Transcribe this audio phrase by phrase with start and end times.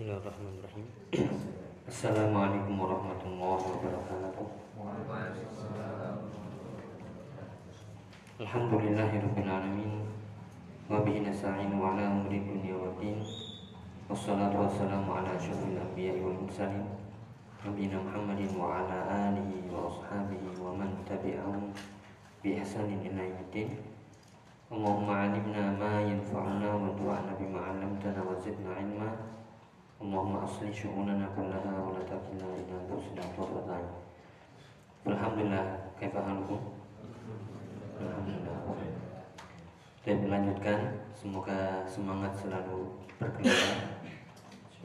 [0.00, 0.86] Bismillahirrahmanirrahim.
[1.84, 4.48] Assalamualaikum warahmatullahi wabarakatuh.
[8.40, 10.08] Alhamdulillahirabbil alamin
[10.88, 13.20] wa bihi nasta'in wa ala umuri dunya waddin.
[14.08, 16.88] Wassalatu wassalamu ala asyrofil anbiya'i wal mursalin
[17.60, 21.76] nabiyina Muhammadin wa ala alihi wa ashabihi wa man tabi'ahum
[22.40, 23.76] bi ihsanin ila yaumiddin.
[24.72, 28.80] Allahumma 'allimna ma yanfa'una wa anfa'na bima 'allamtana wa zidna
[30.00, 33.76] Allahumma asli syu'unana kullaha wa la takilna ila anfusina tarfata
[35.04, 36.56] Alhamdulillah, kaifa halukum?
[38.00, 38.80] Alhamdulillah.
[40.00, 43.76] Dan melanjutkan, semoga semangat selalu berkeliling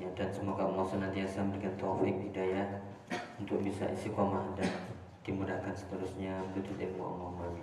[0.03, 2.83] ya, dan semoga Allah senantiasa memberikan taufik hidayah
[3.39, 4.67] untuk bisa istiqomah dan
[5.23, 7.55] dimudahkan seterusnya menuntut ilmu Allah.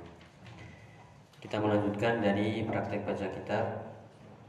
[1.36, 3.64] Kita melanjutkan dari praktek baca kitab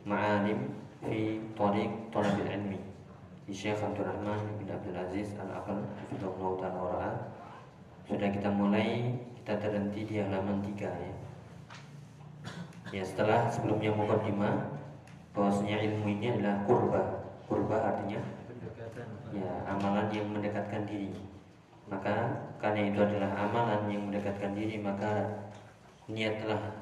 [0.07, 0.71] Ma'alim
[1.03, 2.92] fi Tariq Talabil Ilmi
[3.51, 7.11] Syekh Abdurrahman bin Abdul Aziz Al-Aqal Hafizullah Ta'ala
[8.07, 11.13] Sudah kita mulai Kita terhenti di halaman 3 ya.
[12.95, 14.79] Ya setelah sebelumnya mukadimah
[15.35, 17.03] bahwasanya ilmu ini adalah kurba
[17.51, 18.23] Kurba artinya
[19.35, 21.11] Ya amalan yang mendekatkan diri.
[21.91, 25.43] Maka karena itu adalah amalan yang mendekatkan diri Maka
[26.07, 26.79] niatlah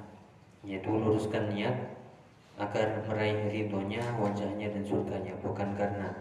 [0.61, 1.73] Yaitu luruskan niat
[2.61, 5.33] agar meraih ridhonya, wajahnya dan surganya.
[5.41, 6.13] Bukan karena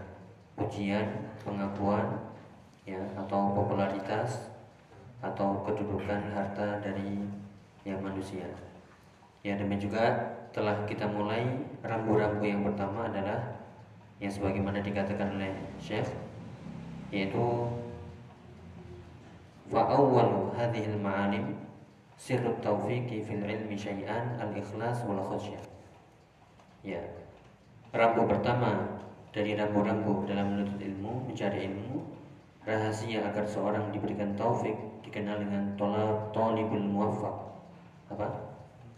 [0.60, 1.08] pujian,
[1.40, 2.20] pengakuan,
[2.84, 4.52] ya atau popularitas
[5.24, 7.24] atau kedudukan harta dari
[7.84, 8.44] ya manusia.
[9.40, 10.04] Ya demikian juga
[10.52, 13.56] telah kita mulai rambu-rambu yang pertama adalah
[14.20, 16.12] yang sebagaimana dikatakan oleh Syekh
[17.08, 17.66] yaitu
[19.72, 21.56] fa'awwalu hadhil ma'alim
[22.20, 25.62] sirrut taufiqi fil ilmi syai'an al-ikhlas wal khasyah.
[26.84, 27.00] Ya.
[27.90, 29.00] Rambu pertama
[29.30, 32.02] dari rambu-rambu dalam menuntut ilmu, mencari ilmu,
[32.66, 34.74] rahasia agar seorang diberikan taufik
[35.06, 37.36] dikenal dengan tolak tolibul muwaffaq.
[38.10, 38.26] Apa?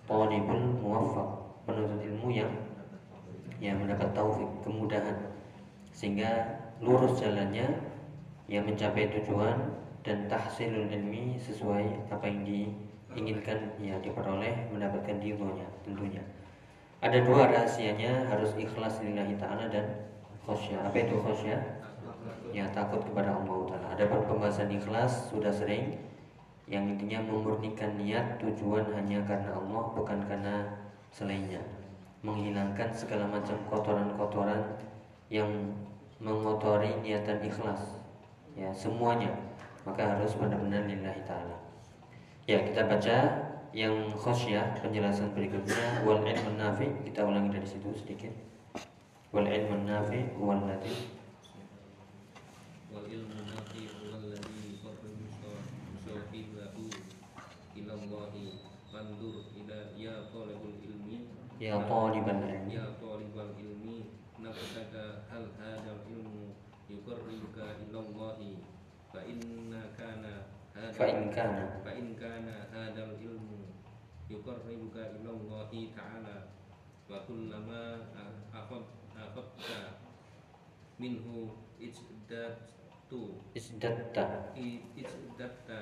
[0.09, 1.31] Tolibul muwaffaq,
[1.69, 2.53] penuntut ilmu yang
[3.63, 5.15] yang mendapat taufik, kemudahan
[5.93, 7.69] sehingga lurus jalannya
[8.51, 9.71] yang mencapai tujuan
[10.03, 16.25] dan tahsilul ilmi sesuai apa yang diinginkan ya diperoleh mendapatkan dirinya tentunya.
[17.03, 19.87] Ada dua rahasianya harus ikhlas lillahi ta'ala dan
[20.47, 20.81] khosyah.
[20.89, 21.61] Apa itu khosyah?
[22.53, 23.87] Ya takut kepada Allah Taala.
[23.97, 25.97] Ada pembahasan ikhlas sudah sering
[26.69, 30.79] yang intinya memurnikan niat tujuan hanya karena Allah bukan karena
[31.11, 31.61] selainnya.
[32.23, 34.79] Menghilangkan segala macam kotoran-kotoran
[35.33, 35.49] yang
[36.23, 37.99] mengotori niatan ikhlas.
[38.55, 39.33] Ya, semuanya.
[39.83, 41.59] Maka harus benar-benar lillahi taala.
[42.47, 43.17] Ya, kita baca
[43.73, 48.29] yang khosyah penjelasan berikutnya wal ilmu nafi kita ulangi dari situ sedikit
[49.33, 50.97] wal ilmu nafi huwa alladhi
[52.93, 55.25] wal ilmu nafi huwa alladhi yuqarribu
[56.05, 56.85] sahibahu
[57.79, 58.33] ila Allah
[58.93, 61.17] fandur ila ya talibul ilmi.
[61.57, 62.77] Ya talibal ilmi.
[62.77, 63.97] Ya talibal ilmi
[64.45, 66.53] nafsaka hal hadzal ilmu
[66.93, 68.37] yuqarribuka ila Allah
[69.13, 70.35] fa inna kana
[70.93, 71.81] fa in kana.
[71.81, 73.73] Fa in kana hadzal ilmu
[74.29, 76.37] yuqarribuka ila Allah ta'ala.
[77.09, 78.09] Wa kullama
[78.53, 78.85] akhad
[79.23, 80.03] akhadta
[80.99, 85.81] minhu ijdatu isdatta ijdata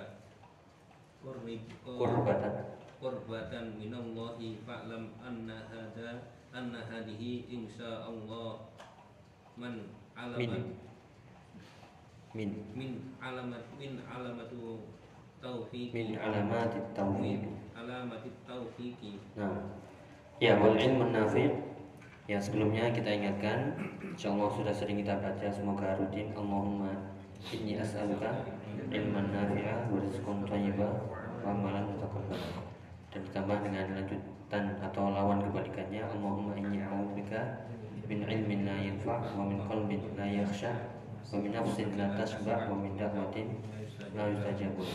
[1.21, 8.69] qurrib qurbatan qurbatan minallahi fa'lam anna hada anna hadihi insya Allah
[9.57, 10.77] man alaman
[12.35, 12.63] min.
[12.79, 12.91] Min.
[13.19, 14.87] Alamat min alamatu
[15.43, 15.91] taufiqi.
[15.91, 17.43] Min alamatit taufiq
[17.75, 19.19] alamatit taufiqi.
[19.35, 19.67] Nah.
[20.39, 21.51] Ya wal ilmu nafi'
[22.31, 23.75] Ya sebelumnya kita ingatkan
[24.15, 26.95] InsyaAllah sudah sering kita baca Semoga rutin Allahumma
[27.51, 28.47] inni as'aluka
[28.87, 30.95] ilman nafi'ah wa rizqan wa
[31.43, 32.39] amalan mutaqabbal.
[33.11, 37.67] Dan ditambah dengan lanjutan atau lawan kebalikannya Allahumma inni a'udzubika
[38.07, 40.71] min ilmin la yanfa' wa min qalbin la yakhsha
[41.35, 43.59] wa min nafsin la tasba' wa min da'watin
[44.15, 44.87] la yustajabu.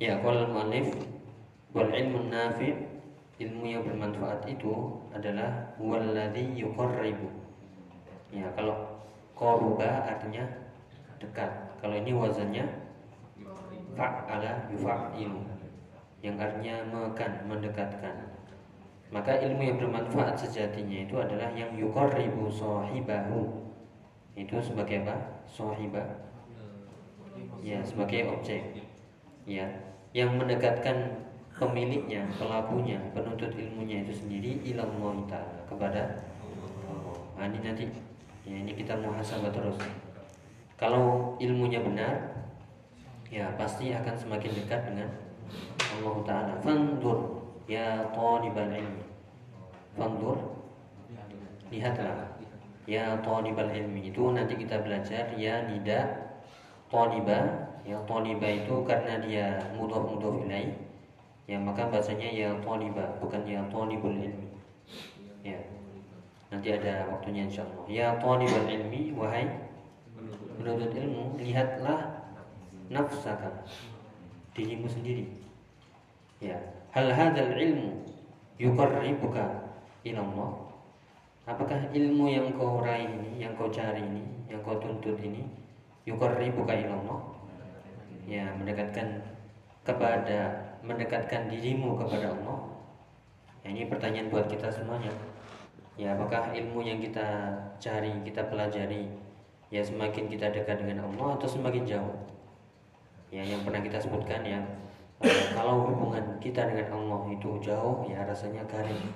[0.00, 0.88] Ya, qala al-mu'allif
[1.76, 2.93] wal ilmu nafi'
[3.44, 4.72] ilmu yang bermanfaat itu
[5.12, 7.28] adalah walladzi yuqarribu.
[8.32, 9.04] Ya, kalau
[9.36, 10.48] qaruba artinya
[11.20, 11.52] dekat.
[11.84, 12.64] Kalau ini wazannya
[13.92, 15.44] fa'ala yufa'ilu
[16.24, 18.32] yang artinya mekan, mendekatkan.
[19.12, 23.68] Maka ilmu yang bermanfaat sejatinya itu adalah yang yuqarribu sahibahu.
[24.34, 25.44] Itu sebagai apa?
[25.44, 26.24] Sahibah.
[27.60, 28.82] Ya, sebagai objek.
[29.44, 29.68] Ya,
[30.16, 36.02] yang mendekatkan pemiliknya, pelakunya, penuntut ilmunya itu sendiri ilallah ta'ala kepada
[36.90, 37.16] Allah.
[37.38, 37.84] Nah, ini nanti
[38.44, 39.80] Ya, ini kita muhasabah terus.
[40.76, 42.44] Kalau ilmunya benar,
[43.32, 45.08] ya pasti akan semakin dekat dengan
[45.96, 46.54] Allah Taala.
[46.60, 49.04] Fandur ya talibal ilmi.
[49.96, 50.60] Fandur
[51.72, 52.36] lihatlah
[52.84, 56.28] ya talibal ilmi itu nanti kita belajar ya nida
[56.92, 60.76] taliba ya taliba itu karena dia mudhof mudhof ilaih
[61.44, 64.48] ya maka bahasanya ya taliba bukan ya talibul ilmi.
[65.44, 65.60] Ya
[66.48, 67.84] nanti ada waktunya insyaallah.
[67.88, 69.48] Ya talibal ilmi wahai
[70.60, 72.24] menuntut ilmu lihatlah
[72.88, 73.64] nafsaka
[74.56, 75.28] dirimu sendiri.
[76.40, 76.56] Ya
[76.96, 78.04] hal hadzal ilmu
[78.56, 79.44] yuqarribuka
[80.04, 80.64] ila Allah
[81.44, 85.44] Apakah ilmu yang kau raih ini, yang kau cari ini, yang kau tuntut ini,
[86.08, 87.20] yuqarribuka ilallah?
[88.24, 89.20] Ya, mendekatkan
[89.84, 92.58] kepada mendekatkan dirimu kepada Allah.
[93.64, 95.10] Ya, ini pertanyaan buat kita semuanya.
[95.96, 99.08] Ya, apakah ilmu yang kita cari, kita pelajari,
[99.72, 102.16] ya semakin kita dekat dengan Allah atau semakin jauh?
[103.32, 104.60] Ya, yang pernah kita sebutkan ya,
[105.24, 109.10] eh, kalau hubungan kita dengan Allah itu jauh, ya rasanya garing,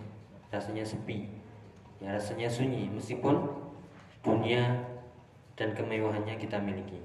[0.49, 1.39] rasanya sepi
[1.99, 3.35] ya rasanya sunyi meskipun
[4.23, 4.87] dunia
[5.59, 7.03] dan kemewahannya kita miliki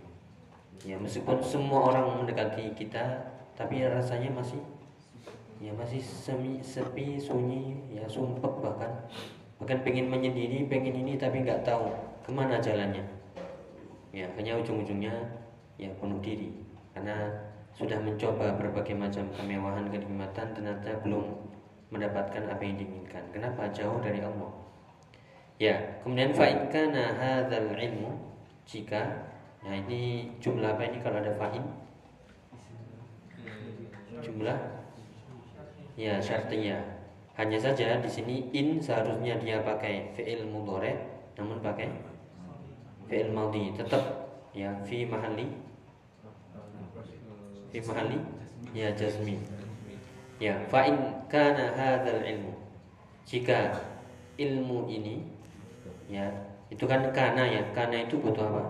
[0.85, 4.59] ya meskipun semua orang mendekati kita tapi rasanya masih
[5.63, 8.91] ya masih semi sepi sunyi ya sumpek bahkan.
[9.61, 11.87] Bahkan pengen menyendiri pengen ini tapi nggak tahu
[12.25, 13.05] ke mana jalannya.
[14.11, 15.13] Ya hanya ujung-ujungnya
[15.79, 16.51] ya bunuh diri.
[16.93, 17.31] Karena
[17.73, 21.25] sudah mencoba berbagai macam kemewahan kenikmatan ternyata belum
[21.89, 23.23] mendapatkan apa yang diinginkan.
[23.33, 23.69] Kenapa?
[23.73, 24.51] Jauh dari Allah.
[25.61, 28.09] Ya, kemudian fa'in kana hadzal ilmu
[28.65, 29.29] jika
[29.61, 31.61] ya ini jumlah apa ini kalau ada fa'in?
[34.23, 34.59] Jumlah?
[35.99, 36.81] Ya syartiyah.
[37.35, 40.93] Hanya saja di sini in seharusnya dia pakai fi'il mudhari
[41.33, 41.89] namun pakai
[43.09, 44.01] fi'il madhi tetap
[44.55, 45.49] ya fi mahalli.
[47.73, 48.17] Fi mahalli?
[48.71, 49.37] Ya jazmi.
[50.41, 50.97] Ya, fa'in
[51.29, 52.53] kana hadzal ilmu.
[53.25, 53.69] Jika
[54.37, 55.25] ilmu ini
[56.09, 56.29] ya
[56.69, 57.61] itu kan kana ya.
[57.73, 58.63] Kana itu butuh apa?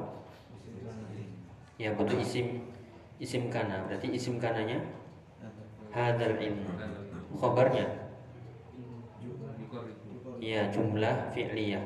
[1.79, 2.63] Ya butuh isim.
[3.19, 3.87] Isim kana.
[3.87, 4.79] Berarti isim kananya
[5.93, 6.71] hadal ilmu
[7.37, 7.87] khobarnya
[10.43, 11.31] ya jumlah.
[11.31, 11.83] Fi'liyah.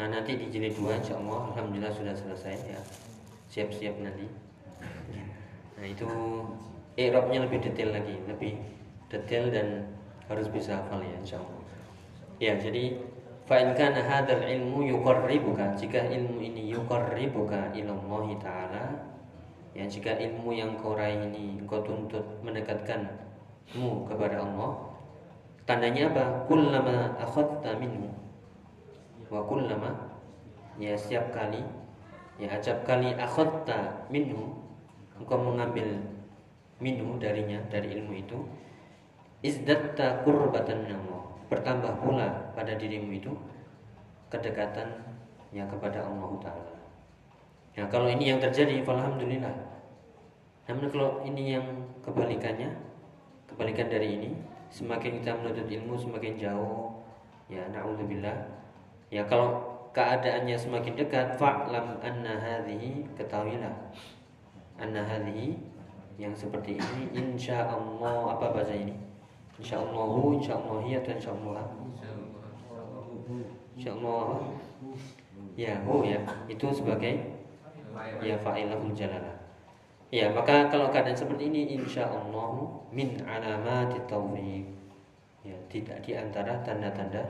[0.00, 2.80] Nah nanti di jilid dua insya Allah alhamdulillah sudah selesai ya.
[3.52, 4.26] Siap-siap nanti.
[5.76, 6.08] Nah itu
[6.94, 8.54] Eropnya lebih detail lagi lebih
[9.10, 9.82] detail dan
[10.30, 11.62] harus bisa hafal ya insya Allah
[12.38, 13.02] ya jadi
[13.44, 15.76] Fa in kana hadzal ilmu yuqarribuka.
[15.76, 18.84] Jika ilmu ini yuqarribuka ila Allah taala
[19.74, 24.94] ya jika ilmu yang kau raih ini kau tuntut mendekatkanmu kepada Allah
[25.66, 26.24] tandanya apa?
[26.46, 28.08] Kullama akhadta minhu.
[29.32, 29.90] Wa kullama
[30.78, 31.64] ya setiap kali
[32.38, 34.54] ya acap kali akhadta minhu
[35.16, 36.02] engkau mengambil
[36.78, 38.38] minhu darinya dari ilmu itu.
[39.44, 41.22] Izdatta qurbatan Allah.
[41.52, 43.32] Bertambah pula pada dirimu itu
[44.32, 44.88] kedekatan
[45.52, 46.73] yang kepada Allah Taala.
[47.74, 49.54] Ya kalau ini yang terjadi, alhamdulillah.
[50.70, 51.66] Namun kalau ini yang
[52.06, 52.70] kebalikannya,
[53.50, 54.30] kebalikan dari ini,
[54.70, 57.02] semakin kita menuntut ilmu semakin jauh.
[57.50, 58.34] Ya, naudzubillah.
[59.12, 59.60] Ya kalau
[59.92, 63.74] keadaannya semakin dekat, fa'lam anna hadhihi ketahuilah.
[64.78, 65.58] Anna hadhihi
[66.18, 68.94] yang seperti ini insya Allah apa bahasa ini?
[69.58, 71.66] insyaallah insyaallah ya dan insyaallah
[73.78, 74.26] insyaallah
[75.54, 76.18] ya hu ya
[76.50, 77.33] itu sebagai
[78.22, 79.36] ya fa'ilahul jalalah
[80.10, 82.54] ya maka kalau keadaan seperti ini insyaallah
[82.94, 84.66] min alamat taufiq
[85.42, 87.22] ya tidak di antara tanda-tanda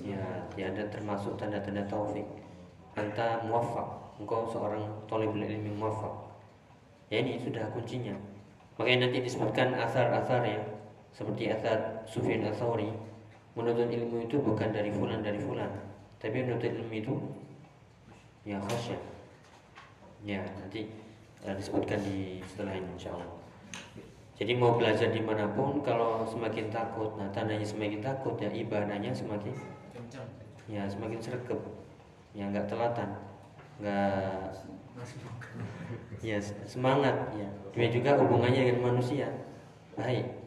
[0.00, 0.20] ya
[0.52, 2.24] tiada termasuk tanda-tanda taufik
[2.96, 6.32] anta muwaffaq engkau seorang talibul ilmi muwaffaq.
[7.12, 8.16] Ya ini sudah kuncinya.
[8.80, 10.60] Makanya nanti disebutkan asar-asar ya
[11.16, 12.92] seperti asad Sufyan Ats-Tsauri
[13.56, 15.72] menuntut ilmu itu bukan dari fulan dari fulan
[16.20, 17.14] tapi menuntut ilmu itu
[18.44, 19.00] yang khasyah
[20.26, 20.90] ya nanti
[21.46, 23.30] uh, disebutkan di setelah ini insya Allah.
[24.36, 29.14] Jadi mau belajar di mana pun kalau semakin takut nah tandanya semakin takut ya ibadahnya
[29.14, 29.54] semakin
[30.66, 31.62] ya semakin sergap.
[32.34, 33.14] Ya nggak telatan
[33.78, 34.50] nggak
[36.28, 37.48] ya semangat ya.
[37.72, 39.30] Dia juga hubungannya dengan manusia.
[39.94, 40.46] Baik.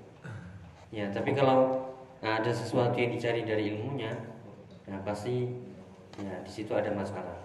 [0.89, 1.86] Ya, tapi kalau
[2.21, 4.09] nah, ada sesuatu yang dicari dari ilmunya,
[4.89, 5.45] nah pasti
[6.17, 7.38] ya di situ ada masalah.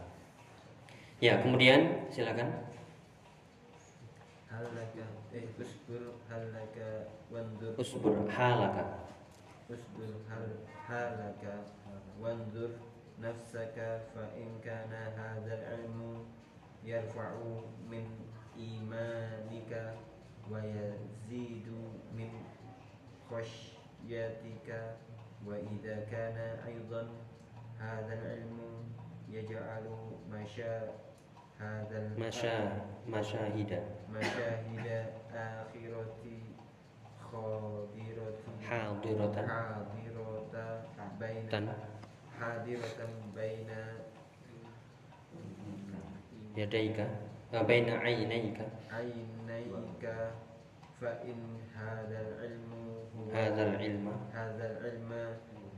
[1.24, 2.52] Ya, kemudian silakan.
[4.44, 6.20] Halaka, eh, usbur
[7.32, 7.72] wandur.
[7.80, 9.08] Usbur halaka.
[9.72, 11.64] Usbur hal, halaka,
[12.20, 12.76] wandur
[13.16, 16.28] nafsaka fa in kana hadzal ilmu
[16.84, 18.04] yarfa'u min
[18.60, 19.96] imanika
[20.44, 22.36] wa yazidu min
[25.40, 27.08] wa idza kana aidan
[27.80, 28.92] hadzal ilmu
[31.64, 32.28] هذا الآن.
[33.08, 33.72] مشاهد
[34.12, 36.22] مشاهد آخرة
[37.32, 39.36] خاضرة حاضرة.
[39.48, 40.82] حاضرة
[41.20, 41.70] بين
[42.40, 43.70] حاضرة بين
[46.56, 46.98] يديك.
[47.54, 48.58] آه، بين عينيك.
[48.92, 50.04] عينيك.
[51.00, 51.40] فإن
[51.76, 52.72] هذا العلم
[53.16, 54.06] هو هذا العلم.
[54.32, 55.12] هذا العلم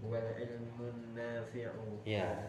[0.04, 1.70] هو العلم النافع.
[2.06, 2.48] يا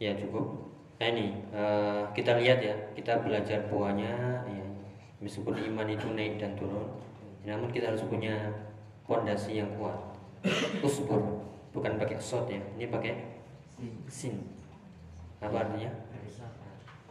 [0.00, 4.12] يا cukup nah ini eh, kita lihat ya kita belajar buahnya
[4.46, 4.66] ya.
[5.18, 6.84] Meskipun iman itu naik dan turun.
[7.48, 8.52] Namun kita harus punya
[9.08, 9.96] pondasi yang kuat.
[10.84, 11.40] Usbur
[11.72, 13.40] bukan pakai sod ya ini pakai
[14.06, 14.44] sin.
[15.40, 15.90] Apa artinya?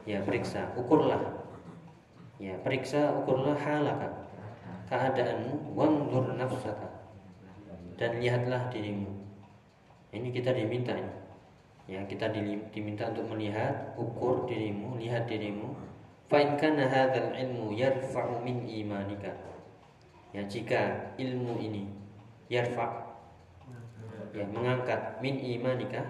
[0.03, 1.19] Ya periksa ukurlah.
[2.37, 4.09] Ya periksa ukurlah halaka.
[4.87, 6.89] Keadaanmu wandur nafsaka.
[7.97, 9.09] Dan lihatlah dirimu.
[10.13, 11.22] Ini kita diminta ini
[11.83, 15.75] ya kita di- diminta untuk melihat ukur dirimu lihat dirimu.
[16.31, 19.35] Fa in kana hadzal ilmu yarfa'u min imanika.
[20.33, 21.85] Ya jika ilmu ini
[22.49, 23.13] yarfa
[24.33, 26.01] ya mengangkat min imanika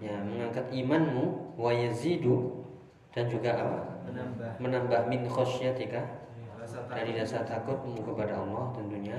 [0.00, 2.64] ya mengangkat imanmu wa yazidu
[3.12, 3.80] dan juga apa?
[4.08, 4.50] Menambah.
[4.56, 6.00] Menambah min khosyatika
[6.56, 9.18] rasa dari rasa takutmu kepada Allah tentunya.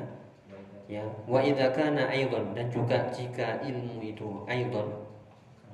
[0.89, 5.00] Ya wa idza kana aidan dan juga jika ilmu itu aidan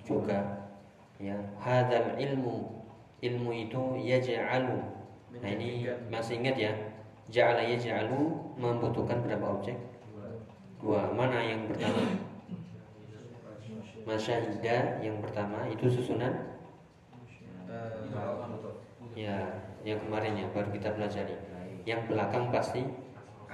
[0.08, 0.40] juga.
[1.20, 2.86] Ya hadzal ilmu
[3.20, 4.80] ilmu itu yaj'alu.
[5.38, 6.72] Nah ini masih ingat ya
[7.28, 9.76] ja'ala yaj'alu membutuhkan berapa objek?
[10.80, 11.12] Dua.
[11.12, 12.00] Mana yang pertama?
[14.08, 16.32] Masyahida yang pertama itu susunan?
[17.68, 18.08] Eh,
[19.18, 19.36] ya
[19.84, 21.36] yang kemarin ya baru kita pelajari.
[21.84, 22.88] Yang belakang pasti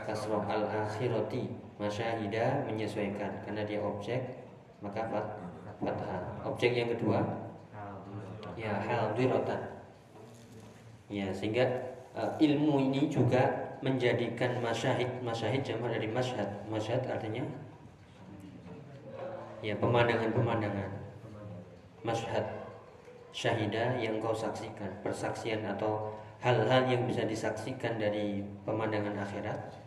[0.04, 1.48] kasroh al akhirati
[1.80, 4.22] masyahida menyesuaikan karena dia objek
[4.84, 5.08] maka
[5.84, 7.20] fathah objek yang kedua?
[8.58, 9.74] Ya hadirotan
[11.14, 11.66] ya sehingga
[12.18, 16.50] eh, ilmu ini juga menjadikan masyahid masyahid jamak dari masyhad.
[16.72, 17.44] Masyhad artinya?
[19.64, 20.92] Ya pemandangan-pemandangan.
[22.04, 22.48] Masyhad
[23.32, 24.92] syahida yang kau saksikan.
[25.04, 29.80] Persaksian atau hal-hal yang bisa disaksikan dari pemandangan akhirat.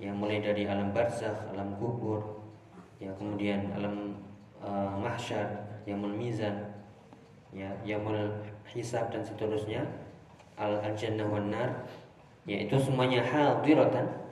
[0.00, 2.44] Yang mulai dari alam barzakh, alam kubur.
[3.00, 4.16] Ya kemudian alam
[4.64, 5.46] uh, mahsyar
[5.84, 6.72] yaumul mizan
[7.52, 8.32] ya yaumul
[8.66, 9.84] hisab dan seterusnya
[10.58, 11.86] al jannah wan nar
[12.48, 14.24] ya itu semuanya hadiratan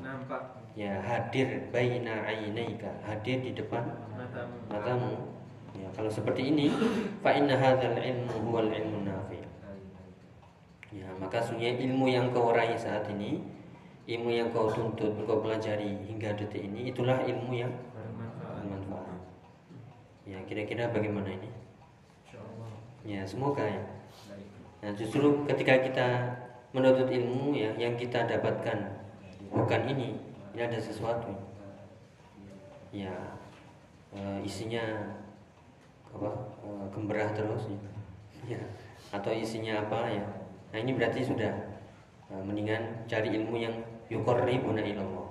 [0.00, 0.42] nampak
[0.74, 3.84] ya hadir baina ainaika hadir di depan
[4.16, 4.56] matamu.
[4.70, 5.12] matamu.
[5.76, 6.66] Ya kalau seperti ini
[7.22, 9.38] fa inna hadzal ilmu huwal ilmu nafi.
[10.90, 13.38] Ya maka sesungguhnya ilmu yang kau raih saat ini
[14.10, 17.89] ilmu yang kau tuntut kau pelajari hingga detik ini itulah ilmu yang ya
[20.50, 21.46] kira-kira bagaimana ini?
[23.06, 23.86] Ya semoga ya.
[24.82, 26.08] Nah justru ketika kita
[26.74, 28.98] menuntut ilmu ya yang kita dapatkan
[29.54, 30.18] bukan ini
[30.50, 31.30] ini ada sesuatu.
[32.90, 33.14] Ya
[34.10, 35.14] eh, isinya
[36.10, 36.30] apa
[36.66, 38.58] eh, gemberah terus ya.
[38.58, 38.62] ya
[39.14, 40.26] atau isinya apa ya.
[40.74, 41.78] Nah ini berarti sudah
[42.26, 43.78] eh, mendingan cari ilmu yang
[44.10, 45.30] yukorribuna ilallah.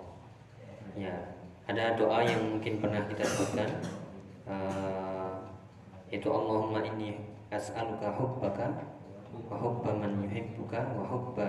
[0.95, 1.35] Ya
[1.67, 3.69] ada doa yang mungkin pernah kita sebutkan
[6.09, 7.17] yaitu Allahumma inni
[7.53, 8.65] as'aluka hubbaka
[9.49, 11.47] wa hubba man yuhibbuka wa hubba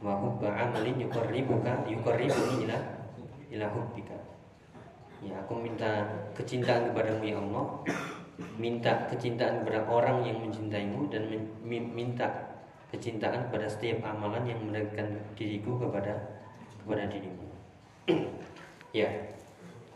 [0.00, 2.78] wa hubba amalin yuqarribuka yuqarribuni ila
[3.52, 4.16] ila hubbika.
[5.22, 6.02] Ya aku minta
[6.34, 7.64] kecintaan kepadamu ya Allah.
[8.58, 12.26] Minta kecintaan kepada orang yang mencintaimu dan min- min- minta
[12.90, 16.16] kecintaan kepada setiap amalan yang mendekatkan diriku kepada
[16.82, 17.46] kepada dirimu.
[18.92, 19.08] Ya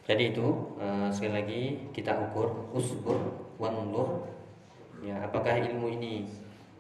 [0.09, 0.47] jadi itu
[0.81, 4.29] eh, sekali lagi kita ukur usbur wanlur
[5.05, 6.29] ya apakah ilmu ini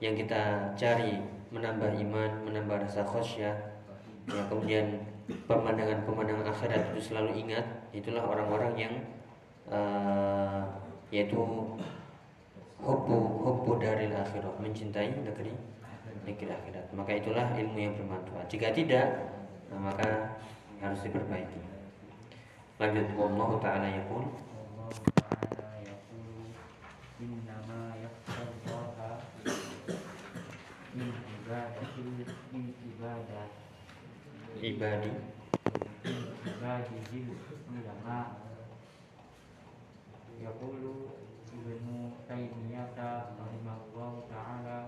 [0.00, 1.21] yang kita cari
[1.52, 3.54] menambah iman menambah rasa khosyah
[4.28, 7.66] ya kemudian pemandangan-pemandangan akhirat itu selalu ingat.
[7.90, 8.95] Itulah orang-orang yang
[9.71, 10.62] eh,
[11.11, 11.38] yaitu
[12.83, 15.54] hubbu hubbu daril akhirat mencintai negeri
[16.26, 16.87] negeri akhirat.
[16.95, 18.47] Maka itulah ilmu yang bermanfaat.
[18.50, 19.06] Jika tidak
[19.75, 20.38] maka
[20.78, 21.61] harus diperbaiki.
[22.78, 23.06] Lanjut.
[23.16, 24.90] Allah taala yaqul Allah
[25.59, 26.54] Ta'ala yaqulu
[27.18, 29.11] innama yakhshallaha
[30.94, 32.09] min ibadatil
[32.52, 32.64] min
[33.16, 33.50] ibadat
[34.61, 35.08] ibadi
[36.04, 37.32] min ibadihil
[37.73, 38.37] ulama
[40.37, 41.16] yaqulu
[41.49, 44.78] ibnu taimiyata rahimahullah ta'ala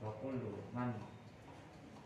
[0.00, 0.96] wa kullu man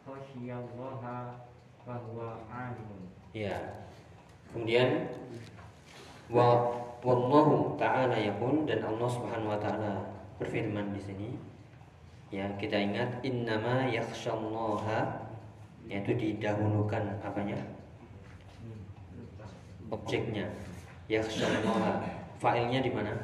[0.03, 1.47] khasyiyallaha
[1.87, 3.07] fa huwa alimun
[3.37, 3.87] Ya.
[4.51, 5.07] Kemudian
[6.33, 10.01] wa wallahu taala yaqul dan Allah Subhanahu wa taala
[10.41, 11.31] berfirman di sini.
[12.33, 15.28] Ya, kita ingat innama yakhsyallaha
[15.89, 17.57] yaitu didahulukan apanya?
[19.89, 20.45] Objeknya.
[21.09, 22.05] Yakhsyallaha.
[22.39, 23.17] Failnya di mana?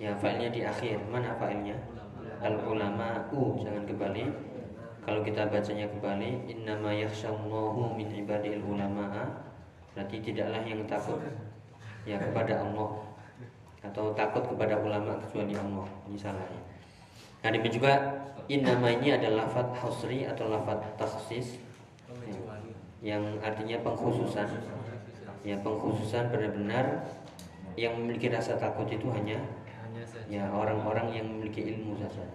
[0.00, 0.98] Ya, failnya di akhir.
[1.12, 1.76] Mana failnya?
[2.40, 4.28] Al ulama u jangan kembali
[5.06, 9.24] kalau kita bacanya kembali innama yakhsyallahu min ibadil ulama
[9.94, 11.22] berarti tidaklah yang takut
[12.04, 13.06] ya kepada Allah
[13.86, 16.62] atau takut kepada ulama kecuali Allah ini salah ya.
[17.46, 17.94] Nah demikian juga
[18.50, 21.62] innama ini adalah lafadz hasri atau lafadz takhsis
[22.26, 24.50] ya, yang artinya pengkhususan
[25.46, 27.06] ya pengkhususan benar-benar
[27.78, 29.38] yang memiliki rasa takut itu hanya
[30.26, 32.26] ya orang-orang yang memiliki ilmu saja.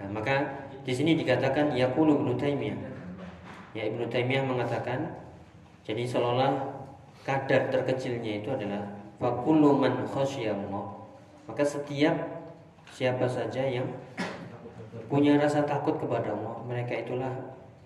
[0.00, 2.80] Nah, maka di sini dikatakan yaqulu Ibnu Taimiyah.
[3.76, 5.12] Ya Ibnu Taimiyah mengatakan
[5.84, 6.56] jadi seolah
[7.20, 8.80] kadar terkecilnya itu adalah
[9.20, 10.08] fakullu man.
[10.08, 12.35] Maka setiap
[12.90, 13.86] siapa saja yang
[15.06, 17.32] punya rasa takut kepada Allah, mereka itulah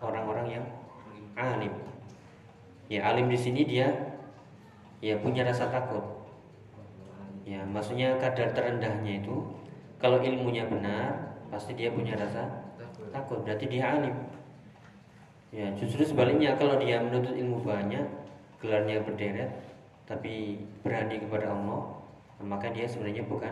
[0.00, 0.64] orang-orang yang
[1.36, 1.72] alim.
[2.90, 3.92] Ya alim di sini dia
[5.00, 6.02] ya punya rasa takut.
[7.48, 9.42] Ya, maksudnya kadar terendahnya itu
[9.98, 12.46] kalau ilmunya benar, pasti dia punya rasa
[13.10, 13.42] takut.
[13.42, 14.16] Berarti dia alim.
[15.50, 18.06] Ya, justru sebaliknya kalau dia menuntut ilmu banyak,
[18.62, 19.50] gelarnya berderet,
[20.06, 21.90] tapi berani kepada Allah,
[22.38, 23.50] maka dia sebenarnya bukan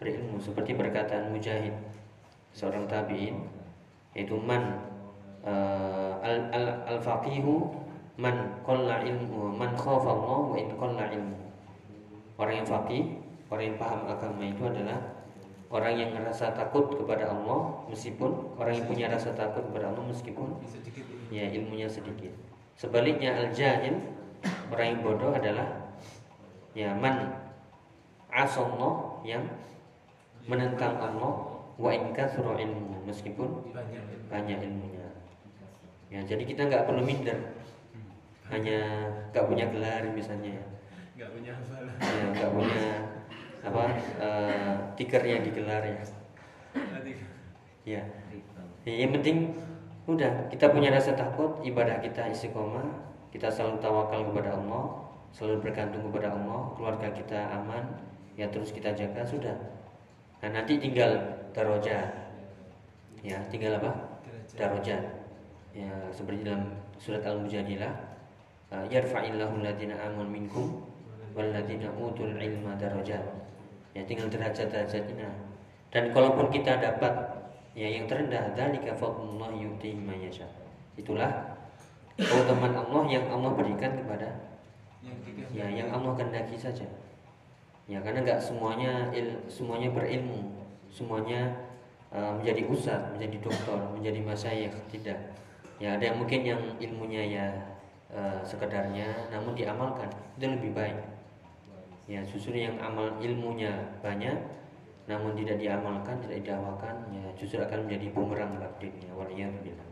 [0.00, 0.40] berilmu.
[0.40, 1.76] Seperti perkataan Mujahid,
[2.56, 3.44] seorang tabiin,
[4.16, 4.80] yaitu man
[5.44, 7.68] eh, al al al faqihu
[8.16, 11.36] man qalla ilmu man khafa Allah wa in qalla ilmu.
[12.40, 13.04] Orang yang faqih,
[13.52, 14.98] orang yang paham agama itu adalah
[15.70, 20.48] orang yang merasa takut kepada Allah meskipun orang yang punya rasa takut kepada Allah meskipun
[21.30, 22.32] ya ilmunya sedikit.
[22.74, 24.00] Sebaliknya al jahil
[24.72, 25.68] orang yang bodoh adalah
[26.72, 27.36] ya man
[28.32, 29.44] asallah yang
[30.48, 31.32] menentang Allah
[31.80, 33.72] wa in kathura ilmu meskipun
[34.28, 35.08] banyak ilmunya.
[36.10, 37.38] Ya, jadi kita nggak perlu minder.
[38.50, 40.66] Hanya nggak punya gelar misalnya ya.
[41.20, 42.86] nggak punya hafalan Ya, nggak punya
[43.60, 43.82] apa
[44.18, 46.00] eh, tikernya digelar ya.
[46.74, 47.12] Nanti
[47.84, 48.02] Ya.
[48.84, 49.56] Ya, yang penting
[50.08, 52.84] udah kita punya rasa takut, ibadah kita istiqomah,
[53.30, 54.84] kita selalu tawakal kepada Allah,
[55.30, 57.84] selalu bergantung kepada Allah, keluarga kita aman,
[58.34, 59.56] ya terus kita jaga sudah.
[60.40, 61.20] Nah, nanti tinggal
[61.52, 62.08] daroja.
[63.20, 63.92] Ya, tinggal apa?
[64.56, 64.96] Daroja.
[65.76, 67.92] Ya, seperti dalam surat Al-Mujadilah,
[68.70, 70.82] yarfa'illahu alladziina amanu minkum
[71.36, 73.22] walladziina utul ilma darajat.
[73.92, 75.28] Ya, tinggal derajat-derajatnya.
[75.90, 77.12] Dan kalaupun kita dapat
[77.74, 80.46] ya yang terendah dzalika fadlullah yu'tihi man yasha.
[80.94, 81.58] Itulah
[82.14, 84.28] keutamaan Allah yang Allah berikan kepada
[85.02, 85.18] yang
[85.50, 86.86] ya yang Allah kehendaki saja.
[87.90, 90.54] Ya karena nggak semuanya il, semuanya berilmu,
[90.86, 91.58] semuanya
[92.14, 95.18] uh, menjadi ustaz, menjadi doktor, menjadi masyayikh, tidak.
[95.82, 97.46] Ya ada yang mungkin yang ilmunya ya
[98.14, 100.06] uh, sekedarnya namun diamalkan
[100.38, 101.02] itu lebih baik.
[102.06, 104.38] Ya justru yang amal ilmunya banyak
[105.10, 109.18] namun tidak diamalkan, tidak didakwakan, ya justru akan menjadi bumerang bagi dirinya.
[109.18, 109.88] Waliyadzubillah.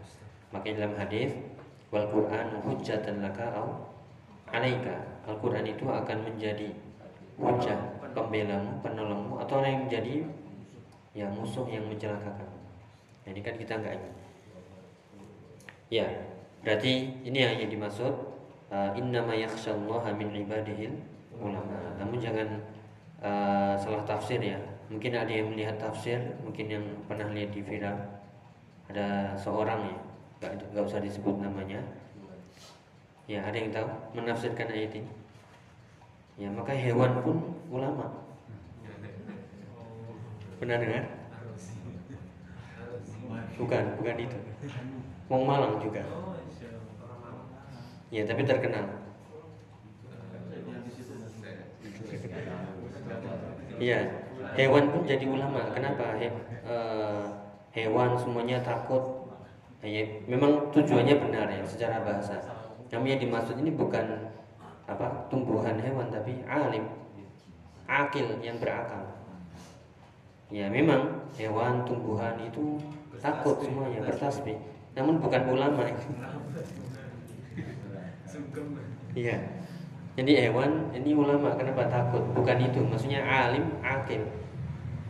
[0.55, 1.31] Makanya dalam hadis
[1.91, 2.47] wal Quran
[3.27, 3.91] laka au
[4.55, 5.19] alaika.
[5.29, 6.73] Al-Quran itu akan menjadi
[7.39, 7.79] hujah
[8.13, 10.15] pembelamu, penolongmu atau orang yang menjadi
[11.15, 12.51] ya musuh yang mencelakakan.
[13.25, 14.15] Nah, ini kan kita nggak ingin.
[15.89, 16.07] Ya,
[16.61, 16.93] berarti
[17.25, 18.13] ini yang yang dimaksud
[18.69, 20.99] uh, innama yakhsyallaha min ibadihil
[21.39, 21.97] ulama.
[21.97, 22.49] Namun jangan
[23.23, 24.59] uh, salah tafsir ya.
[24.89, 27.97] Mungkin ada yang melihat tafsir, mungkin yang pernah lihat di viral
[28.89, 29.99] ada seorang ya,
[30.73, 31.81] nggak usah disebut namanya.
[33.29, 33.85] Ya, ada yang tahu
[34.17, 35.18] menafsirkan ayat ini?
[36.39, 38.31] Ya, maka hewan pun ulama.
[40.63, 41.05] Pernah dengar?
[43.59, 44.39] Bukan, bukan itu.
[45.27, 46.07] Wong Malang juga.
[48.15, 48.87] Ya, tapi terkenal.
[53.83, 53.99] Iya,
[54.55, 55.75] hewan pun jadi ulama.
[55.75, 56.23] Kenapa?
[56.23, 56.31] He,
[56.67, 57.25] eh,
[57.75, 59.27] hewan semuanya takut.
[59.83, 62.39] Ya, memang tujuannya benar ya secara bahasa.
[62.95, 64.38] Namun yang dimaksud ini bukan
[64.89, 66.89] apa tumbuhan hewan tapi alim,
[67.85, 69.05] akil yang berakal.
[70.49, 72.81] Ya memang hewan tumbuhan itu
[73.21, 74.57] takut semuanya bertasbih.
[74.97, 75.85] Namun bukan ulama.
[79.13, 79.37] Iya.
[80.19, 82.25] Jadi hewan ini ulama kenapa takut?
[82.35, 84.27] Bukan itu, maksudnya alim, akil.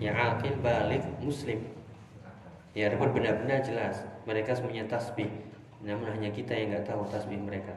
[0.02, 1.64] Ya akil, balik, muslim.
[2.76, 4.04] Ya repot benar-benar jelas.
[4.28, 5.32] Mereka semuanya tasbih.
[5.80, 7.72] Namun hanya kita yang nggak tahu tasbih mereka.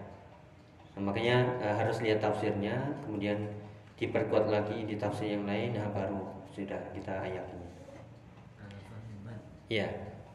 [0.96, 2.76] Nah, makanya eh, harus lihat tafsirnya,
[3.08, 3.40] kemudian
[4.02, 7.70] diperkuat lagi di tafsir yang lain, nah baru sudah kita ayatinya.
[9.72, 9.88] Ya.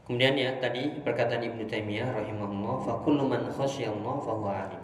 [0.07, 4.79] Kemudian ya tadi perkataan Ibnu Taimiyah rahimahullah, fa kullu man khasyallahu fa huwa alim.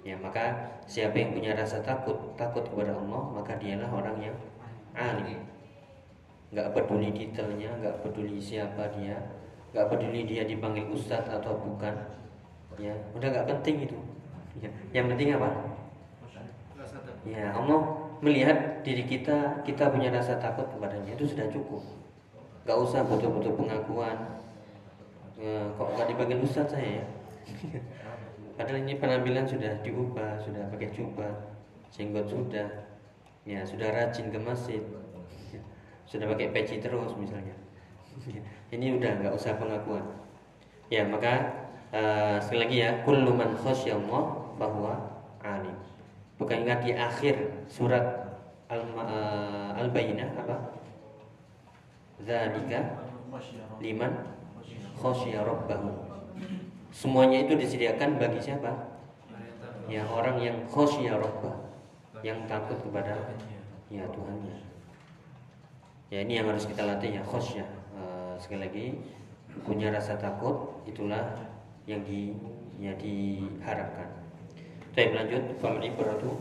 [0.00, 4.36] Ya, maka siapa yang punya rasa takut, takut kepada Allah, maka dialah orang yang
[4.96, 5.44] alim.
[6.48, 9.20] Nggak peduli detailnya, nggak peduli siapa dia,
[9.76, 11.92] nggak peduli dia dipanggil ustadz atau bukan.
[12.80, 13.98] Ya, udah nggak penting itu.
[14.60, 15.50] Ya, yang penting apa?
[17.26, 21.82] Ya, Allah melihat diri kita, kita punya rasa takut kepadanya itu sudah cukup.
[22.64, 24.16] Nggak usah betul-betul pengakuan.
[25.36, 27.06] Ya, kok nggak dipanggil ustadz saya ya?
[28.56, 31.28] Padahal ini penampilan sudah diubah, sudah pakai jubah,
[31.92, 32.88] jenggot sudah,
[33.44, 34.80] ya sudah rajin ke masjid,
[35.52, 35.60] ya,
[36.08, 37.52] sudah pakai peci terus misalnya.
[38.74, 40.08] ini udah nggak usah pengakuan.
[40.88, 41.52] Ya maka
[41.92, 45.76] uh, sekali lagi ya, kullu man khasyallah bahwa alim.
[46.36, 48.04] Bukan ingat di akhir surat
[48.68, 50.56] al uh, al apa?
[52.20, 52.80] Zalika
[53.80, 54.12] liman
[54.96, 55.92] khasya rabbahu.
[56.92, 58.96] Semuanya itu disediakan bagi siapa?
[59.86, 61.62] Ya orang yang khosya robbah
[62.26, 63.30] Yang takut kepada
[63.86, 64.56] ya Tuhannya
[66.10, 67.62] Ya ini yang harus kita latih ya khosya
[67.94, 68.86] uh, Sekali lagi
[69.62, 71.38] Punya rasa takut Itulah
[71.86, 72.34] yang di
[72.82, 74.10] ya diharapkan
[74.96, 76.32] Baik lanjut Fal ibratu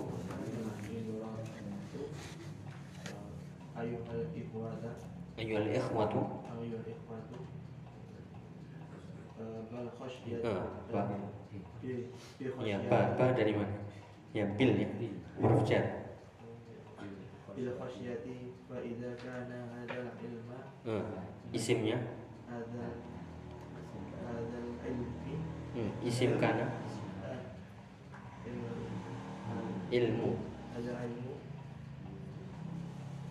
[3.75, 4.79] Ayuhal ikhwatu.
[5.35, 5.67] Ayuhal
[10.87, 11.07] Bal
[12.63, 13.75] Ya ba, ba dari mana?
[14.31, 14.87] Ya bil ya
[15.43, 16.15] Huruf jar.
[17.51, 20.71] Bil khasyati Fa idha kana hadal ilma.
[20.87, 21.03] Uh,
[21.51, 21.99] Isimnya?
[24.87, 25.35] Ilmi.
[25.75, 26.84] Hmm, Isim kana
[29.95, 30.29] Ilmu.
[30.75, 31.33] Hadal ilmu.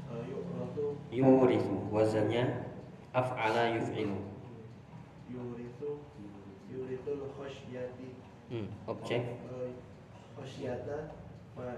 [0.08, 0.24] Eh,
[1.12, 2.64] Yurithu Wazannya
[3.12, 4.16] Af'ala yuf'ilu.
[5.28, 6.00] Yurithu
[6.72, 8.16] Yurithul khasyati
[8.48, 9.22] hmm, Objek?
[9.22, 9.70] Eh,
[10.34, 11.12] Khasyata
[11.54, 11.68] Fa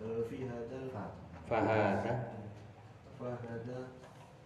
[0.00, 0.86] eh, Fi hadal
[1.50, 2.14] Fahada
[3.18, 3.78] Fahada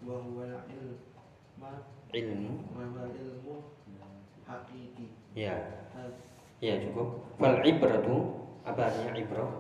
[0.01, 1.73] Wa huwa ilma
[2.17, 2.53] Ilmu.
[2.73, 3.55] Wa ilmu
[4.49, 5.55] Hakiki Ya.
[6.61, 7.23] Ya cukup.
[7.39, 9.51] Fal ibratu Apa artinya ibrah?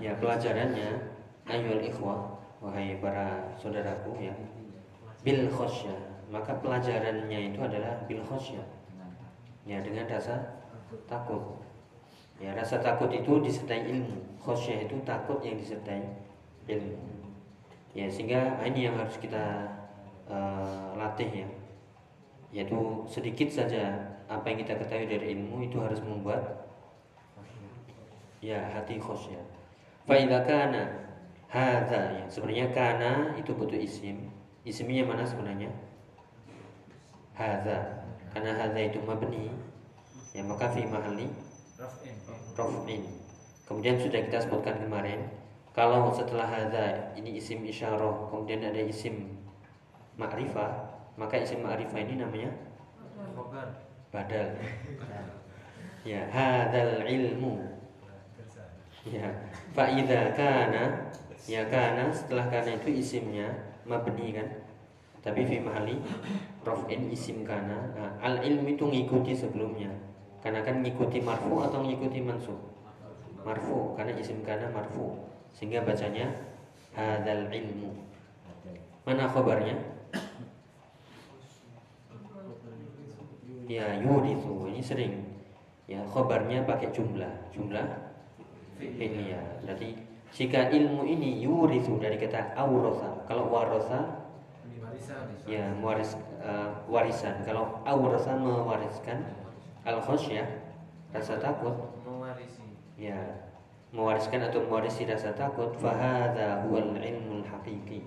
[0.00, 4.34] Ya pelajarannya Ayol ikhwah Wahai para saudaraku ya.
[5.20, 6.26] Bil khosyah.
[6.32, 8.64] Maka pelajarannya itu adalah bil khosyah.
[9.68, 10.64] Ya dengan rasa
[11.04, 11.60] takut.
[12.40, 14.40] Ya rasa takut itu disertai ilmu.
[14.40, 16.02] Khosyah itu takut yang disertai
[16.66, 16.96] ilmu.
[17.92, 19.68] Ya sehingga ini yang harus kita
[20.26, 21.48] eh, latih ya.
[22.54, 26.65] Yaitu sedikit saja Apa yang kita ketahui dari ilmu itu harus membuat
[28.44, 29.40] Ya hati khosyah
[30.06, 31.06] Fa'idha kana
[31.46, 32.24] Hadha ya.
[32.26, 34.28] Sebenarnya kana itu butuh isim.
[34.66, 35.70] Isimnya mana sebenarnya?
[37.38, 38.02] Hadha
[38.34, 39.54] Karena hadha itu mabni
[40.34, 41.30] Ya maka fi mahali
[42.56, 43.02] Raf'in.
[43.68, 45.28] Kemudian sudah kita sebutkan kemarin
[45.76, 49.38] Kalau setelah hadha Ini isim isyarah Kemudian ada isim
[50.16, 50.70] Ma'rifah
[51.16, 52.50] Maka isim ma'rifah ini namanya
[54.12, 54.56] Badal
[56.04, 57.76] Ya Hadal ilmu
[59.06, 59.30] Ya.
[59.70, 61.14] Fa'idha kana
[61.46, 63.46] Ya kana Setelah kana itu isimnya
[63.86, 64.48] Mabni kan?
[65.22, 65.98] Tapi fi mahali
[66.66, 67.94] Raf'in isim kana.
[67.94, 69.90] Nah, Al ilmu itu ngikuti sebelumnya.
[70.42, 72.58] Karena kan ngikuti marfu atau ngikuti mansub
[73.46, 75.22] Marfu Karena isim kana marfu.
[75.54, 76.26] Sehingga bacanya
[76.94, 77.94] Hadal ilmu.
[79.06, 79.78] Mana khabarnya?
[83.70, 85.14] Ya yurithu Ini sering.
[85.86, 87.30] Ya khobarnya pakai jumlah.
[87.54, 88.05] Jumlah
[88.78, 89.96] fi'liyah Berarti
[90.36, 94.26] jika ilmu ini yurithu Dari kata awrosa Kalau warosa
[95.46, 97.38] Ya mewaris, eh, warisan.
[97.46, 99.22] Kalau awrosa mewariskan
[99.86, 100.46] al khosyah
[101.14, 101.72] Rasa takut.
[102.02, 102.66] Mewarisi.
[102.98, 103.16] Ya
[103.94, 108.02] Mewariskan atau mewarisi rasa takut Fahadha huwal ilmul hakiki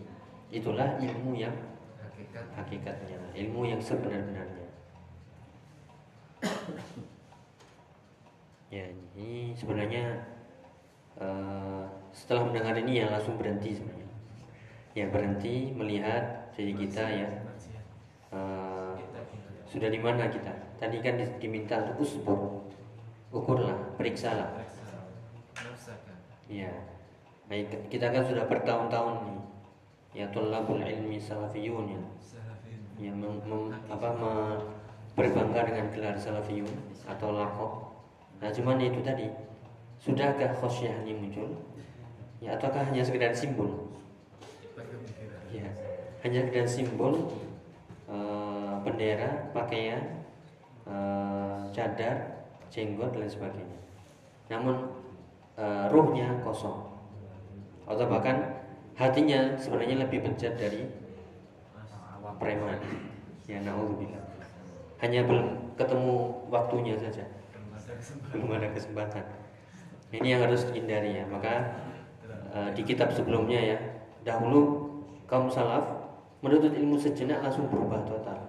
[0.49, 1.55] Itulah ilmu yang
[2.01, 2.45] hakikat.
[2.57, 4.67] hakikatnya Ilmu yang sebenar-benarnya.
[8.69, 8.85] Ya,
[9.17, 10.29] ini sebenarnya
[11.19, 11.83] eh,
[12.15, 14.09] setelah mendengar ini ya langsung berhenti sebenarnya.
[14.97, 17.29] Ya berhenti melihat diri kita ya.
[18.33, 18.93] Eh,
[19.69, 20.49] sudah di mana kita?
[20.81, 22.65] Tadi kan di- diminta untuk usbur,
[23.29, 24.57] ukurlah, periksalah.
[26.49, 26.73] Ya,
[27.45, 29.39] baik kita kan sudah bertahun-tahun nih,
[30.17, 32.01] ya tulabul ilmi salafiyun ya,
[32.97, 34.09] yang mem- mem- apa
[35.13, 36.73] berbangga dengan gelar salafiyun
[37.05, 37.93] atau lakob.
[38.41, 39.29] Nah, cuman itu tadi,
[39.99, 41.59] sudahkah khosyah ini muncul?
[42.39, 43.91] Ya, ataukah hanya sekedar simbol?
[45.51, 45.67] Ya,
[46.23, 47.35] hanya sekedar simbol
[48.07, 50.23] eh, bendera, pakaian,
[50.87, 53.79] eh, cadar, jenggot dan sebagainya.
[54.47, 54.87] Namun
[55.59, 56.79] eh, ruhnya kosong,
[57.83, 58.63] atau bahkan
[58.95, 60.87] hatinya sebenarnya lebih bejat dari
[62.39, 62.79] preman.
[63.49, 64.23] Ya, naudzubillah.
[65.03, 66.15] Hanya belum ketemu
[66.47, 67.27] waktunya saja,
[68.31, 69.38] belum ada kesempatan.
[70.09, 71.25] Ini yang harus dihindari ya.
[71.29, 71.53] Maka
[72.53, 73.77] eh, di kitab sebelumnya ya,
[74.25, 74.89] dahulu
[75.29, 75.85] kaum salaf
[76.41, 78.39] menuntut ilmu sejenak langsung berubah total.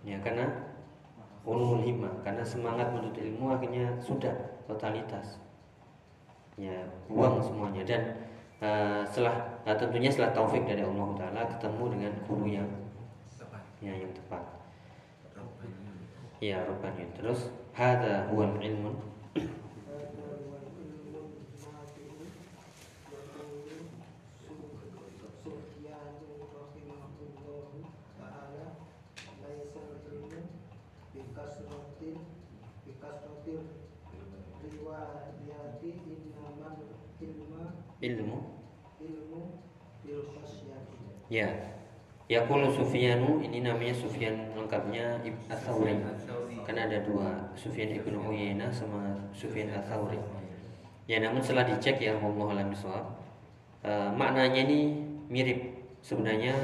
[0.00, 0.48] Ya, karena
[1.44, 4.32] ulul himmah, karena semangat menuntut ilmu akhirnya sudah
[4.64, 5.36] totalitas.
[6.56, 8.02] Ya, buang semuanya dan
[8.64, 12.68] eh, setelah eh, tentunya setelah taufik dari Allah Taala ketemu dengan guru yang
[13.80, 14.42] ya yang tepat.
[16.40, 17.04] Ya, rupanya.
[17.20, 18.96] Terus hadza huwal ilmun
[41.30, 41.46] Ya.
[42.30, 45.98] Yaqulu Sufyanu ini namanya Sufyan lengkapnya Ibn Atsauri.
[46.66, 50.18] Karena ada dua, Sufyan Ibnu Uyainah sama Sufyan Atsauri.
[51.10, 54.94] Ya namun setelah dicek ya Allah alam eh, maknanya ini
[55.26, 55.58] mirip
[56.06, 56.54] sebenarnya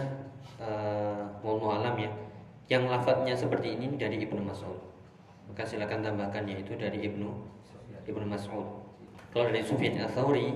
[0.63, 2.11] eh, wallahu alam ya.
[2.67, 4.79] Yang lafadznya seperti ini dari Ibnu Mas'ud.
[5.51, 7.27] Maka silakan tambahkan yaitu dari Ibnu
[8.07, 8.67] Ibnu Mas'ud.
[9.35, 10.55] Kalau dari Sufyan Atsauri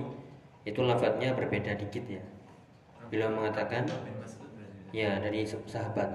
[0.63, 2.23] itu lafadznya berbeda dikit ya.
[3.11, 3.83] Beliau mengatakan
[4.95, 6.07] ya dari sahabat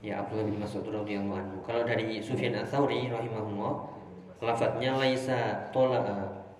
[0.00, 1.56] ya Abdullah bin Mas'ud radhiyallahu anhu.
[1.60, 3.74] Kalau dari Sufyan Ats-Tsauri rahimahullah,
[4.40, 6.00] lafadznya laisa tola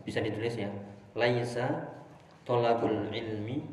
[0.05, 0.69] bisa ditulis ya.
[1.17, 1.89] Laisa
[2.45, 3.65] tolabul ilmi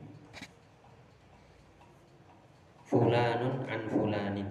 [2.88, 4.48] fulanun an fulanin.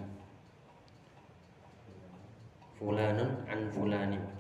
[2.77, 4.32] Fulanun an fulanin.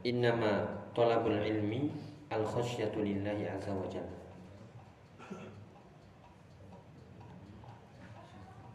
[0.00, 0.64] Innama
[0.96, 1.92] tolabul ilmi
[2.32, 4.18] al khasyatu lillahi azza wa jalla.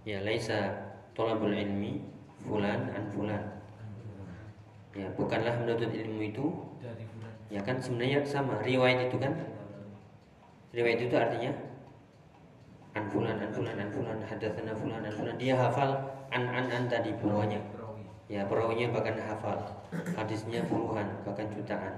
[0.06, 0.70] Ya laisa
[1.18, 1.98] tolabul ilmi
[2.46, 3.42] fulan an fulan.
[4.94, 6.46] Ya bukanlah menuntut ilmu itu
[7.50, 8.62] ya kan sebenarnya sama.
[8.62, 9.34] Riwayat itu kan?
[10.78, 11.52] Riwayat itu artinya
[12.94, 15.36] an fulan an fulan an fulan hadatsana fulan an fulan.
[15.42, 15.90] Dia hafal
[16.30, 17.58] an an an tadi bawahnya
[18.26, 19.60] ya perawinya bahkan hafal.
[20.18, 21.94] Hadisnya puluhan bahkan jutaan.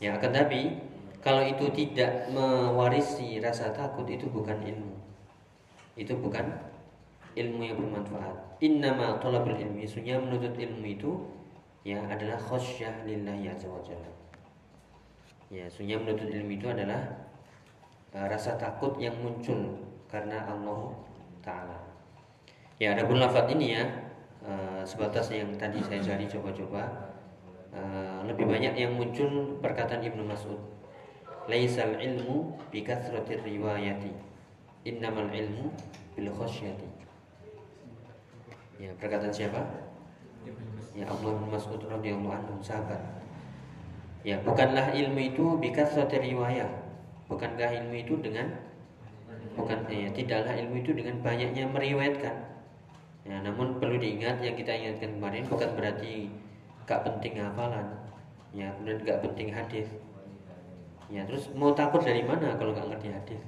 [0.00, 0.80] Ya akan tapi
[1.20, 4.96] kalau itu tidak mewarisi rasa takut itu bukan ilmu.
[5.96, 6.48] Itu bukan
[7.36, 8.60] ilmu yang bermanfaat.
[8.64, 11.12] Innama tolabul ilmi sunya menuntut ilmu itu
[11.84, 14.12] ya adalah khosyah lillahi azza wa jalla.
[15.52, 17.00] Ya sunya menuntut ilmu itu adalah
[18.16, 19.76] uh, rasa takut yang muncul
[20.08, 20.96] karena Allah
[21.44, 21.78] taala.
[22.80, 23.84] Ya ada pun lafadz ini ya
[24.44, 27.12] uh, sebatas yang tadi saya cari coba-coba.
[27.70, 30.58] Uh, lebih banyak yang muncul perkataan Ibnu Mas'ud.
[31.46, 34.10] Laisal ilmu bi kathratir riwayati.
[34.86, 35.70] Innamal ilmu
[36.16, 37.00] bil khasyati
[38.80, 39.60] ya perkataan siapa?
[40.96, 42.98] Ya Allah bin Mas'ud radhiyallahu anhu sahabat.
[44.24, 46.68] Ya bukanlah ilmu itu bi kathratir riwayah.
[47.28, 48.48] Bukankah ilmu itu dengan?
[49.54, 52.34] Bukan ya tidaklah ilmu itu dengan banyaknya meriwayatkan
[53.20, 56.32] ya namun perlu diingat yang kita ingatkan kemarin bukan berarti
[56.88, 57.86] gak penting hafalan.
[58.50, 59.86] Ya kemudian gak penting hadis.
[61.10, 63.42] Ya terus mau takut dari mana kalau nggak ngerti hadis?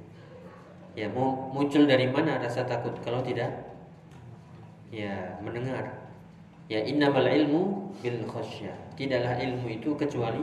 [0.98, 3.50] Ya mau muncul dari mana rasa takut kalau tidak?
[4.90, 6.10] Ya mendengar.
[6.66, 10.42] Ya innamal ilmu bil khasyah tidaklah ilmu itu kecuali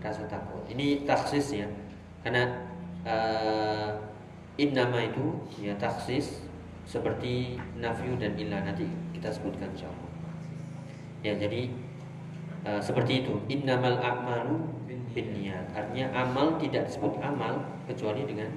[0.00, 0.64] rasa takut.
[0.72, 1.68] Ini taksis ya.
[2.24, 2.64] Karena
[3.06, 3.90] uh,
[4.56, 6.45] innama itu ya taksis
[6.86, 10.06] seperti nafyu dan ilah nanti kita sebutkan insyaallah
[11.26, 11.66] ya jadi
[12.62, 13.34] uh, seperti itu.
[13.50, 14.62] Innamal a'malu
[15.10, 17.58] bin niat artinya amal tidak disebut amal
[17.90, 18.52] kecuali dengan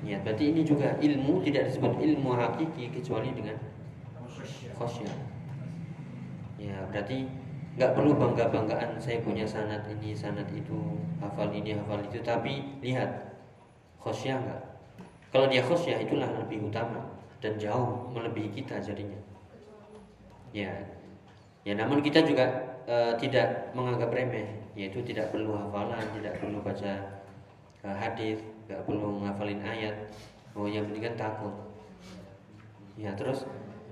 [0.00, 0.22] niat.
[0.22, 3.58] Berarti ini juga ilmu tidak disebut ilmu hakiki kecuali dengan
[4.76, 5.16] khosyah
[6.56, 7.28] ya berarti
[7.76, 12.22] nggak perlu bangga banggaan saya punya sanat ini sanat itu hafal ini hafal itu.
[12.24, 13.36] Tapi lihat
[14.00, 14.62] khosyah nggak?
[15.34, 17.02] Kalau dia khosyah itulah lebih utama
[17.42, 19.20] dan jauh melebihi kita jadinya
[20.56, 20.72] ya
[21.66, 24.46] ya namun kita juga eh, tidak menganggap remeh,
[24.78, 26.92] yaitu tidak perlu hafalan, tidak perlu baca
[27.82, 28.38] eh, hadis,
[28.70, 29.94] nggak perlu ngafalin ayat.
[30.56, 31.52] Oh, yang penting kan takut.
[32.96, 33.44] Ya, terus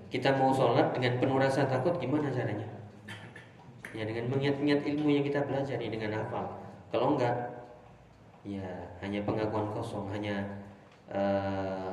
[0.09, 2.65] kita mau sholat dengan penuh rasa takut gimana caranya?
[3.93, 6.47] Ya dengan mengingat-ingat ilmu yang kita pelajari dengan hafal.
[6.89, 7.37] Kalau enggak,
[8.47, 8.65] ya
[9.05, 10.41] hanya pengakuan kosong, hanya
[11.13, 11.93] eh,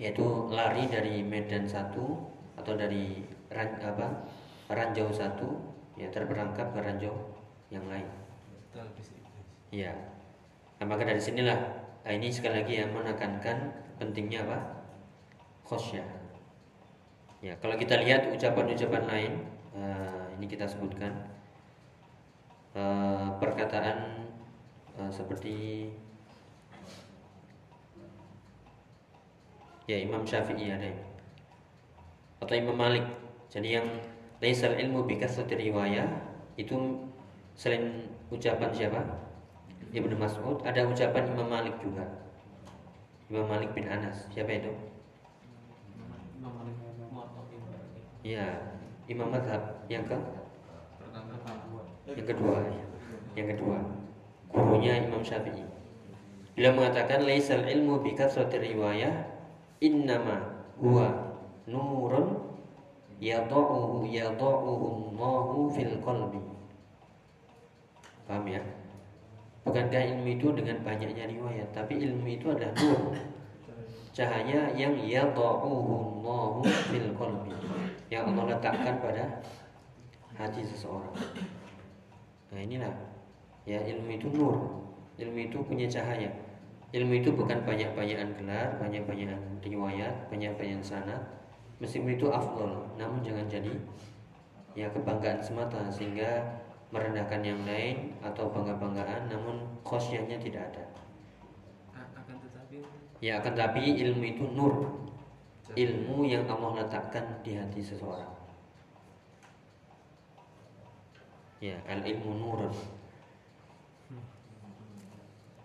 [0.00, 2.16] yaitu lari dari medan satu
[2.56, 4.24] atau dari ran, apa
[4.72, 5.48] ranjau satu
[6.00, 7.12] ya terperangkap ke ranjau
[7.68, 8.08] yang lain.
[9.72, 9.92] Ya,
[10.80, 11.56] nah, maka dari sinilah
[12.04, 14.58] nah, ini sekali lagi yang menekankan pentingnya apa
[15.64, 16.04] khosyah.
[17.42, 19.32] Ya, kalau kita lihat ucapan-ucapan lain,
[19.74, 21.12] eh, ini kita sebutkan
[22.76, 24.28] eh, perkataan
[25.00, 25.88] eh, seperti
[29.90, 30.98] ya Imam Syafi'i ada ya.
[32.42, 33.06] atau Imam Malik.
[33.50, 33.86] Jadi yang
[34.42, 36.06] laisal ilmu bi kasrati riwayah
[36.58, 37.06] itu
[37.54, 39.00] selain ucapan siapa?
[39.92, 42.06] Ibnu Mas'ud, ada ucapan Imam Malik juga.
[43.28, 44.28] Imam Malik bin Anas.
[44.32, 44.72] Siapa itu?
[48.22, 48.46] Ya,
[49.10, 50.14] Imam Mazhab yang ke
[52.02, 52.84] yang kedua, ya.
[53.38, 53.78] yang kedua,
[54.52, 55.64] gurunya Imam Syafi'i.
[56.52, 59.31] Beliau mengatakan laisal ilmu bi kasrati riwayah
[59.82, 61.10] innama huwa
[61.66, 62.38] nurun
[63.18, 66.38] yadauhu yadauhu Allahu fil qalbi.
[68.30, 68.62] Paham ya?
[69.66, 73.14] Bukankah ilmu itu dengan banyaknya riwayat, tapi ilmu itu adalah nur.
[74.14, 77.50] Cahaya yang yadauhu Allahu fil qalbi.
[78.10, 79.24] Yang Allah letakkan pada
[80.38, 81.14] hati seseorang.
[82.52, 82.92] Nah, inilah
[83.66, 84.82] ya ilmu itu nur.
[85.18, 86.41] Ilmu itu punya cahaya.
[86.92, 91.24] Ilmu itu bukan banyak-banyakan gelar, banyak-banyakan riwayat, banyak-banyakan sanad.
[91.80, 93.72] Meskipun itu afdol, namun jangan jadi
[94.76, 96.60] ya kebanggaan semata sehingga
[96.92, 100.84] merendahkan yang lain atau bangga-banggaan namun khosyahnya tidak ada.
[101.96, 102.76] akan tetapi
[103.24, 105.00] Ya akan tapi ilmu itu nur.
[105.72, 108.28] Ilmu yang Allah letakkan di hati seseorang.
[111.64, 112.74] Ya, al ilmu nurun.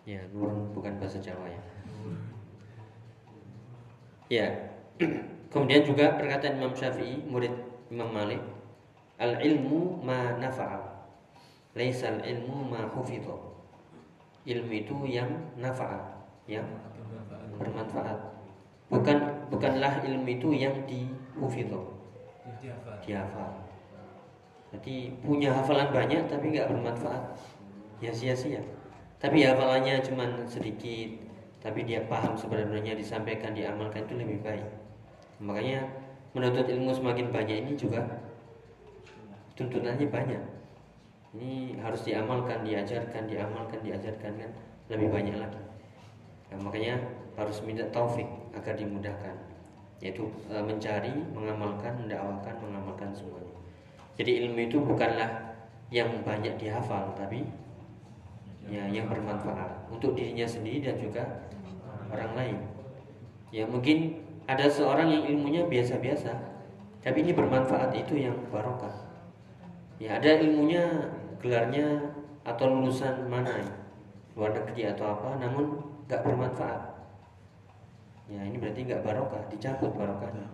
[0.07, 1.61] Ya, nurun bukan bahasa Jawa ya.
[4.31, 4.47] Ya.
[5.51, 7.51] Kemudian juga perkataan Imam Syafi'i, murid
[7.91, 8.39] Imam Malik,
[9.19, 10.79] al ilmu ma nafa'a.
[11.75, 13.35] Laisal ilmu ma hufidha.
[14.47, 15.27] Ilmu itu yang
[15.59, 15.99] nafa'a,
[16.47, 16.63] yang
[17.59, 18.15] bermanfaat.
[18.87, 19.17] Bukan
[19.51, 21.83] bukanlah ilmu itu yang dihufidha,
[23.03, 23.59] dihafal.
[24.71, 27.23] Jadi punya hafalan banyak tapi nggak bermanfaat,
[27.99, 28.76] ya sia-sia.
[29.17, 31.09] Tapi hafalannya cuma sedikit,
[31.57, 34.67] tapi dia paham sebenarnya disampaikan, diamalkan itu lebih baik.
[35.41, 35.89] Makanya
[36.37, 38.05] menuntut ilmu semakin banyak ini juga
[39.57, 40.43] tuntutannya banyak.
[41.33, 44.51] Ini harus diamalkan, diajarkan, diamalkan, diajarkan kan
[44.93, 45.61] lebih banyak lagi.
[46.53, 46.95] Nah, makanya
[47.35, 48.25] harus minta taufik
[48.55, 49.35] agar dimudahkan,
[49.99, 53.53] yaitu e, mencari, mengamalkan, mendakwakan, mengamalkan semuanya.
[54.15, 55.57] Jadi ilmu itu bukanlah
[55.91, 57.43] yang banyak dihafal, tapi
[58.67, 61.23] ya yang bermanfaat untuk dirinya sendiri dan juga
[62.11, 62.57] orang lain.
[63.51, 66.31] Ya mungkin ada seorang yang ilmunya biasa-biasa,
[66.99, 68.91] tapi ini bermanfaat itu yang barokah.
[69.97, 72.11] Ya ada ilmunya, gelarnya
[72.43, 73.63] atau lulusan mana
[74.37, 76.81] luar negeri atau apa, namun nggak bermanfaat.
[78.27, 80.47] Ya ini berarti nggak barokah, dicabut barokahnya.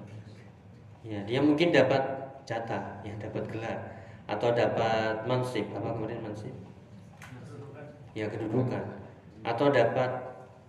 [1.04, 2.02] Ya dia mungkin dapat
[2.45, 3.80] jatah, ya dapat gelar
[4.23, 6.56] atau dapat mansib apa kemudian mansib?
[8.13, 8.84] Ya kedudukan.
[9.43, 10.12] Atau dapat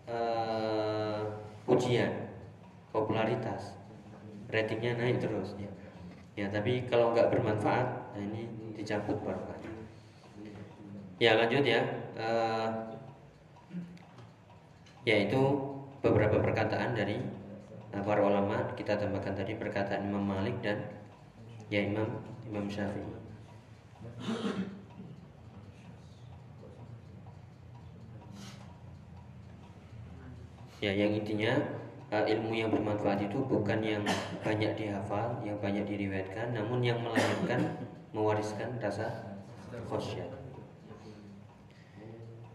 [0.09, 1.23] uh,
[1.69, 2.33] ujian
[2.91, 3.77] popularitas.
[4.49, 5.71] Ratingnya naik terus ya.
[6.35, 9.71] Ya tapi kalau nggak bermanfaat nah ini dicabut barokahnya
[11.23, 11.81] ya lanjut ya.
[12.15, 12.69] Uh,
[15.05, 15.41] yaitu
[16.01, 17.21] beberapa perkataan dari
[17.95, 18.73] uh, para ulama.
[18.75, 20.81] Kita tambahkan tadi perkataan Imam Malik dan
[21.71, 22.09] ya Imam
[22.49, 23.15] Imam Syafi'i
[30.83, 31.55] ya yang intinya
[32.15, 34.03] uh, ilmu yang bermanfaat itu bukan yang
[34.43, 37.75] banyak dihafal, yang banyak diriwayatkan, namun yang melahirkan,
[38.15, 39.39] mewariskan rasa
[39.91, 40.27] khosyah.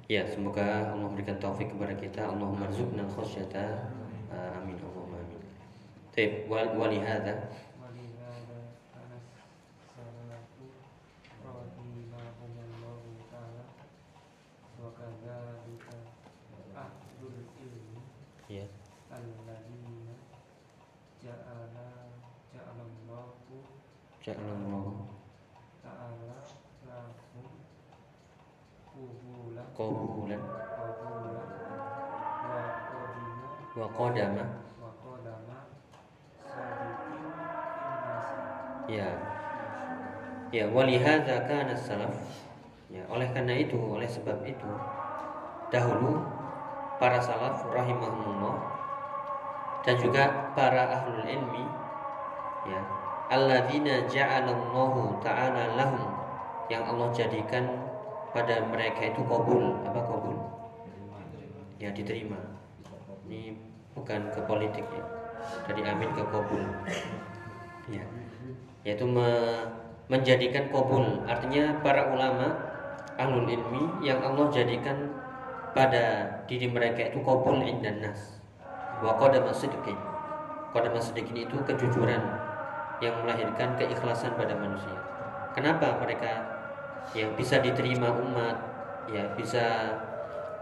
[0.09, 2.25] Ya, semoga Allah memberikan taufik kepada kita.
[2.33, 3.93] Allahumma rzuqna khosyata.
[4.33, 4.73] Uh, amin.
[4.81, 5.41] Allahumma amin.
[6.17, 7.45] Baik, wal walihada
[24.29, 24.93] ja'lallahu
[25.81, 26.97] ta'ala
[28.85, 30.41] kubulan kubulan
[38.89, 39.09] ya.
[40.49, 42.17] Ya walihadza kana salaf.
[42.89, 44.65] Ya oleh karena itu oleh sebab itu
[45.69, 46.25] dahulu
[46.97, 48.57] para salaf rahimahumullah
[49.85, 51.65] dan juga para ahlul ilmi
[52.65, 52.81] ya
[53.29, 56.09] alladzina ja'alallahu ta'ala lahum.
[56.69, 57.65] Yang Allah jadikan
[58.33, 59.81] pada mereka itu kabul.
[59.85, 60.37] Apa kabul?
[61.81, 62.37] Ya diterima.
[63.29, 63.57] Ini
[63.93, 65.05] bukan ke politik ya.
[65.69, 66.61] Dari amin ke kabul.
[67.89, 68.05] Ya.
[68.85, 69.65] Yaitu me-
[70.09, 71.25] menjadikan kabul.
[71.25, 72.53] Artinya para ulama
[73.17, 75.09] ahlul ilmi yang Allah jadikan
[75.73, 78.41] pada diri mereka itu kabul indan nas.
[79.01, 79.97] Wa qadama sidqin.
[80.69, 82.48] Qadama sidqin itu kejujuran
[82.99, 84.95] yang melahirkan keikhlasan pada manusia.
[85.55, 86.59] Kenapa mereka
[87.15, 88.55] yang bisa diterima umat
[89.09, 89.97] ya bisa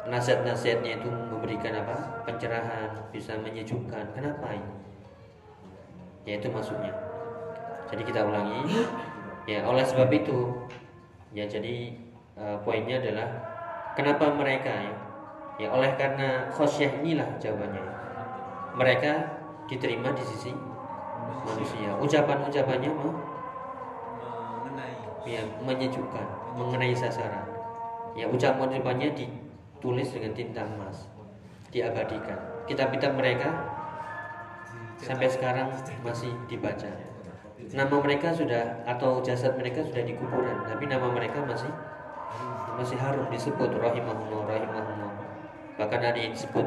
[0.08, 4.16] nasihat-nasihatnya itu memberikan apa pencerahan bisa menyejukkan?
[4.16, 4.74] Kenapa ini?
[6.24, 6.94] Ya itu maksudnya.
[7.92, 8.86] Jadi kita ulangi.
[9.48, 10.52] Ya oleh sebab itu
[11.32, 11.96] ya jadi
[12.36, 13.28] eh, poinnya adalah
[13.96, 14.96] kenapa mereka ya
[15.58, 17.84] ya oleh karena khosyah inilah jawabannya.
[18.78, 19.14] Mereka
[19.68, 20.52] diterima di sisi
[21.46, 21.90] manusia.
[21.98, 23.12] Ucapan-ucapannya mau
[24.64, 24.96] mengenai.
[25.28, 27.46] Ya menyejukkan mengenai sasaran.
[28.18, 31.08] Ya ucapan-ucapannya ditulis dengan tinta emas.
[31.70, 32.66] Diabadikan.
[32.66, 33.50] Kitab-kitab mereka
[35.00, 35.70] sampai sekarang
[36.02, 36.90] masih dibaca.
[37.58, 41.68] Nama mereka sudah atau jasad mereka sudah di kuburan tapi nama mereka masih
[42.78, 45.12] masih harum disebut rahimahullah rahimahullah
[45.82, 46.62] bahkan ada yang disebut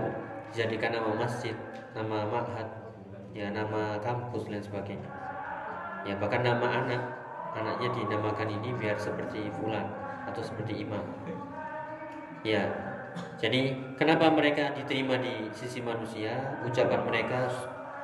[0.50, 1.54] dijadikan nama masjid
[1.94, 2.66] nama ma'had
[3.36, 5.10] ya nama kampus dan sebagainya.
[6.06, 7.02] Ya bahkan nama anak
[7.54, 9.86] anaknya dinamakan ini biar seperti fulan
[10.26, 11.02] atau seperti imam.
[12.42, 12.66] Ya
[13.36, 16.60] jadi kenapa mereka diterima di sisi manusia?
[16.62, 17.50] Ucapan mereka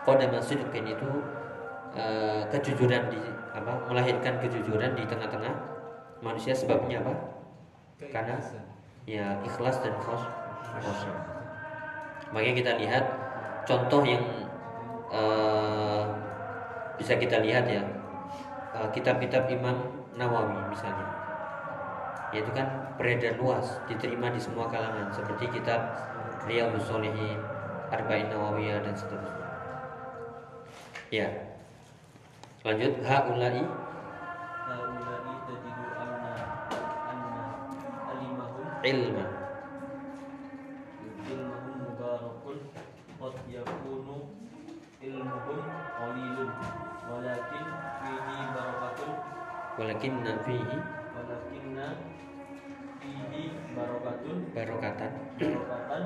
[0.02, 1.10] qadama sidqin itu
[1.94, 3.22] eh, kejujuran di
[3.56, 5.54] apa melahirkan kejujuran di tengah-tengah
[6.20, 6.52] manusia.
[6.52, 7.14] Sebabnya apa?
[8.12, 8.36] Karena
[9.06, 11.14] ya ikhlas dan khosyah.
[12.34, 13.04] makanya kita lihat
[13.64, 14.20] contoh yang
[15.12, 16.04] eh,
[16.96, 17.82] bisa kita lihat ya.
[18.76, 21.06] Eh, kitab-kitab Imam Nawawi misalnya.
[22.34, 25.12] Yaitu kan beredar luas diterima di semua kalangan.
[25.14, 25.94] Seperti kitab
[26.48, 27.38] Riyadhus Shalihin
[27.92, 29.46] Arba'in Nawawiyah dan seterusnya.
[31.14, 31.28] Ya.
[32.66, 32.98] Lanjut.
[33.06, 33.62] Haulai.
[34.66, 36.34] Haulai tajidu anna
[37.06, 37.44] anna
[38.10, 38.66] alimahum.
[38.82, 39.35] Ilma
[45.96, 46.50] qalilun
[47.08, 47.66] walakin
[48.04, 49.12] fihi barakatun
[49.80, 50.78] walakinna fihi.
[51.16, 51.86] Walakinna
[53.00, 53.42] fihi
[53.72, 55.12] barakatun barokatan.
[55.40, 56.02] Barakatan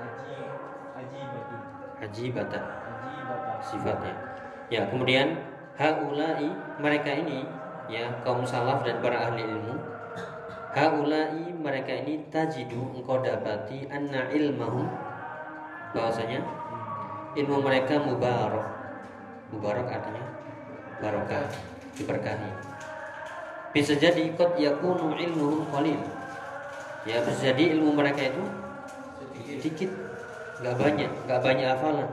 [0.00, 0.36] aji
[0.98, 1.60] ajibatun
[2.02, 2.62] ajibatan.
[2.64, 3.58] Ajibatan.
[3.60, 4.14] Sifatnya.
[4.70, 5.34] Ya, kemudian
[5.74, 6.46] haulai
[6.78, 7.42] mereka ini
[7.90, 9.74] ya kaum salaf dan para ahli ilmu
[10.70, 14.86] haulai mereka ini tajidu engkau dapati anna ilmahum
[15.90, 16.38] bahwasanya
[17.34, 18.79] ilmu mereka mubarak
[19.50, 20.24] mubarak artinya
[21.02, 21.46] barokah
[21.98, 22.50] diberkahi.
[23.70, 26.00] Bisa jadi kot yakunu ilmuhum qalil.
[27.06, 28.42] Ya bisa jadi ilmu mereka itu
[29.60, 29.90] sedikit
[30.60, 32.08] nggak banyak nggak banyak hafalan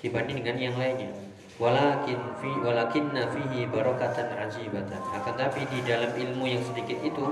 [0.00, 1.10] dibanding dengan yang lainnya.
[1.56, 5.00] Walakin fi walakinna fihi barokatan ajibatan.
[5.16, 7.24] Akan tapi di dalam ilmu yang sedikit itu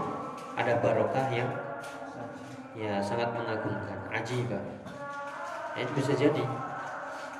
[0.56, 1.50] ada barokah yang
[2.72, 4.64] ya sangat mengagumkan ajibah.
[5.74, 6.44] Ya, itu bisa jadi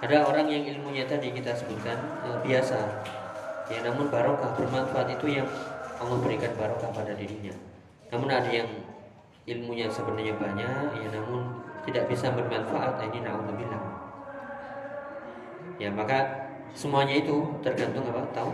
[0.03, 2.79] ada orang yang ilmunya tadi kita sebutkan eh, biasa.
[3.71, 5.49] Ya namun barokah bermanfaat itu yang
[5.97, 7.55] Allah berikan barokah pada dirinya.
[8.11, 8.69] Namun ada yang
[9.45, 13.01] ilmunya sebenarnya banyak ya namun tidak bisa bermanfaat.
[13.01, 13.83] Nah, ini naudzubillah.
[15.79, 18.23] Ya maka semuanya itu tergantung apa?
[18.35, 18.51] Tahu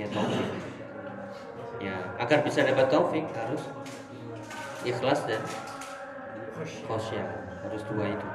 [0.00, 0.48] ya taufik.
[1.78, 3.62] Ya agar bisa dapat taufik harus
[4.82, 5.42] ikhlas dan
[6.86, 7.26] khosyah
[7.62, 8.28] harus dua itu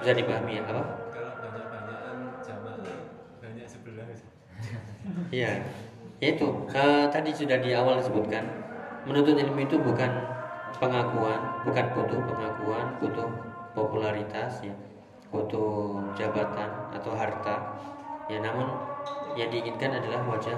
[0.00, 0.82] bisa dipahami ya apa?
[1.14, 2.78] Kalau banyak-banyakan jamaah
[3.38, 4.06] banyak sebelah.
[5.30, 5.60] Ya
[6.22, 8.46] yaitu eh, tadi sudah di awal disebutkan
[9.04, 10.08] menuntut ilmu itu bukan
[10.80, 13.28] pengakuan bukan butuh pengakuan butuh
[13.76, 14.74] popularitas ya.
[15.34, 17.74] Butuh jabatan atau harta.
[18.30, 18.70] Ya namun
[19.34, 20.54] yang diinginkan adalah wajah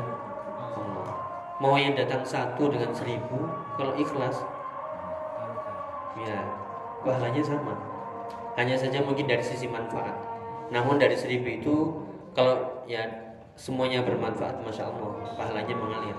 [0.77, 1.09] Allah.
[1.59, 3.49] Mau yang datang satu dengan seribu
[3.81, 4.45] kalau ikhlas
[6.21, 6.39] ya
[7.05, 7.96] pahalanya sama
[8.57, 10.17] hanya saja mungkin dari sisi manfaat
[10.73, 11.75] namun dari seribu itu
[12.35, 13.07] kalau ya
[13.57, 16.17] semuanya bermanfaat masya Allah pahalanya mengalir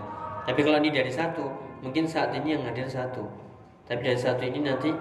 [0.48, 1.44] Tapi kalau ini dari satu,
[1.84, 3.28] mungkin saat ini yang hadir satu.
[3.84, 4.96] Tapi dari satu ini nanti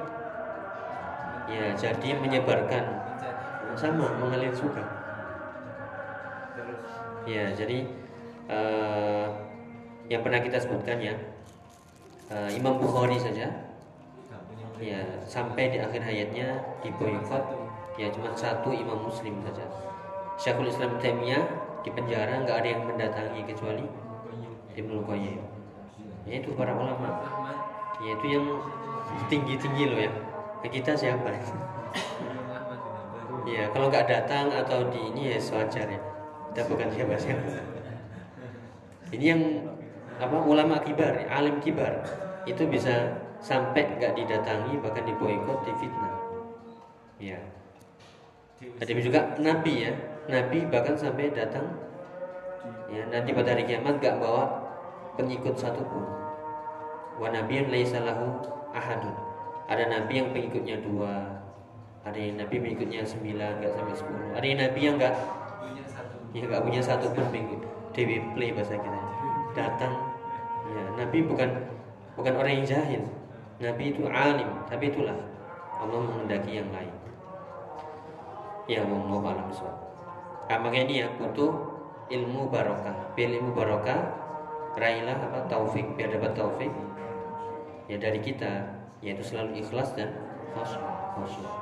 [1.46, 2.84] ya jadi menyebarkan
[3.78, 4.82] sama mengalir juga.
[7.30, 7.86] Ya, jadi
[8.50, 9.26] eh,
[10.10, 11.14] yang pernah kita sebutkan ya
[12.34, 13.65] eh, Imam Bukhari saja
[14.76, 17.44] ya sampai di akhir hayatnya diboykot
[17.96, 19.64] ya cuma satu Imam Muslim saja.
[20.36, 21.44] Syekhul Islam Taimiyah
[21.80, 23.84] di penjara nggak ada yang mendatangi kecuali
[24.76, 25.40] Ibnu Qayyim.
[26.28, 27.24] Yaitu para ulama.
[28.04, 28.44] Yaitu yang
[29.32, 30.12] tinggi tinggi loh ya.
[30.62, 31.30] Nah, kita siapa?
[33.46, 36.02] Ya kalau nggak datang atau di ini ya sewajar ya.
[36.50, 37.76] Kita bukan siapa siapa
[39.14, 39.42] ini yang
[40.18, 42.02] apa ulama kibar alim kibar.
[42.46, 46.18] Itu bisa sampai nggak didatangi bahkan diboikot difitnah.
[47.22, 47.38] Ya
[48.82, 49.92] ada juga nabi ya.
[50.26, 51.62] Nabi bahkan sampai datang.
[52.90, 54.50] Ya nanti pada hari kiamat nggak bawa
[55.14, 56.02] pengikut satupun.
[57.22, 58.42] Wa nabiyyun laisa lahu
[58.74, 59.14] ahadun.
[59.70, 61.38] Ada nabi yang pengikutnya dua.
[62.02, 64.28] Ada yang nabi pengikutnya sembilan nggak sampai sepuluh.
[64.34, 65.14] Ada yang nabi yang nggak
[66.34, 67.62] ya nggak punya satu pun pengikut.
[67.94, 69.00] Dewi play bahasa kita.
[69.54, 69.94] Datang.
[70.66, 71.50] Ya nabi bukan
[72.18, 73.06] bukan orang yang jahil
[73.56, 75.16] nabi itu alim tapi itulah
[75.76, 76.92] Allah menghendaki yang lain.
[78.66, 79.48] Ya Allah alam
[80.50, 81.52] nah, makanya ya butuh
[82.10, 82.96] ilmu barokah.
[83.14, 84.00] Biar ilmu barokah
[84.74, 85.84] raihlah apa taufik.
[85.94, 86.72] Biar dapat taufik
[87.86, 88.72] ya dari kita.
[89.04, 90.16] Yaitu selalu ikhlas dan
[90.56, 91.52] khusyuk.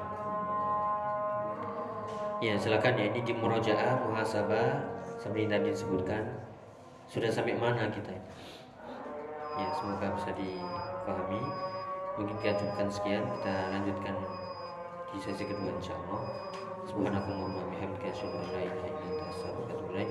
[2.38, 4.86] Ya silakan ya ini di murojaah muhasabah
[5.18, 6.22] seperti tadi disebutkan.
[7.10, 8.14] Sudah sampai mana kita
[9.54, 11.42] ya semoga bisa dipahami
[12.14, 14.14] mungkin kita cukupkan sekian kita lanjutkan
[15.10, 16.22] di sesi kedua insya Allah.
[16.86, 20.10] Subhanakallahumma bihamdika asyhadu an la ilaha illa anta astaghfiruka wa atubu ilaik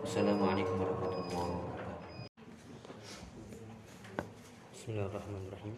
[0.00, 2.16] wassalamualaikum warahmatullahi wabarakatuh.
[4.72, 5.74] Bismillahirrahmanirrahim.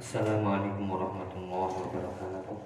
[0.00, 2.58] Assalamualaikum warahmatullahi wabarakatuh.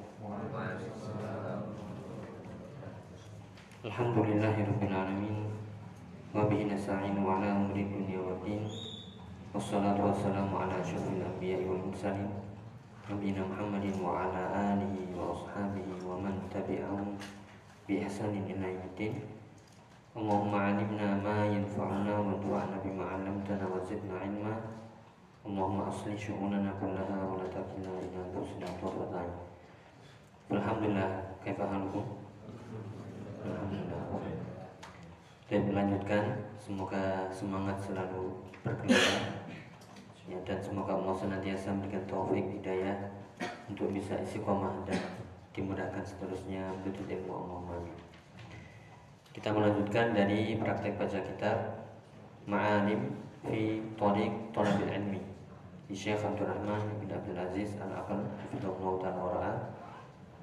[3.85, 5.37] Alhamdulillahirrahmanirrahim
[7.29, 7.53] ala
[7.85, 8.65] dunia wa din
[9.55, 12.27] Wassalatu wassalamu ala syurfil anbiya wal mursalin
[13.07, 17.15] Nabiyina Muhammadin wa ala alihi wa ashabihi wa man tabi'ahum
[17.87, 19.23] bi ihsanin ila yaumiddin.
[20.19, 24.59] Allahumma alimna ma yanfa'una wa du'ana bima 'allamtana wa zidna ilma.
[25.47, 29.31] Allahumma asli syu'unana kullaha wa la takilna ila anfusina ain
[30.51, 32.03] Alhamdulillah kaifa halukum?
[33.47, 34.03] Alhamdulillah.
[35.47, 38.35] Dan melanjutkan semoga semangat selalu
[38.65, 39.44] berkelana
[40.29, 43.11] ya, dan semoga Allah senantiasa memberikan taufik hidayah
[43.69, 45.01] untuk bisa istiqomah dan
[45.55, 47.83] dimudahkan seterusnya menuntut ilmu Allah.
[49.35, 51.59] Kita melanjutkan dari praktek baca kitab
[52.47, 55.21] Ma'alim fi Tariq Talabil Ilmi
[55.91, 59.53] di Syekh Abdul Rahman bin Abdul Aziz Al-Aqal Hafizahullah Ta'ala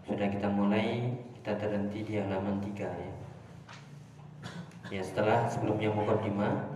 [0.03, 3.11] Sudah kita mulai kita terhenti di halaman 3 ya
[4.91, 6.67] Ya setelah sebelumnya mukadimah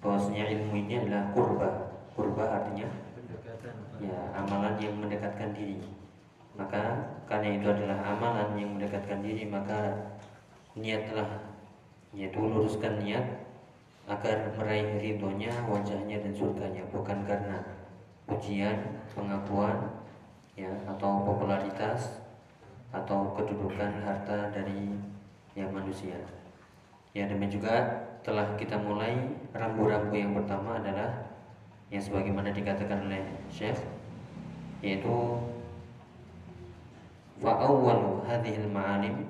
[0.00, 1.89] bahwasanya ilmu ini adalah kurba.
[2.16, 2.88] Kurba artinya
[4.00, 5.78] ya amalan yang mendekatkan diri.
[6.58, 9.94] Maka karena itu adalah amalan yang mendekatkan diri maka
[10.74, 11.28] niatlah
[12.10, 13.22] yaitu luruskan niat
[14.10, 17.62] agar meraih ridhonya, wajahnya dan surganya bukan karena
[18.26, 20.02] pujian, pengakuan
[20.58, 22.18] ya atau popularitas
[22.90, 24.90] atau kedudukan harta dari
[25.54, 26.18] yang manusia.
[27.14, 27.74] Ya demikian juga
[28.26, 29.14] telah kita mulai
[29.54, 31.29] rambu-rambu yang pertama adalah
[31.90, 33.78] yang sebagaimana dikatakan oleh Syekh
[34.80, 35.36] yaitu
[37.42, 39.26] fa'awwalu hadhil ma'alim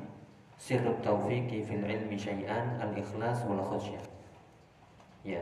[0.60, 4.04] sirrut taufiqi fil ilmi syai'an al-ikhlas wal khasyah.
[5.24, 5.40] Ya.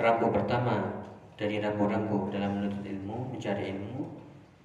[0.00, 1.04] Rambu pertama
[1.36, 4.08] dari rambu-rambu dalam menuntut ilmu, mencari ilmu,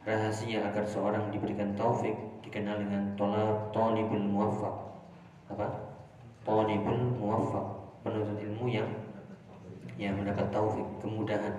[0.08, 3.14] rahasia agar seorang diberikan taufik dikenal dengan
[3.76, 4.76] tolibul muwaffaq.
[5.54, 5.68] Apa?
[6.48, 7.68] Talibul muwaffaq,
[8.02, 8.90] penuntut ilmu yang
[10.00, 11.52] yang mendapat taufik, kemudahan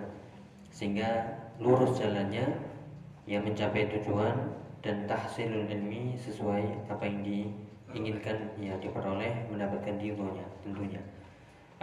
[0.72, 2.56] sehingga lurus jalannya
[3.28, 4.32] yang mencapai tujuan
[4.80, 11.04] dan tahsilul ilmi sesuai apa yang diinginkan ya diperoleh mendapatkan ridhonya tentunya.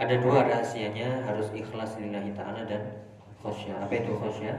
[0.02, 3.06] Ada dua rahasianya harus ikhlas lillahi taala dan
[3.38, 3.86] khosyah.
[3.86, 4.58] Apa itu khosyah?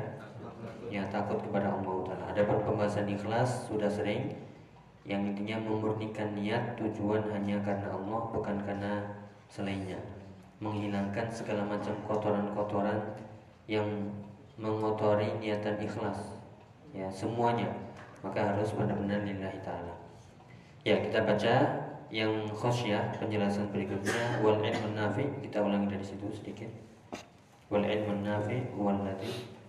[0.87, 2.23] Ya takut kepada Allah taala.
[2.31, 4.39] Ada pembahasan ikhlas sudah sering
[5.03, 9.03] yang intinya memurnikan niat tujuan hanya karena Allah bukan karena
[9.51, 9.99] selainnya
[10.59, 13.15] menghilangkan segala macam kotoran-kotoran
[13.67, 13.87] yang
[14.59, 16.35] mengotori niatan ikhlas.
[16.91, 17.71] Ya semuanya.
[18.19, 19.95] Maka harus benar-benar lillahi taala.
[20.83, 21.53] Ya kita baca
[22.11, 24.43] yang khosyah penjelasan berikutnya.
[24.43, 26.67] Wal ilmu nafi kita ulangi dari situ sedikit.
[27.71, 29.59] Wal ilmu nafi huwa alladhi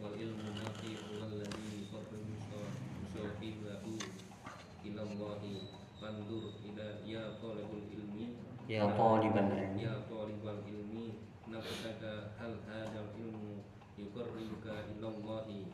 [0.00, 2.40] wal ilmu nafi alladhi yuqarribu
[3.12, 4.00] sahibahu
[4.88, 5.68] ila Allahi
[6.00, 8.40] fandur ila ya talibul ilmi
[8.70, 11.06] ya talibal ilmi ya talibal ilmi
[11.50, 13.66] nafsaka hal hadzal ilmu
[13.98, 15.66] yuqarribuka ila Allahi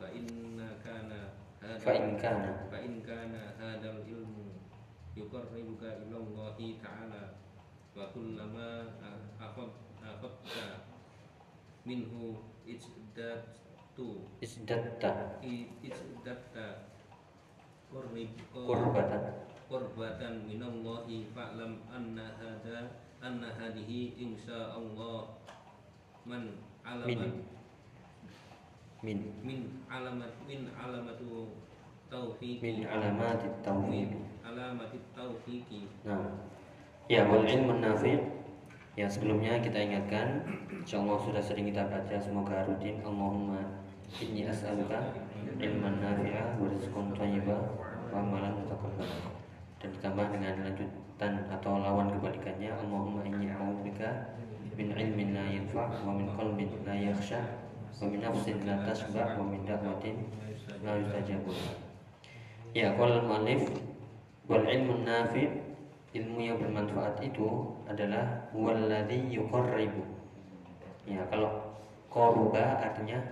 [0.00, 1.20] fa inna kana
[1.84, 2.50] fa in kana.
[2.72, 4.56] Fa in kana hadzal ilmu
[5.18, 7.22] yuqarribuka ila Allahi ta'ala
[7.98, 8.94] wa kullama
[9.42, 10.86] afad afadta
[11.84, 14.06] minhu ijdatu
[14.38, 15.10] isdatta
[15.42, 16.66] i- ijdata
[17.90, 22.88] qurrib qurbatan qurbatan minallahi fa'lam anna hadha
[23.20, 25.36] anna hadhihi insya Allah
[26.24, 27.44] man alaman
[29.04, 29.30] min.
[29.46, 29.78] Min.
[29.86, 31.54] Alamat min alamatu
[32.10, 32.58] taufiqi.
[32.58, 35.86] Min alamatit tauhid min alamatit taufiqi.
[36.02, 36.34] Nah,
[37.06, 38.18] ya wal ilmu nafi
[38.98, 40.42] Ya sebelumnya kita ingatkan
[40.74, 42.98] Insyaallah sudah sering kita baca Semoga rutin.
[43.06, 43.62] Allahumma
[44.18, 45.14] inni as'aluka
[45.62, 47.62] ilman nafi'ah wa rizqan thayyibah
[48.10, 49.37] wa amalan mutaqabbal
[49.78, 54.34] dan ditambah dengan lanjutan atau lawan kebalikannya Allahumma inni a'udzubika
[54.74, 57.38] min ilmin la yanfa' wa min qalbin la yakhsha
[58.02, 60.26] wa min nafsin la tasba' wa min da'watin
[60.82, 61.54] la yustajabu
[62.76, 63.64] Ya, qala al-mu'allif
[64.44, 65.48] wal ilmu nafi'
[66.12, 70.04] ilmu yang bermanfaat itu adalah walladzi yuqarribu.
[71.08, 71.74] Ya, kalau
[72.12, 73.24] qaruba artinya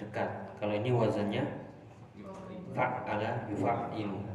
[0.00, 0.30] dekat.
[0.56, 1.44] Kalau ini wazannya
[2.72, 4.31] fa'ala yufa'ilu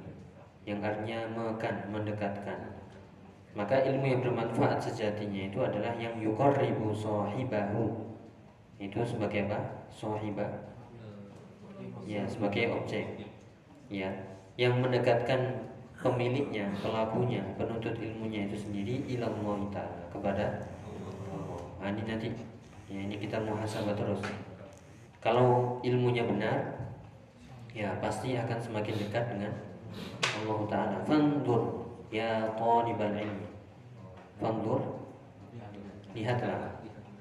[0.68, 2.60] yang artinya mekan, mendekatkan.
[3.56, 8.04] Maka ilmu yang bermanfaat sejatinya itu adalah yang yuqarribu sahibahu.
[8.76, 9.88] Itu sebagai apa?
[9.88, 10.68] Sahibah.
[12.04, 13.26] Ya, sebagai objek.
[13.88, 14.12] Ya,
[14.60, 15.72] yang mendekatkan
[16.04, 20.46] pemiliknya, pelakunya, penuntut ilmunya itu sendiri ilallah ta'ala kepada.
[21.80, 22.28] Nah, ini nanti
[22.92, 24.20] ya ini kita muhasabah terus.
[25.24, 26.78] Kalau ilmunya benar,
[27.72, 29.54] ya pasti akan semakin dekat dengan
[30.44, 30.98] Allah Ta'ala.
[31.06, 33.48] Fandur ya talibal ilmi.
[34.40, 34.82] Fandur
[36.16, 36.78] lihatlah.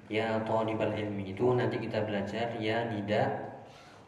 [0.06, 3.54] Ya talibal ilmi itu nanti kita belajar ya nida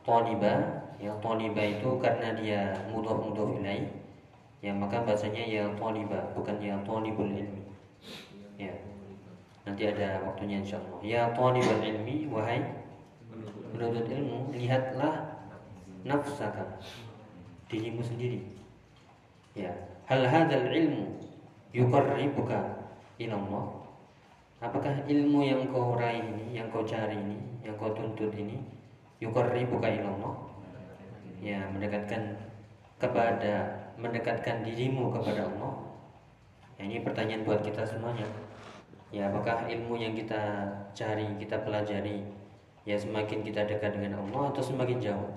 [0.06, 0.84] taliba.
[0.98, 3.90] Ya taliba itu karena dia mudhof mudhof ilaih.
[4.62, 7.62] Ya maka bahasanya ya taliba bukan ya talibul ilmi.
[8.58, 8.74] Ya
[9.66, 10.98] nanti ada waktunya insyaallah.
[11.02, 12.62] Ya talibul ilmi wahai
[13.74, 15.38] menuntut ilmu lihatlah
[16.02, 16.78] nafsaka
[17.68, 18.40] dirimu sendiri.
[19.54, 19.72] Ya.
[20.08, 21.20] Hal hadzal ilmu
[21.76, 22.58] yuqarribuka
[23.20, 23.64] ila Allah
[24.58, 28.58] apakah ilmu yang kau raih ini yang kau cari ini yang kau tuntut ini
[29.20, 30.34] yuqarribuka ila Allah
[31.38, 32.34] ya mendekatkan
[32.98, 35.72] kepada mendekatkan dirimu kepada Allah.
[36.78, 38.26] Ya, ini pertanyaan buat kita semuanya.
[39.10, 42.22] Ya apakah ilmu yang kita cari kita pelajari
[42.86, 45.30] ya semakin kita dekat dengan Allah atau semakin jauh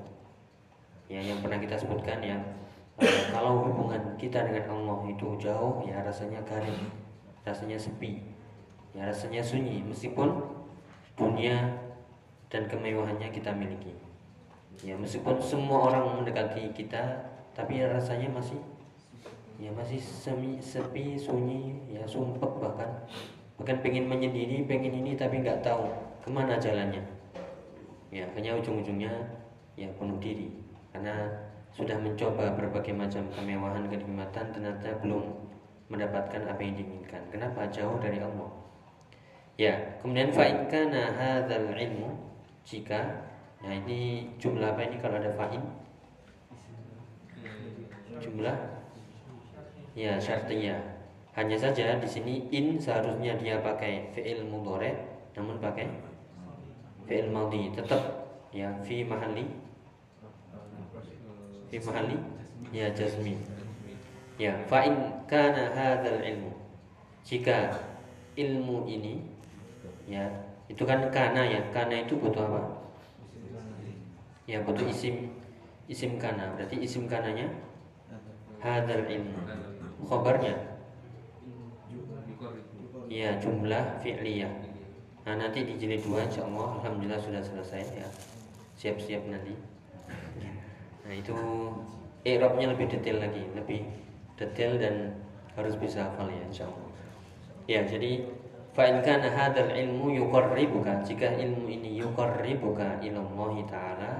[1.12, 2.40] ya yang pernah kita sebutkan ya
[3.04, 6.88] eh, kalau hubungan kita dengan Allah itu jauh ya rasanya garing
[7.44, 8.24] rasanya sepi
[8.96, 10.40] ya rasanya sunyi meskipun
[11.20, 11.82] dunia
[12.52, 13.96] dan kemewahannya kita miliki.
[14.84, 18.60] Ya meskipun semua orang mendekati kita tapi rasanya masih
[19.62, 22.90] ya masih semi sepi sunyi ya sumpek bahkan.
[23.62, 25.88] Bahkan pengen menyendiri pengen ini tapi nggak tahu
[26.20, 27.04] ke mana jalannya.
[28.12, 29.14] Ya hanya ujung-ujungnya
[29.80, 30.52] ya bunuh diri
[30.92, 31.16] karena
[31.72, 35.24] sudah mencoba berbagai macam kemewahan kenikmatan ternyata belum
[35.88, 37.24] mendapatkan apa yang diinginkan.
[37.32, 37.68] Kenapa?
[37.72, 38.52] Jauh dari Allah.
[39.56, 42.12] Ya kemudian fa'in kana hadzal ilmu
[42.64, 43.30] jika
[43.62, 45.64] nah ini jumlah apa ini kalau ada fa'in
[48.20, 48.58] jumlah?
[49.96, 50.80] Ya syartiyah
[51.36, 54.92] hanya saja di sini in seharusnya dia pakai fi'il mudhari
[55.36, 55.88] namun pakai
[57.08, 57.72] fi'il madhi.
[57.72, 58.02] Tetap
[58.52, 59.61] ya fi mahalli
[61.72, 62.20] fi mahalli
[62.76, 63.40] ya jazmi
[64.36, 66.52] ya fa in kana hadzal ilmu.
[67.24, 67.72] Jika
[68.36, 69.24] ilmu ini
[70.04, 70.28] ya
[70.68, 71.64] itu kan kana ya.
[71.72, 72.62] Kana itu butuh apa?
[74.52, 75.32] Ya butuh isim.
[75.88, 76.52] Isim kana.
[76.60, 77.48] Berarti isim kananya
[78.60, 79.40] hadzal ilmu.
[80.04, 80.56] Khabarnya
[83.08, 84.52] ya jumlah fi'liyah.
[85.22, 88.08] Nah nanti di jilid 2 insyaallah alhamdulillah sudah selesai ya.
[88.76, 89.54] Siap-siap nanti
[91.12, 91.36] nah itu
[92.24, 93.84] i'rabnya lebih detail lagi lebih
[94.40, 95.12] detail dan
[95.60, 96.88] harus bisa hafal ya insyaallah
[97.68, 98.24] ya jadi
[98.72, 104.12] fa in kana hadzal ilmu yuqarribuka jika ilmu ini yuqarribuka ila Allah taala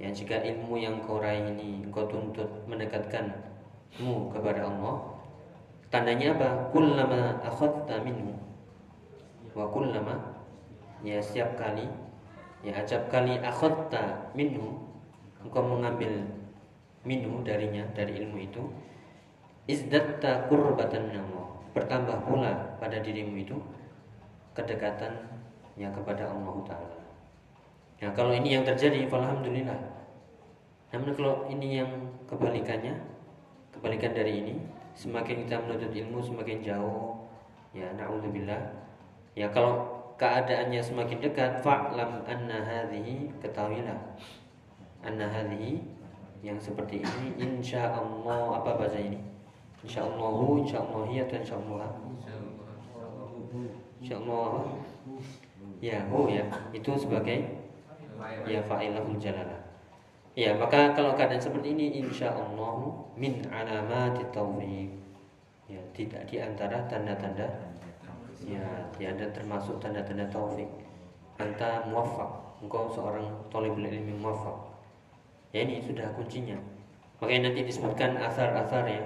[0.00, 5.12] ya jika ilmu yang kau raih ini kau tuntut mendekatkanmu kepada Allah
[5.92, 6.72] tandanya apa?
[6.72, 8.32] Kullama akhadta minhu
[9.52, 10.40] wa kullama
[11.04, 11.84] ya setiap kali
[12.64, 14.87] ya acap kali akhadta minhu
[15.42, 16.24] engkau mengambil
[17.06, 18.62] minhu darinya dari ilmu itu.
[19.68, 23.56] Izdatta qurbatan minallah bertambah pula pada dirimu itu
[24.56, 25.12] kedekatan
[25.76, 26.98] yang kepada Allah taala.
[28.00, 29.76] Ya kalau ini yang terjadi alhamdulillah.
[30.88, 31.90] Namun kalau ini yang
[32.24, 32.96] kebalikannya
[33.70, 34.54] kebalikan dari ini
[34.96, 37.28] semakin kita menuntut ilmu semakin jauh
[37.76, 38.72] ya naudzubillah.
[39.36, 39.86] Ya kalau
[40.18, 43.94] keadaannya semakin dekat fa'lam anna hadhihi ketahuilah
[45.02, 45.78] anna hadhihi
[46.42, 49.18] yang seperti ini insya Allah apa bahasa ini?
[49.82, 51.90] Insya Allah insya Allah ya atau insya Allah
[53.98, 54.46] insya Allah
[55.82, 56.44] ya hu ya.
[56.74, 57.46] Itu sebagai
[58.46, 59.62] ya fa'ilahul jalalah
[60.38, 64.90] ya maka kalau keadaan seperti ini insya Allah min alamati taufiq.
[65.68, 67.44] Ya tidak di antara tanda-tanda
[68.40, 68.62] ya
[68.96, 70.70] tiada termasuk tanda-tanda taufik
[71.38, 72.62] anta muwaffaq.
[72.62, 74.67] Engkau seorang tolibul ilmi muwaffaq
[75.52, 76.58] ya ini sudah kuncinya.
[77.18, 79.02] Makanya nanti disebutkan asar-asar ya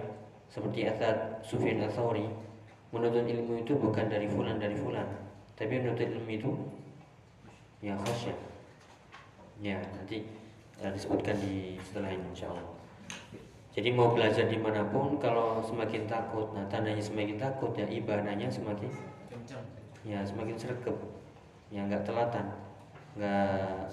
[0.53, 2.28] seperti asar Sufyan Asauri
[2.93, 5.09] menuntut ilmu itu bukan dari fulan dari fulan
[5.57, 6.51] tapi menuntut ilmu itu
[7.80, 8.36] ya khasyah
[9.64, 10.28] ya nanti
[10.76, 12.68] ya, disebutkan di setelah ini insya Allah.
[13.72, 18.53] Jadi mau belajar di mana pun kalau semakin takut nah tandanya semakin takut ya ibadahnya
[18.53, 18.93] semakin
[19.32, 19.64] kencang.
[20.05, 21.01] Ya semakin sergap
[21.72, 22.53] ya nggak telatan
[23.16, 23.88] nggak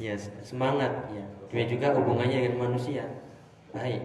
[0.00, 3.04] ya semangat ya dia juga hubungannya dengan manusia
[3.72, 4.02] baik.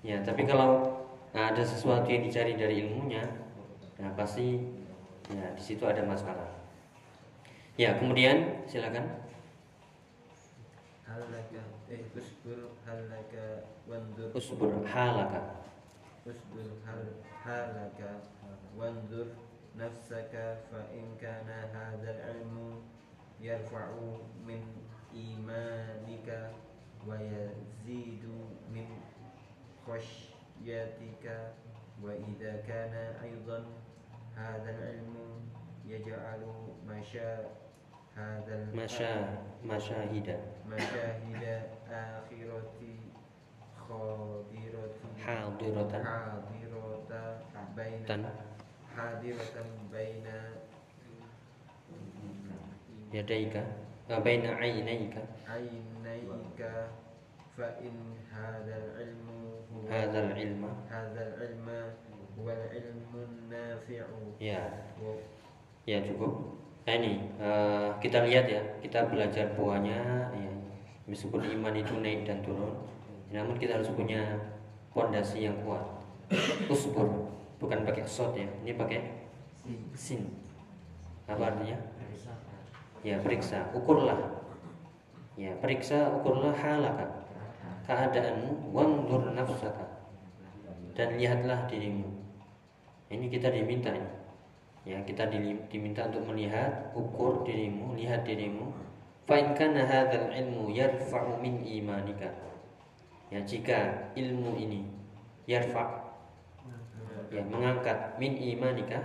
[0.00, 1.00] Ya tapi kalau
[1.36, 3.20] nah, ada sesuatu yang dicari dari ilmunya
[4.00, 4.64] nah pasti
[5.28, 6.48] ya di situ ada masalah.
[7.76, 9.28] Ya kemudian silakan.
[11.04, 15.60] Halaka eh usbur halaka wandur usbur halaka.
[16.24, 17.02] Usbur hal,
[17.44, 18.24] halaka
[18.76, 19.36] wanzur.
[19.70, 22.89] Nafsaka fa in kana hadzal ilmu
[23.40, 24.62] yarfa'u min
[25.16, 26.52] imanika
[27.08, 28.86] wa yazidu min
[29.86, 31.56] khasyatika
[32.04, 33.64] wa idza kana aidan
[34.36, 35.48] hadzal ilmu
[35.88, 37.48] yaj'alu masya
[38.14, 40.36] hadzal masya masyahida
[40.68, 41.54] masyahida
[41.88, 43.10] akhirati
[43.74, 45.08] khadirati.
[45.18, 48.30] Hadiratan hadiratan baina
[48.94, 50.36] hadiratan baina
[53.10, 53.62] yadaika
[54.06, 56.94] baina ainaika ainaika
[57.54, 61.78] fa in hadzal ilmu hadzal ilma hadzal ilma
[62.38, 64.62] huwa ilmun nafi'u ya.
[65.88, 66.56] Ya cukup.
[66.86, 70.52] Nah, ini uh, kita lihat ya kita belajar buahnya ya.
[71.10, 72.78] Meskipun iman itu naik dan turun
[73.30, 74.38] namun kita harus punya
[74.90, 75.82] pondasi yang kuat.
[76.70, 79.26] Usbur bukan pakai sod ya ini pakai
[79.94, 80.30] sin.
[81.26, 81.78] Apa artinya?
[83.06, 83.70] Ya periksa.
[83.72, 84.18] Ukurlah.
[85.36, 87.26] Ya periksa ukurlah halaka.
[87.88, 89.86] Keadaanmu wandur nafsaka.
[90.94, 92.06] Dan lihatlah dirimu.
[93.10, 93.90] Ini kita diminta
[94.86, 98.72] ya kita di- diminta untuk melihat ukur dirimu lihat dirimu.
[99.28, 102.30] Fa in kana hadzal ilmu yarfa'u min imanika.
[103.30, 104.82] Ya jika ilmu ini
[105.46, 106.10] yarfa
[107.30, 108.98] ya mengangkat min imanika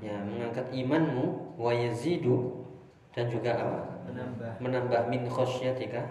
[0.00, 2.64] ya mengangkat imanmu wa yazidu
[3.10, 3.80] dan juga apa?
[4.06, 4.50] Menambah.
[4.62, 6.02] Menambah min khosyatika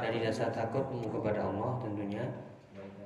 [0.00, 0.28] dari takut.
[0.32, 2.24] Rasa takutmu kepada Allah tentunya.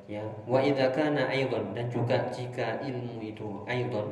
[0.07, 0.23] Ya.
[0.47, 1.75] Wa idza kana aidan.
[1.75, 4.07] Dan juga jika ilmu itu aidan.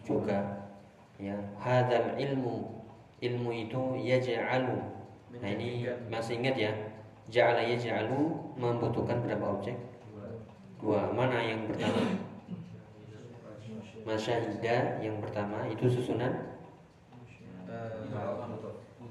[0.00, 0.64] Juga.
[1.20, 1.36] Ya.
[1.60, 2.84] Hadzal ilmu.
[3.20, 4.80] Ilmu itu yaj'alu.
[5.36, 6.72] Nah ini masih ingat ya.
[7.28, 9.76] Ja'ala yaj'alu membutuhkan berapa objek?
[10.80, 11.12] Dua.
[11.12, 12.00] Mana yang pertama?
[14.04, 15.64] Masyahida yang pertama.
[15.68, 16.55] Itu susunan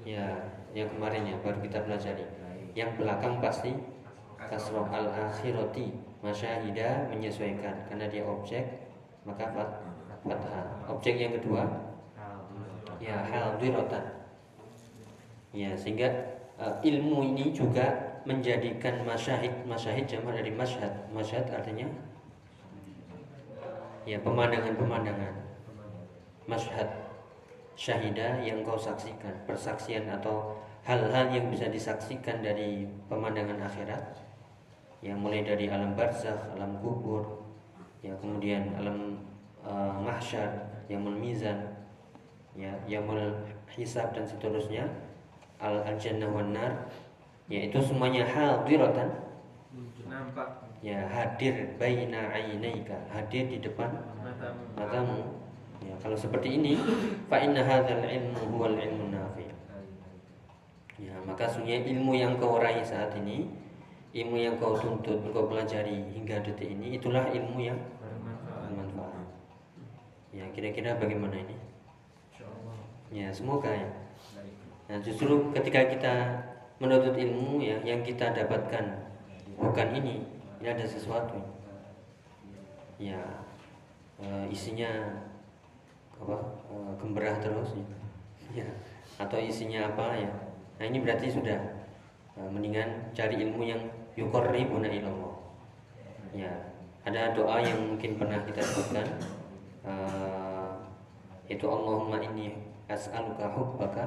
[0.06, 0.26] ya
[0.76, 2.26] yang kemarin ya baru kita pelajari.
[2.76, 3.72] Yang belakang pasti
[4.36, 7.88] kasroh al akhirati masyahida menyesuaikan.
[7.88, 8.86] Karena dia objek
[9.26, 9.70] maka fat
[10.22, 11.66] fathah objek yang kedua
[13.02, 14.04] ya hadiratan
[15.50, 16.08] ya sehingga
[16.56, 20.92] eh, ilmu ini juga menjadikan masyahid masyahid jamak dari masyhad.
[21.14, 21.86] Masyhad artinya
[24.02, 25.34] ya pemandangan-pemandangan.
[26.46, 27.05] Masyhad
[27.76, 34.24] syahida yang kau saksikan persaksian atau hal-hal yang bisa disaksikan dari pemandangan akhirat.
[35.04, 37.46] Yang mulai dari alam barzakh, alam kubur
[38.00, 39.18] ya kemudian alam
[39.66, 40.46] uh, mahsyar
[40.86, 41.58] yaumul mizan
[42.54, 43.34] ya yaumul
[43.66, 44.86] hisab dan seterusnya
[45.58, 46.86] al jannah wan nar
[47.50, 49.26] ya itu semuanya hadiratan
[50.06, 50.48] nampak.
[50.84, 53.90] Ya hadir baina ainaika hadir di depan
[54.22, 54.62] matamu.
[54.76, 55.18] matamu
[56.06, 56.78] kalau seperti ini,
[57.26, 59.50] fa inna hadzal ilmu huwal ilmu nafi.
[61.02, 63.50] Ya, maka sungguhnya ilmu yang kau raih saat ini,
[64.14, 67.74] ilmu yang kau tuntut, kau pelajari hingga detik ini, itulah ilmu yang
[68.70, 69.26] bermanfaat.
[70.30, 71.58] Ya, kira-kira bagaimana ini?
[73.10, 73.90] Ya, semoga ya.
[74.86, 76.14] Nah, justru ketika kita
[76.78, 79.10] menuntut ilmu ya, yang kita dapatkan
[79.58, 80.22] bukan ini,
[80.62, 81.42] ini ada sesuatu.
[82.94, 83.42] Ya,
[84.22, 85.25] eh, isinya
[86.22, 86.36] apa?
[86.72, 87.76] eh, gemberah terus
[88.52, 88.66] ya.
[89.16, 90.32] Atau isinya apa ya?
[90.76, 91.58] Nah, ini berarti sudah
[92.36, 93.82] eh, mendingan cari ilmu yang
[94.16, 95.34] yuqarribuna ilallah.
[96.36, 96.52] Ya,
[97.06, 99.06] ada doa yang mungkin pernah kita sebutkan
[99.86, 100.70] eh,
[101.46, 102.58] itu Allahumma inni
[102.90, 104.04] as'aluka hubbaka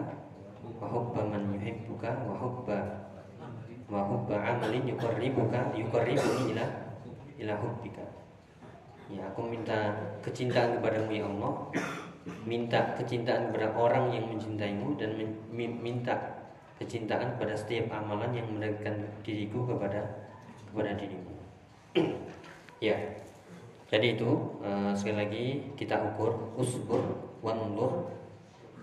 [0.79, 3.07] wa hubba man yuhibbuka wa hubba
[3.89, 6.65] wa hubba amalin yuqarribuka yuqarribuni ila
[7.39, 8.18] ila hubbika.
[9.09, 11.53] Ya, aku minta kecintaan kepadamu ya Allah.
[12.45, 16.13] Minta kecintaan kepada orang yang mencintaimu dan min- min- minta
[16.77, 20.29] kecintaan kepada setiap amalan yang mendekatkan diriku kepada
[20.69, 21.33] kepada dirimu.
[22.87, 22.95] ya.
[23.89, 24.29] Jadi itu
[24.61, 27.01] eh, sekali lagi kita ukur usbur
[27.41, 28.13] wandur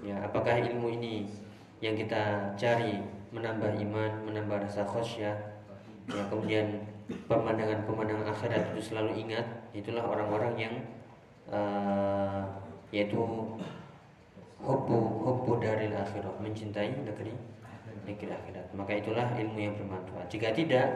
[0.03, 1.31] ya apakah ilmu ini
[1.79, 2.99] yang kita cari
[3.31, 5.37] menambah iman, menambah rasa khosyah
[6.11, 9.47] ya kemudian pemandangan-pemandangan akhirat itu selalu ingat.
[9.71, 10.75] Itulah orang-orang yang
[11.51, 12.43] eh,
[12.95, 13.19] yaitu
[14.63, 17.35] hubbu hubbu daril akhirat mencintai negeri
[18.07, 18.67] negeri akhirat.
[18.75, 20.27] Maka itulah ilmu yang bermanfaat.
[20.31, 20.87] Jika tidak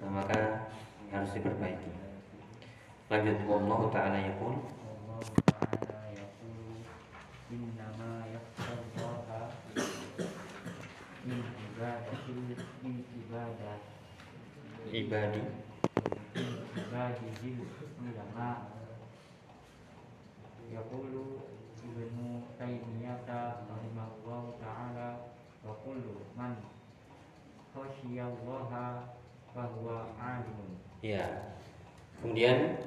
[0.00, 0.68] nah, maka
[1.12, 1.92] harus diperbaiki.
[3.12, 3.38] Lanjut.
[3.46, 4.56] Allah taala yaqul.
[7.46, 9.40] Innama yakhshallaha
[11.22, 12.40] min ibadatil
[12.82, 13.95] min ibadat
[14.92, 15.42] ibadi
[16.76, 17.66] ibadihil
[17.98, 18.70] ulama
[20.70, 21.42] yaqulu
[21.82, 25.34] ibnu taymiyata rahimahullahu ta'ala
[25.66, 26.54] wa kullu man
[27.74, 29.14] khasyiyallaha
[29.50, 31.22] fahuwa alimun Ya.
[32.18, 32.80] Kemudian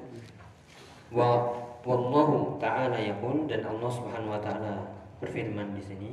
[1.13, 1.53] wa
[1.85, 4.81] wallahu taala yaqul dan Allah Subhanahu wa taala
[5.21, 6.11] berfirman di sini.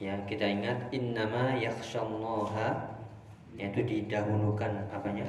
[0.00, 2.95] Ya, kita ingat innama yakhsyallaha
[3.56, 5.26] yaitu didahulukan apanya?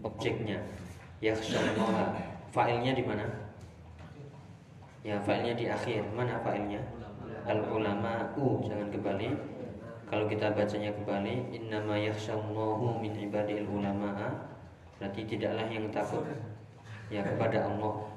[0.00, 0.58] Objeknya.
[1.20, 2.16] Yakhsyallaha.
[2.50, 3.28] Failnya di mana?
[5.04, 6.02] Ya, failnya di akhir.
[6.16, 6.80] Mana failnya?
[7.44, 9.32] Al ulama u jangan kembali
[10.10, 14.28] kalau kita bacanya kembali innama yakhsyallahu min ibadil ulama'a
[14.98, 16.26] berarti tidaklah yang takut
[17.08, 18.10] ya kepada Allah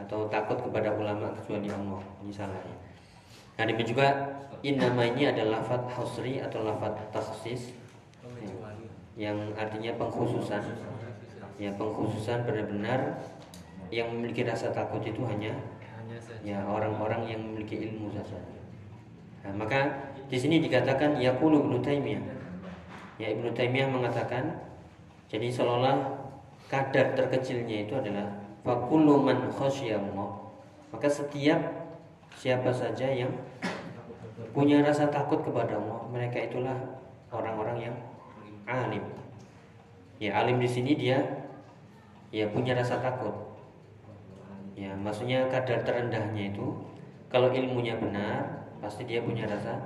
[0.00, 2.56] atau takut kepada ulama kecuali Allah ini salah
[3.60, 4.08] nah demikian juga
[4.64, 7.76] innama ini adalah lafat hasri atau lafat takhsis
[8.40, 8.56] ya,
[9.28, 10.64] yang artinya pengkhususan
[11.60, 13.20] ya pengkhususan benar-benar
[13.92, 15.52] yang memiliki rasa takut itu hanya
[16.40, 18.40] ya orang-orang yang memiliki ilmu saja.
[19.44, 22.24] Nah, maka di sini dikatakan yaqulu Ibnu Taimiyah.
[23.20, 24.56] Ya Ibnu Taimiyah mengatakan
[25.28, 26.16] jadi seolah
[26.72, 28.24] kadar terkecilnya itu adalah
[28.64, 29.52] fakullu man.
[30.90, 31.79] Maka setiap
[32.36, 33.30] siapa saja yang
[34.50, 36.76] punya rasa takut kepada Allah, mereka itulah
[37.30, 37.96] orang-orang yang
[38.66, 39.04] alim.
[40.20, 41.22] Ya alim di sini dia
[42.30, 43.32] ya punya rasa takut.
[44.78, 46.72] Ya, maksudnya kadar terendahnya itu
[47.28, 49.76] kalau ilmunya benar, pasti dia punya rasa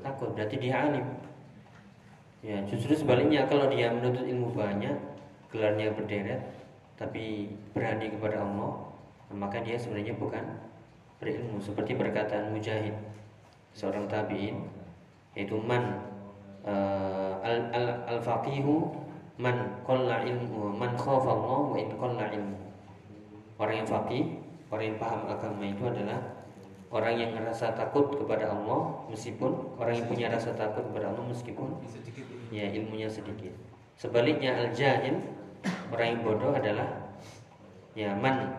[0.00, 0.32] takut.
[0.32, 1.06] Berarti dia alim.
[2.40, 4.96] Ya, justru sebaliknya kalau dia menuntut ilmu banyak,
[5.52, 6.40] gelarnya berderet,
[6.96, 8.96] tapi berani kepada Allah,
[9.28, 10.40] maka dia sebenarnya bukan
[11.20, 11.60] berilmu.
[11.60, 12.96] Seperti perkataan Mujahid,
[13.76, 14.64] seorang tabiin,
[15.36, 16.00] yaitu man
[16.64, 18.90] eh, al, al, al faqihu
[19.40, 22.58] man qalla ilmu man khafa Allah wa in qalla ilmu.
[23.60, 24.24] Orang yang faqih,
[24.72, 26.20] orang yang paham agama itu adalah
[26.90, 31.68] orang yang merasa takut kepada Allah meskipun orang yang punya rasa takut kepada Allah meskipun
[32.50, 33.54] ya ilmunya sedikit.
[33.94, 35.20] Sebaliknya al jahil
[35.92, 36.88] orang yang bodoh adalah
[37.94, 38.56] ya man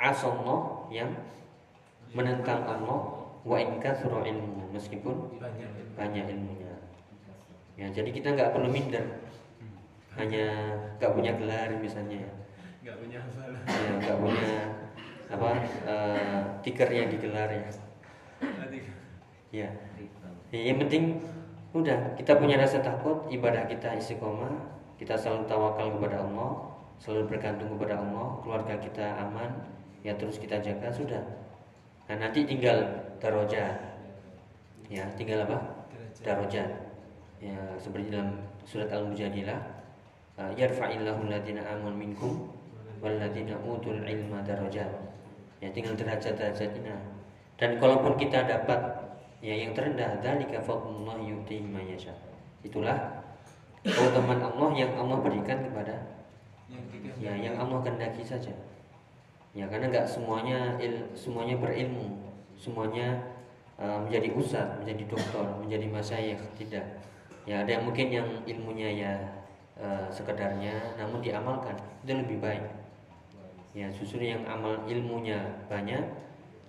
[0.00, 1.12] asallah yang
[2.16, 3.00] menentang Allah
[3.44, 6.72] wa in kathura ilmu meskipun banyak banyak ilmunya.
[7.76, 9.04] Ya, jadi kita nggak perlu minder.
[10.16, 12.32] Hanya nggak punya gelar misalnya ya.
[12.86, 14.52] nggak punya hafalan Ya, nggak punya
[15.26, 15.50] apa
[15.84, 17.68] eh, tikernya digelar ya.
[18.40, 18.78] Nanti
[19.52, 19.68] Ya.
[20.50, 21.20] Ya, yang penting
[21.76, 24.52] udah kita punya rasa takut, ibadah kita istiqomah,
[24.96, 26.50] kita selalu tawakal kepada Allah,
[26.96, 29.50] selalu bergantung kepada Allah, keluarga kita aman,
[30.00, 31.45] ya terus kita jaga sudah.
[32.06, 32.86] Nah, nanti tinggal
[33.18, 33.74] darajat.
[34.86, 35.58] Ya, tinggal apa?
[36.22, 36.70] Darajat.
[37.42, 39.58] Ya, seperti dalam surat Al-Mujadilah,
[40.36, 42.52] yarfa'illahu alladziina amanu minkum
[43.00, 44.88] walladzina utul ilma darajat.
[45.60, 46.96] Ya tinggal derajat-derajatnya.
[47.56, 48.80] Dan kalaupun kita dapat
[49.40, 52.12] ya yang terendah dzalika fadlullah yu'tihi man yasha.
[52.60, 53.24] Itulah
[53.80, 55.96] keutamaan Allah yang Allah berikan kepada
[56.68, 58.52] Yang ya yang Allah kehendaki saja.
[59.56, 62.20] Ya karena nggak semuanya il, semuanya berilmu,
[62.60, 63.24] semuanya
[63.80, 66.84] uh, menjadi ustadz, menjadi doktor, menjadi masyayikh, tidak.
[67.48, 69.12] Ya ada yang mungkin yang ilmunya ya
[69.80, 71.72] uh, sekedarnya, namun diamalkan
[72.04, 72.68] itu lebih baik.
[73.72, 76.04] Ya justru yang amal ilmunya banyak,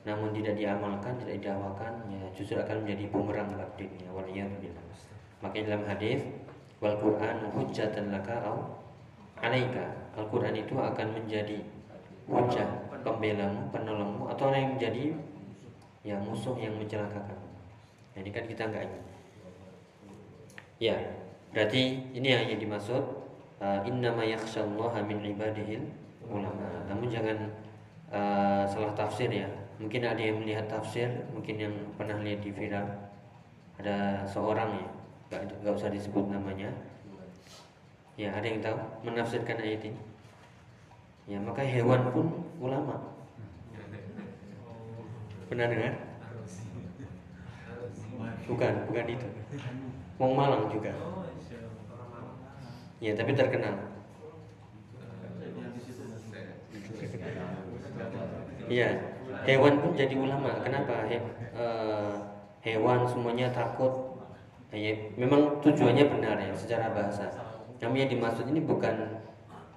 [0.08, 4.16] namun tidak diamalkan, tidak didawakan, ya justru akan menjadi bumerang bagi dirinya.
[4.16, 4.86] Waliyadzubillah.
[5.44, 6.24] Makanya dalam hadis
[6.80, 7.36] wal Quran
[8.16, 8.80] laka au
[9.44, 10.08] alaika.
[10.18, 11.62] Al-Quran itu akan menjadi
[12.28, 15.04] hujah pembelamu, penolongmu atau orang yang menjadi
[16.04, 17.40] ya musuh yang mencelakakan.
[18.14, 19.04] Nah, ini kan kita nggak ingin.
[20.78, 20.96] Ya,
[21.56, 23.04] berarti ini yang, yang dimaksud
[23.64, 25.88] uh, innama yakhsyallaha min ibadihil
[26.28, 26.86] ulama.
[26.92, 27.38] Namun jangan
[28.12, 29.48] uh, salah tafsir ya.
[29.78, 32.86] Mungkin ada yang melihat tafsir, mungkin yang pernah lihat di viral
[33.78, 34.74] ada seorang
[35.30, 36.74] ya, nggak usah disebut namanya.
[38.18, 40.02] Ya, ada yang tahu menafsirkan ayat ini?
[41.28, 43.12] Ya, maka hewan pun ulama.
[45.52, 45.94] Pernah dengar?
[46.24, 46.54] Harus.
[48.48, 49.28] Bukan, bukan itu.
[50.24, 50.96] Wong Malang juga.
[53.04, 53.76] Ya, tapi terkenal.
[58.68, 58.90] Iya,
[59.44, 60.64] hewan pun jadi ulama.
[60.64, 61.12] Kenapa?
[61.12, 61.20] He,
[61.56, 62.14] eh,
[62.64, 64.16] hewan semuanya takut.
[64.72, 67.32] Ya, memang tujuannya benar ya secara bahasa.
[67.80, 69.24] Namun yang dimaksud ini bukan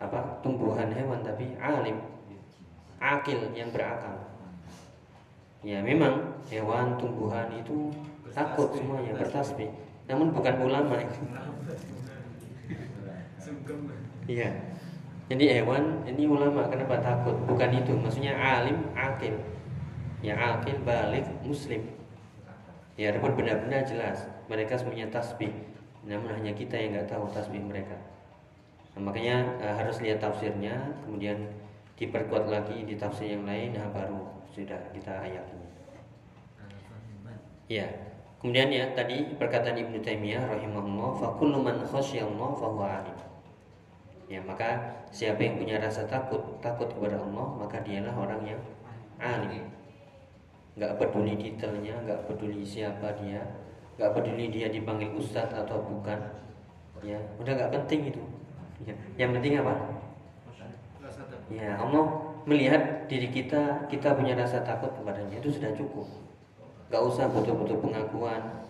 [0.00, 2.00] apa tumbuhan hewan tapi alim,
[2.96, 4.16] akil yang berakal.
[5.60, 7.92] Ya memang hewan tumbuhan itu
[8.32, 9.68] takut semuanya bertasbih.
[10.08, 10.96] Namun bukan ulama.
[14.24, 14.50] Iya.
[15.30, 17.38] Jadi hewan ini ulama kenapa takut?
[17.46, 19.38] Bukan itu, maksudnya alim, akil.
[20.24, 21.86] Ya akil, balik, muslim.
[22.98, 25.54] Ya adapun benar-benar jelas mereka semuanya tasbih.
[26.02, 27.94] Namun hanya kita yang nggak tahu tasbih mereka.
[29.00, 31.40] Nah, makanya eh, harus lihat tafsirnya, kemudian
[31.96, 35.72] diperkuat lagi di tafsir yang lain, nah baru sudah kita ayatinya.
[37.64, 37.88] Ya.
[38.44, 43.16] Kemudian ya tadi perkataan Ibnu Taimiyah rahimahullah, fa kullu man khasyallahu fa huwa alim.
[44.28, 48.60] Ya, maka siapa yang punya rasa takut, takut kepada Allah, maka dialah orang yang
[49.16, 49.64] alim.
[50.76, 53.40] Nggak peduli detailnya, nggak peduli siapa dia,
[53.96, 56.20] nggak peduli dia dipanggil ustadz atau bukan.
[57.00, 58.39] Ya, udah nggak penting itu.
[58.88, 59.74] Ya, yang penting apa?
[61.00, 61.52] Rasa takut.
[61.52, 66.08] Ya, Allah melihat diri kita, kita punya rasa takut kepadanya itu sudah cukup.
[66.88, 68.64] Gak usah betul-betul pengakuan.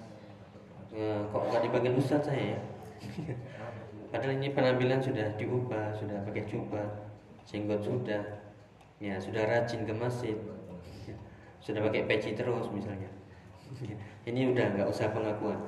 [0.91, 2.61] Ya, kok nggak dipanggil ustadz saya ya?
[4.11, 6.83] Padahal ini penampilan sudah diubah, sudah pakai jubah,
[7.47, 8.43] jenggot sudah,
[8.99, 10.35] ya sudah rajin ke masjid,
[11.07, 11.15] ya,
[11.63, 13.07] sudah pakai peci terus misalnya.
[13.87, 13.95] Ya,
[14.35, 15.63] Ini udah nggak usah pengakuan.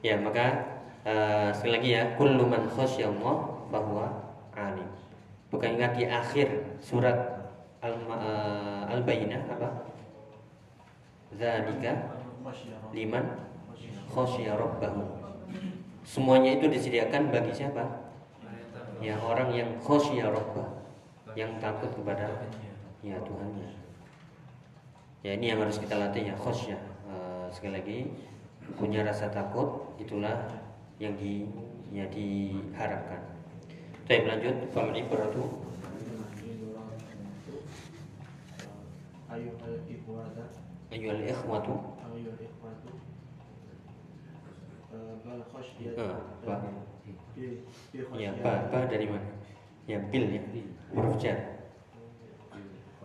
[0.00, 0.64] Ya maka
[1.04, 4.88] eh, sekali lagi ya, kullu man khasyallah bahwa alim.
[5.48, 7.48] Bukan ingat di akhir surat
[7.80, 7.94] al
[8.90, 9.88] al-bayyinah apa?
[11.36, 12.18] Zalika
[12.92, 13.24] liman
[14.08, 15.04] khasya rabbahu.
[16.08, 17.84] Semuanya itu disediakan bagi siapa?
[18.98, 20.68] Ya orang yang khasya rabbah,
[21.36, 22.48] yang takut kepada
[23.04, 23.68] ya Tuhannya.
[25.22, 26.80] Ya ini yang harus kita latih ya khasya.
[27.08, 27.98] Eh, sekali lagi
[28.80, 30.48] punya rasa takut itulah
[30.98, 31.46] yang di
[31.92, 33.27] ya diharapkan.
[34.08, 35.44] Baik lanjut fal ibratu
[39.28, 40.44] Ayuhal ikhwata
[40.88, 41.74] ayyuhal ikhwatu.
[42.00, 42.92] Ayuhal ikhwatu.
[45.20, 46.60] Bal
[47.36, 47.60] bi
[48.16, 49.28] ya ba, ba dari mana?
[49.84, 50.40] Ya bil ya
[50.96, 51.68] huruf jar.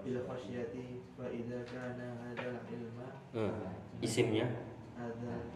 [0.07, 3.07] Bil khasyati Fa idha kana hadal ilma.
[3.35, 3.51] Eh,
[3.99, 4.47] isimnya?
[4.95, 5.51] Hadal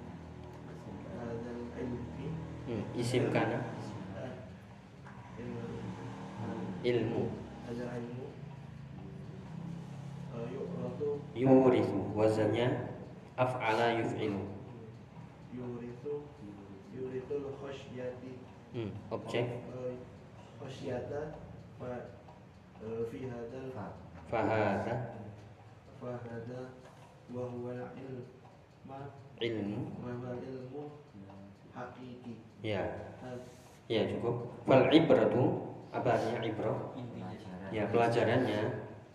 [1.16, 2.28] Hadal ilmi.
[2.68, 3.64] Hmm, isim kana
[6.84, 7.32] ilmu.
[7.68, 8.28] Hadal ilmu.
[10.38, 12.68] Eh, yurithu wazannya
[13.38, 14.42] af'ala yuf'ilu
[15.54, 16.22] Yurithu
[16.94, 18.32] Yurithul khasyati
[18.74, 19.46] hmm, objek.
[19.46, 19.96] Eh,
[20.62, 21.34] Khasyata
[21.78, 21.90] Fa
[22.82, 23.70] eh, Fi hadal
[24.30, 25.14] fahada
[26.02, 26.62] Fahada
[27.34, 29.00] Wa huwa ilma
[29.42, 29.80] ilmu.
[30.02, 30.84] Wa ilmu
[31.74, 32.34] Hakiki
[32.66, 32.82] ya.
[33.88, 34.50] Ya cukup.
[34.66, 35.62] Fal ibratu
[35.98, 36.80] apa artinya ibrah
[37.74, 38.62] ya pelajarannya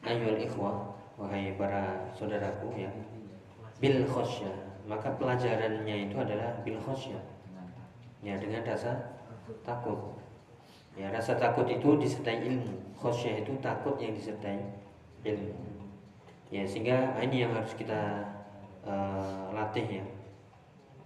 [0.02, 2.90] ayyul ikhwah wahai para saudaraku ya
[3.78, 4.52] bil khosyah
[4.84, 7.22] maka pelajarannya itu adalah bil khosyah
[8.22, 9.18] ya dengan rasa
[9.62, 10.22] takut
[10.92, 12.76] Ya, rasa takut itu disertai ilmu.
[13.00, 14.60] Khosyah itu takut yang disertai
[15.24, 15.56] ilmu.
[16.52, 18.28] Ya, sehingga ini yang harus kita
[18.84, 20.04] eh, latih ya.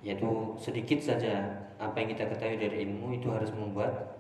[0.03, 4.16] Yaitu sedikit saja apa yang kita ketahui dari ilmu itu harus membuat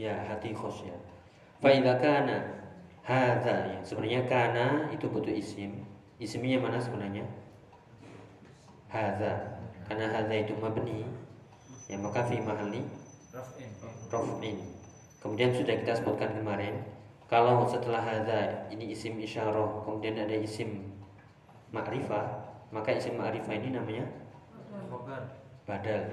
[0.00, 0.96] ya hati khosyah.
[1.60, 2.64] Fa idza kana
[3.04, 5.84] hadza ya, sebenarnya kana itu butuh isim.
[6.16, 7.28] Isimnya mana sebenarnya?
[8.88, 9.60] Hadza.
[9.84, 11.04] Karena hadza itu mabni.
[11.90, 12.86] Ya, maka fi mahalli
[13.34, 14.56] Raf'in.
[15.20, 16.80] Kemudian sudah kita sebutkan kemarin,
[17.28, 20.96] kalau setelah hadza ini isim isyarah, kemudian ada isim
[21.70, 22.26] ma'rifah,
[22.72, 24.06] maka isim ma'rifah ini namanya
[25.68, 26.10] badal.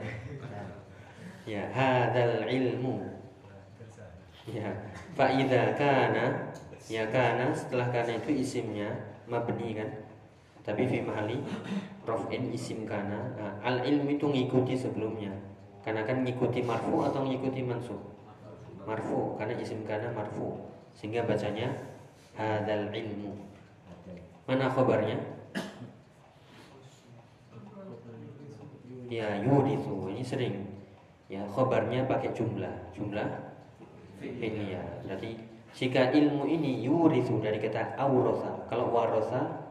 [1.48, 3.17] Ya, hadzal ilmu.
[4.48, 4.72] Ya,
[5.12, 6.56] fa idza kana
[6.88, 8.88] ya kana setelah kana itu isimnya
[9.28, 9.92] mabni kan.
[10.64, 11.44] Tapi fi mahali
[12.08, 13.36] raf'in isim kana.
[13.36, 15.36] Nah, al ilmu itu ngikuti sebelumnya.
[15.84, 18.00] Karena kan ngikuti marfu atau ngikuti mansub?
[18.88, 20.64] Marfu karena isim kana marfu.
[20.96, 21.68] Sehingga bacanya
[22.40, 23.36] hadzal ilmu.
[24.48, 25.20] Mana khabarnya?
[29.12, 30.56] Ya yurithu ini sering.
[31.28, 32.92] Ya khabarnya pakai jumlah.
[32.96, 33.47] Jumlah
[34.20, 35.06] fi'liyah.
[35.06, 35.38] Berarti
[35.78, 38.68] jika ilmu ini yurithu dari kata awrasa.
[38.68, 39.66] Kalau warisan.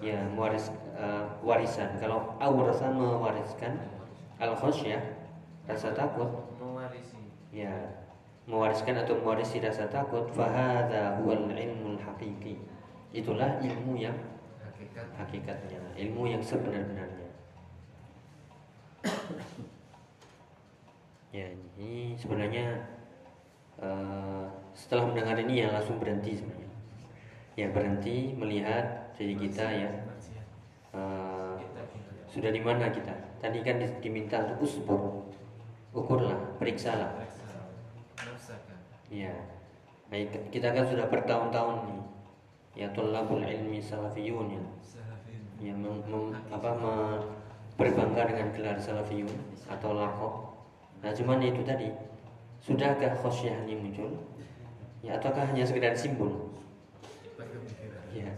[0.00, 2.00] ya mewaris eh, warisan.
[2.00, 3.76] Kalau awrasa mewariskan
[4.40, 5.00] al khosyah
[5.68, 6.26] rasa takut
[6.58, 7.20] Mewarisi.
[7.52, 7.70] ya
[8.48, 12.56] mewariskan atau mewarisi rasa takut fahadha huwal ilmul haqiqi
[13.14, 14.16] itulah ilmu yang
[14.64, 15.06] Hakikat.
[15.14, 17.30] hakikatnya ilmu yang sebenar-benarnya
[21.36, 21.46] ya
[21.78, 22.80] ini sebenarnya
[23.80, 26.70] eh, setelah mendengar ini ya langsung berhenti sebenarnya.
[27.58, 29.90] Ya berhenti melihat diri kita ya.
[30.94, 31.56] Eh,
[32.30, 33.12] sudah di mana kita?
[33.40, 35.24] Tadi kan di- diminta untuk usbur
[35.90, 37.18] ukurlah periksalah.
[39.10, 39.34] Ya
[40.06, 42.02] baik kita kan sudah bertahun-tahun nih.
[42.78, 44.62] Ya tulabul ilmi salafiyun ya.
[45.60, 47.22] Yang mem- mem- apa me-
[47.74, 49.34] berbangga dengan gelar salafiyun
[49.66, 50.34] atau lakob.
[51.02, 51.90] Nah cuman itu tadi
[52.60, 54.10] sudahkah khosyah ini muncul?
[55.00, 56.52] Ya ataukah hanya sekedar simbol?
[58.12, 58.28] Ya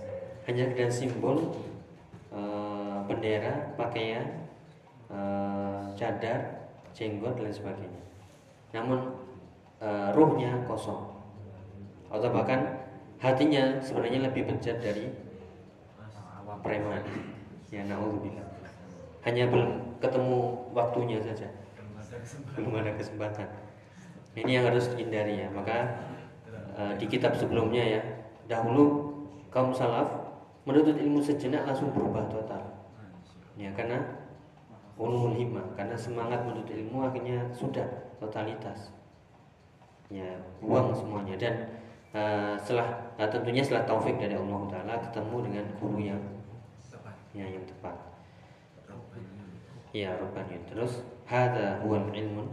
[0.46, 1.54] hanya sekedar simbol
[2.30, 4.46] eh, bendera, pakaian,
[5.10, 8.02] eh, cadar, jenggot dan sebagainya.
[8.74, 9.14] Namun
[9.82, 11.12] eh, ruhnya kosong
[12.12, 12.84] atau bahkan
[13.16, 15.08] hatinya sebenarnya lebih bejat dari
[16.60, 17.02] preman.
[17.72, 18.44] Ya naudzubillah.
[19.24, 20.38] Hanya belum ketemu
[20.76, 21.48] waktunya saja,
[22.52, 23.48] Belum ada kesempatan.
[24.32, 25.48] Ini yang harus dihindari ya.
[25.52, 26.00] Maka
[26.76, 28.00] eh, di kitab sebelumnya ya,
[28.48, 29.12] dahulu
[29.52, 30.08] kaum salaf
[30.64, 32.62] menuntut ilmu sejenak langsung berubah total.
[33.60, 34.00] Ya karena
[34.96, 37.84] ulul himmah, karena semangat menuntut ilmu akhirnya sudah
[38.16, 38.94] totalitas.
[40.12, 40.28] Ya,
[40.60, 41.54] buang semuanya dan
[42.12, 46.22] eh, setelah eh, tentunya setelah taufik dari Allah Taala ketemu dengan guru yang
[47.32, 47.96] ya yang tepat.
[49.92, 50.56] Ya Rabbani.
[50.68, 52.48] Terus hadza huwal ilmun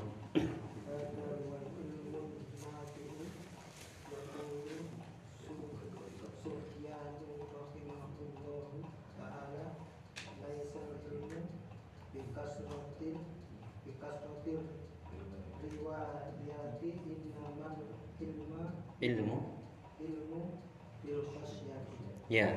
[22.30, 22.48] ya.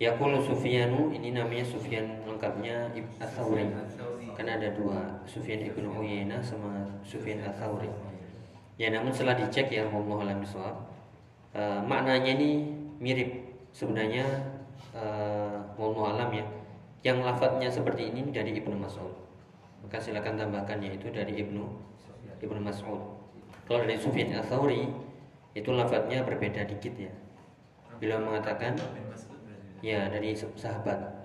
[0.00, 3.68] Yaqulu Sufyanu ini namanya Sufyan lengkapnya Ibn Atsauri
[4.32, 4.96] karena ada dua
[5.28, 7.92] Sufyan ibnu Uyainah sama Sufyan Atsauri
[8.80, 12.64] ya namun setelah dicek ya Allah alam eh, maknanya ini
[12.96, 13.28] mirip
[13.76, 14.24] sebenarnya
[15.76, 16.46] wallahu alam ya.
[17.00, 19.08] Yang lafadznya seperti ini dari Ibnu Mas'ud.
[19.80, 21.64] Maka silakan tambahkan yaitu dari Ibnu
[22.44, 23.00] Ibnu Mas'ud.
[23.64, 24.84] Kalau dari Sufyan Atsauri
[25.56, 27.12] itu lafadznya berbeda dikit ya
[28.00, 28.72] beliau mengatakan
[29.84, 31.20] ya dari sahabat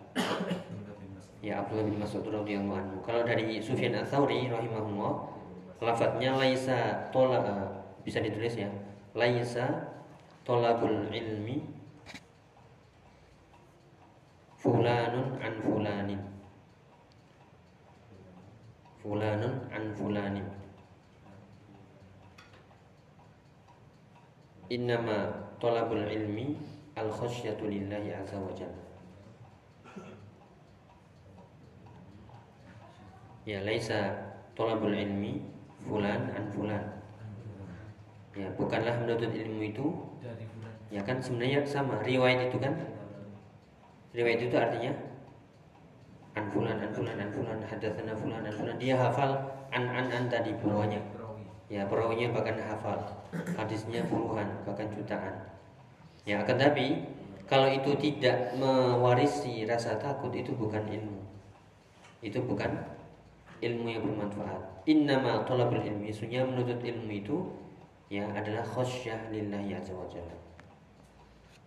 [1.45, 2.97] ya Abdullah bin Mas'ud radhiyallahu anhu.
[3.05, 5.13] Kalau dari Sufyan Ats-Tsauri rahimahullah,
[5.77, 7.69] lafadznya laisa tola eh,
[8.01, 8.67] bisa ditulis ya.
[9.13, 9.93] Laisa
[10.41, 11.61] tolabul ilmi
[14.57, 16.21] fulanun an fulanin.
[19.05, 20.47] Fulanun an fulanin.
[24.65, 26.55] Innama tolabul ilmi
[26.95, 28.83] al khasyatu lillahi azza wa jalla.
[33.45, 34.15] Ya laisa
[34.57, 35.43] tolabul ilmi
[35.85, 36.83] fulan an fulan.
[38.35, 39.87] Ya bukanlah menuntut ilmu itu
[40.91, 42.75] ya kan sebenarnya sama riwayat itu kan
[44.11, 44.91] riwayat itu artinya
[46.35, 49.39] an fulan an fulan an fulan hadatsana fulan an fulan dia hafal
[49.71, 50.99] an an an tadi bawahnya.
[51.65, 53.01] Ya perawinya bahkan hafal,
[53.57, 55.33] hadisnya puluhan bahkan jutaan.
[56.21, 57.01] Ya akan tapi
[57.49, 61.21] kalau itu tidak mewarisi rasa takut itu bukan ilmu.
[62.21, 62.69] Itu bukan
[63.65, 64.85] ilmu yang bermanfaat.
[64.85, 67.37] Innama thalabul ilmi, sesungguhnya menuntut ilmu itu
[68.13, 70.37] ya adalah khasyah lillahi azza wajalla.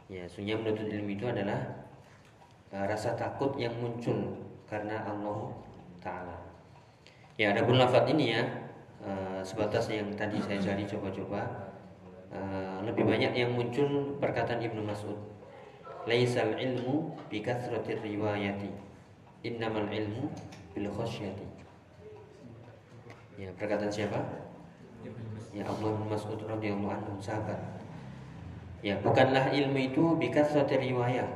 [0.06, 1.58] Ya, sesungguhnya menuntut ilmu itu adalah
[2.70, 5.58] uh, rasa takut yang muncul karena Allah
[5.98, 6.38] taala.
[7.34, 8.42] Ya, ada pun lafaz ini ya
[9.04, 11.70] uh, sebatas yang tadi saya cari coba-coba.
[12.28, 15.16] Uh, lebih banyak yang muncul perkataan Ibnu Mas'ud.
[16.04, 18.68] Laisal ilmu bi kathratir riwayati
[19.44, 20.28] innamal ilmu
[20.76, 21.46] bil khasyati.
[23.38, 24.20] Ya perkataan siapa?
[25.54, 27.56] Ya Allah bin Mas'ud radhiyallahu anhu sahabat.
[28.84, 31.26] Ya bukanlah ilmu itu bi kathratir riwayah.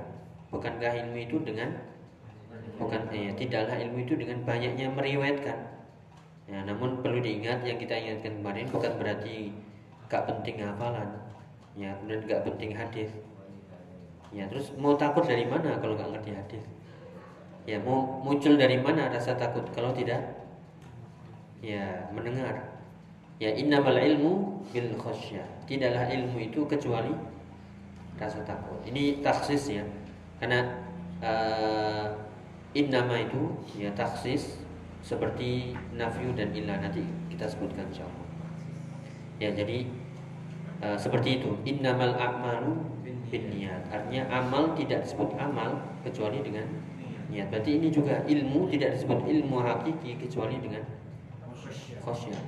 [0.52, 1.72] Bukankah ilmu itu dengan?
[2.76, 5.81] Bukan ya tidaklah ilmu itu dengan banyaknya meriwayatkan
[6.50, 9.54] ya namun perlu diingat yang kita ingatkan kemarin bukan berarti
[10.10, 11.08] gak penting hafalan
[11.78, 13.10] ya kemudian gak penting hadis
[14.32, 16.64] Ya terus mau takut dari mana kalau nggak ngerti hadis?
[17.68, 20.24] Ya mau muncul dari mana rasa takut kalau tidak?
[21.60, 22.80] Ya mendengar.
[23.36, 25.44] Ya innamal ilmu bil khasyah.
[25.68, 27.12] Tidaklah ilmu itu kecuali
[28.16, 28.80] rasa takut.
[28.88, 29.84] Ini taksis ya.
[30.40, 30.80] Karena
[31.20, 32.08] uh,
[32.72, 34.61] innama itu ya taksis
[35.02, 38.28] seperti nafyu dan ilah nanti kita sebutkan insyaallah.
[39.42, 39.90] Ya jadi
[40.78, 41.58] uh, seperti itu.
[41.66, 42.78] Innamal a'malu
[43.28, 43.82] bin niat.
[43.90, 46.70] Artinya amal tidak disebut amal kecuali dengan
[47.28, 47.50] niat.
[47.50, 50.86] Berarti ini juga ilmu tidak disebut ilmu hakiki kecuali dengan
[52.02, 52.42] khosyah.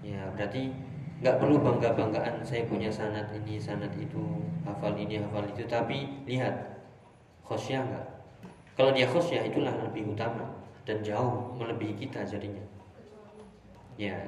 [0.00, 0.72] Ya, berarti
[1.20, 6.08] nggak perlu bangga banggaan saya punya sanat ini sanat itu hafal ini hafal itu tapi
[6.24, 6.80] lihat
[7.44, 8.06] khosyah nggak
[8.72, 10.48] kalau dia khosyah itulah lebih utama
[10.90, 12.66] dan jauh melebihi kita jadinya
[13.94, 14.18] ya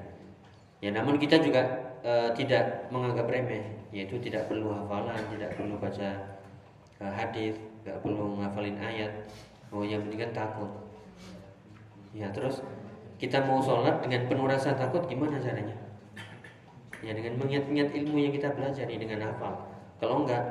[0.79, 6.41] ya namun kita juga uh, tidak menganggap remeh yaitu tidak perlu hafalan, tidak perlu baca
[7.05, 9.13] uh, hadis, tidak perlu menghafalin ayat.
[9.69, 10.71] Oh, yang penting kan takut.
[12.17, 12.65] Ya, terus
[13.21, 15.77] kita mau sholat dengan penuh rasa takut gimana caranya?
[17.05, 19.69] Ya dengan mengingat-ingat ilmu yang kita pelajari dengan hafal.
[20.01, 20.45] Kalau enggak,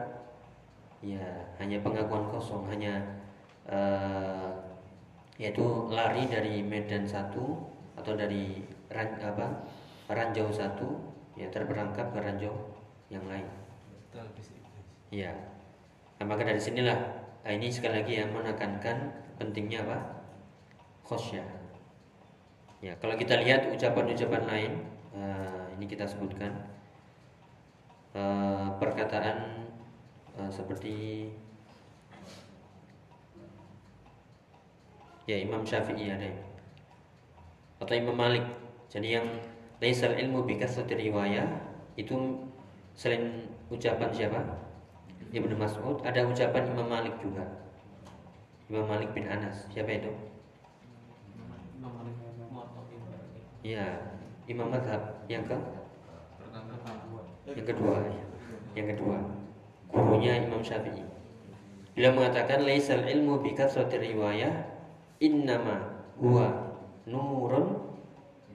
[1.01, 1.21] ya
[1.57, 3.01] hanya pengakuan kosong, hanya
[3.65, 4.53] uh,
[5.41, 7.57] yaitu lari dari medan satu
[7.97, 8.61] atau dari
[8.93, 9.65] ran, apa
[10.05, 11.01] ranjau satu
[11.33, 12.53] ya terperangkap ke ranjau
[13.09, 13.49] yang lain.
[15.09, 15.33] Ya.
[16.21, 19.97] Nah, maka dari sinilah nah ini sekali lagi yang menekankan pentingnya apa?
[21.09, 21.47] Khosyah.
[22.85, 24.71] Ya, kalau kita lihat ucapan-ucapan lain,
[25.17, 26.69] uh, ini kita sebutkan
[28.13, 29.65] uh, perkataan
[30.37, 31.29] uh, seperti
[35.31, 36.35] ya Imam Syafi'i ada ya.
[37.79, 38.43] atau Imam Malik.
[38.91, 39.27] Jadi yang
[39.79, 41.47] laisal ilmu bi riwayah
[41.95, 42.43] itu
[42.95, 44.41] Selain ucapan siapa?
[45.31, 47.47] Ibnu Mas'ud, ada ucapan Imam Malik juga.
[48.67, 49.67] Imam Malik bin Anas.
[49.71, 50.11] Siapa itu?
[53.61, 53.85] Ya,
[54.49, 55.55] Imam Madhab yang ke
[57.51, 58.05] yang kedua,
[58.77, 59.17] yang kedua,
[59.89, 61.03] gurunya Imam Syafi'i.
[61.97, 64.70] Beliau mengatakan laisal ilmu bi kasrati riwayah
[65.21, 66.49] innama huwa
[67.05, 67.77] nurun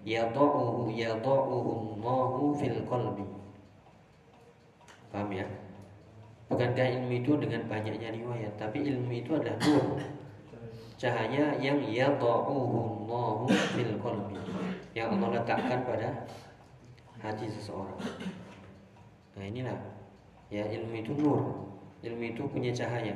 [0.02, 1.70] yadha'uhu yadha'uhu
[2.02, 3.22] Allahu fil qalbi.
[5.14, 5.47] Paham ya?
[6.51, 8.59] Bukankah ilmu itu dengan banyaknya riwayat?
[8.59, 10.02] Tapi ilmu itu adalah nur.
[10.98, 13.47] Cahaya yang yada'uhu Allahu
[13.78, 14.34] fil qalbi.
[14.98, 16.09] Yang Allah letakkan pada
[17.22, 17.98] hati seseorang.
[19.38, 19.78] Nah inilah.
[20.51, 21.70] Ya ilmu itu nur.
[22.02, 23.14] Ilmu itu punya cahaya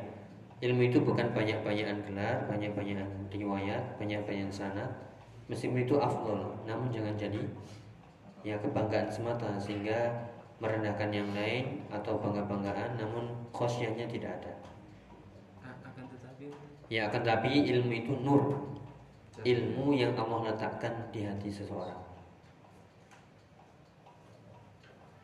[0.60, 4.90] Ilmu itu bukan banyak-banyakan gelar Banyak-banyakan riwayat Banyak-banyakan sanat
[5.48, 7.40] Meskipun itu afdol Namun jangan jadi
[8.44, 10.28] Ya kebanggaan semata Sehingga
[10.60, 14.52] merendahkan yang lain atau bangga-banggaan namun khosyahnya tidak ada.
[15.64, 16.44] Akan tetapi
[16.92, 18.44] Ya akan tetapi ilmu itu nur.
[19.40, 21.96] Ilmu yang Allah letakkan di hati seseorang.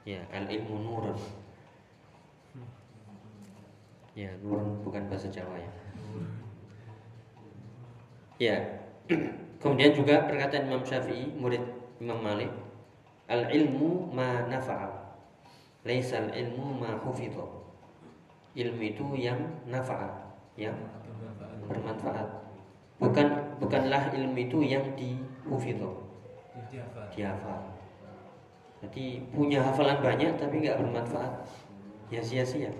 [0.08, 1.20] Ya, al ilmu nurun.
[4.16, 5.70] Ya, nurun bukan bahasa Jawa ya.
[8.40, 8.56] Ya.
[9.60, 11.60] Kemudian juga perkataan Imam Syafi'i, murid
[12.00, 12.48] Imam Malik,
[13.28, 14.88] al ilmu ma nafa'a
[15.86, 17.46] laisal ilmu ma hufidho
[18.56, 19.38] ilmu itu yang
[19.68, 20.74] nafaat yang
[21.68, 22.24] bermanfaat.
[22.96, 26.08] Bukan bukanlah ilmu itu yang dihufidho
[27.12, 27.60] dihafal.
[28.80, 31.32] Jadi punya hafalan banyak tapi nggak bermanfaat.
[32.08, 32.72] Ya sia-sia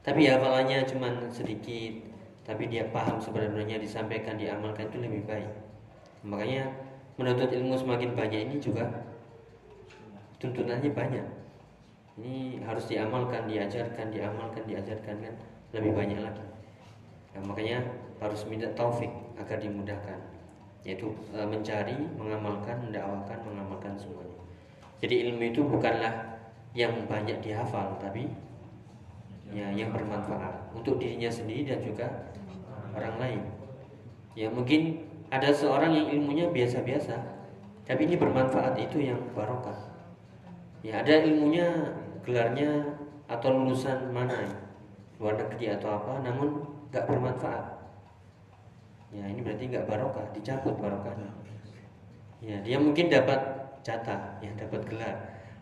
[0.00, 2.08] tapi hafalannya cuma sedikit
[2.44, 5.50] tapi dia paham sebenarnya disampaikan diamalkan itu lebih baik
[6.24, 6.72] makanya
[7.20, 8.88] menuntut ilmu semakin banyak ini juga
[10.40, 11.26] tuntunannya banyak.
[12.16, 15.34] Ini harus diamalkan, diajarkan, diamalkan, diajarkan kan
[15.76, 16.44] lebih banyak lagi.
[17.36, 17.84] Nah, makanya
[18.18, 19.08] harus minta taufik
[19.38, 20.18] agar dimudahkan,
[20.82, 24.36] yaitu e, mencari, mengamalkan, mendakwakan, mengamalkan semuanya.
[25.00, 26.40] Jadi ilmu itu bukanlah
[26.76, 28.28] yang banyak dihafal, tapi
[29.50, 32.06] ya yang bermanfaat untuk dirinya sendiri dan juga
[32.94, 33.40] orang lain.
[34.38, 37.18] Ya mungkin ada seorang yang ilmunya biasa-biasa,
[37.86, 39.90] tapi ini bermanfaat itu yang barokah.
[40.82, 42.98] Ya ada ilmunya gelarnya
[43.30, 44.46] atau lulusan mana
[45.20, 47.66] luar negeri atau apa, namun nggak bermanfaat.
[49.10, 51.30] Ya ini berarti nggak barokah, dicabut barokahnya.
[52.40, 53.38] Ya dia mungkin dapat
[53.82, 55.16] jatah, ya dapat gelar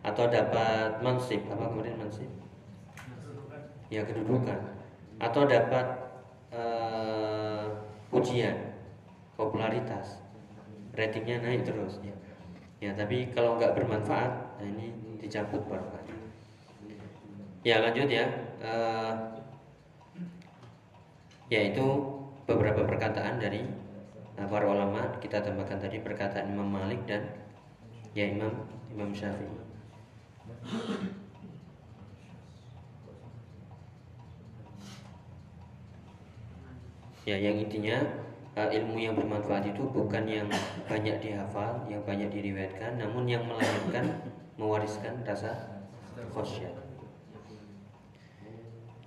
[0.04, 2.30] atau dapat mansib apa kemudian mansib?
[3.88, 4.60] Ya kedudukan.
[5.18, 5.86] Atau dapat
[6.52, 7.66] uh,
[8.12, 8.76] ujian
[9.34, 10.20] popularitas.
[10.94, 12.14] Ratingnya naik terus ya.
[12.78, 16.18] Ya tapi kalau nggak bermanfaat nah ini dicabut barokahnya
[17.66, 18.26] ya lanjut ya.
[18.58, 19.12] Uh,
[21.48, 21.84] yaitu
[22.44, 23.64] beberapa perkataan dari
[24.38, 25.16] uh, para ulama.
[25.18, 27.28] Kita tambahkan tadi perkataan Imam Malik dan
[28.14, 28.52] ya Imam
[28.92, 29.58] Imam Syafi'i
[37.28, 38.00] ya yang intinya
[38.56, 40.48] uh, ilmu yang bermanfaat itu bukan yang
[40.88, 44.16] banyak dihafal, yang banyak diriwayatkan, namun yang melahirkan,
[44.56, 45.84] mewariskan rasa
[46.32, 46.72] khasyat.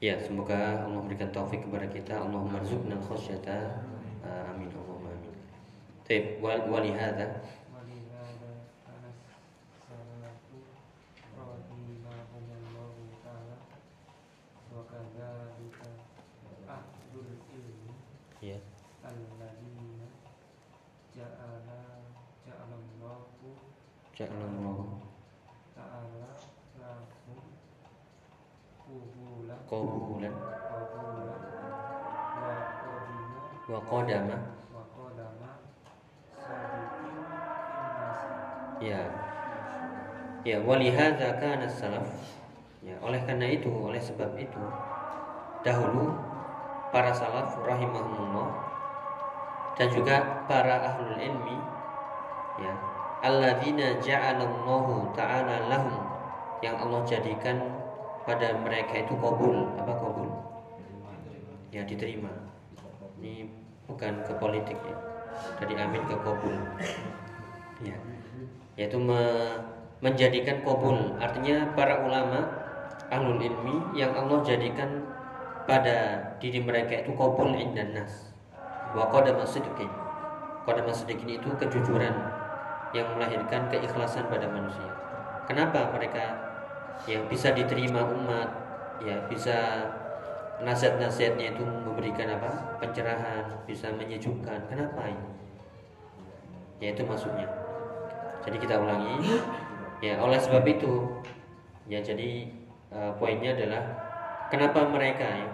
[0.02, 2.18] Ya, semoga Allah memberikan taufik kepada kita.
[2.18, 3.85] Allahumma rzuqna khasyata.
[4.26, 4.69] Uh, amin.
[4.73, 5.34] Allahumma amin.
[6.06, 7.41] Baik, wal walihada
[24.22, 25.02] Ja'alallahu
[25.73, 26.30] Ta'ala
[26.77, 27.41] lakum
[29.65, 30.35] Kubulan
[33.65, 34.38] Wa kodama
[38.81, 39.02] Ya.
[40.41, 42.10] Ya walihadza kana salaf.
[42.81, 44.61] Ya oleh karena itu oleh sebab itu
[45.61, 46.18] dahulu
[46.89, 48.49] para salaf rahimahumullah
[49.77, 51.57] dan juga para ahlul ilmi
[52.57, 52.90] ya
[53.22, 55.98] alladzina ja'alallahu ta'ala lahum
[56.61, 57.57] yang Allah jadikan
[58.26, 60.30] pada mereka itu kabul, apa kabul?
[61.73, 62.30] Ya, diterima.
[63.22, 63.49] Ini
[63.88, 64.98] bukan ke politik ya.
[65.57, 66.53] Dari amin ke kabul.
[67.81, 67.98] Ya
[68.80, 69.61] yaitu me-
[70.02, 72.49] menjadikan kabul artinya para ulama
[73.14, 75.06] ahlul ilmi yang Allah jadikan
[75.69, 78.34] pada diri mereka itu kabul indan nas
[78.98, 79.91] wa qadama sidqin
[80.65, 82.15] qadama sidqin itu kejujuran
[82.91, 84.89] yang melahirkan keikhlasan pada manusia
[85.47, 86.26] kenapa mereka
[87.09, 88.49] yang bisa diterima umat
[89.01, 89.89] ya bisa
[90.61, 95.30] nasihat-nasihatnya itu memberikan apa pencerahan bisa menyejukkan kenapa ini
[96.77, 97.49] ya itu maksudnya
[98.41, 99.38] jadi kita ulangi.
[100.01, 101.05] Ya, oleh sebab itu,
[101.85, 102.49] ya jadi
[102.89, 103.84] eh, poinnya adalah
[104.49, 105.49] kenapa mereka ya?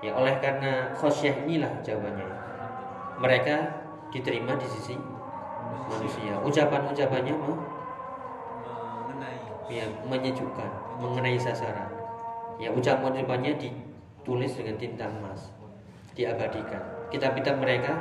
[0.00, 2.28] Ya oleh karena khosyah inilah jawabannya.
[3.20, 3.56] Mereka
[4.14, 4.94] diterima di sisi
[5.88, 6.34] manusia.
[6.42, 7.54] Ucapan-ucapannya mau
[9.06, 9.38] mengenai
[9.70, 11.90] ya menyejukkan, mengenai sasaran.
[12.60, 15.50] Ya ucapan-ucapannya ditulis dengan tinta emas,
[16.12, 16.82] diabadikan.
[17.08, 17.92] Kitab-kitab mereka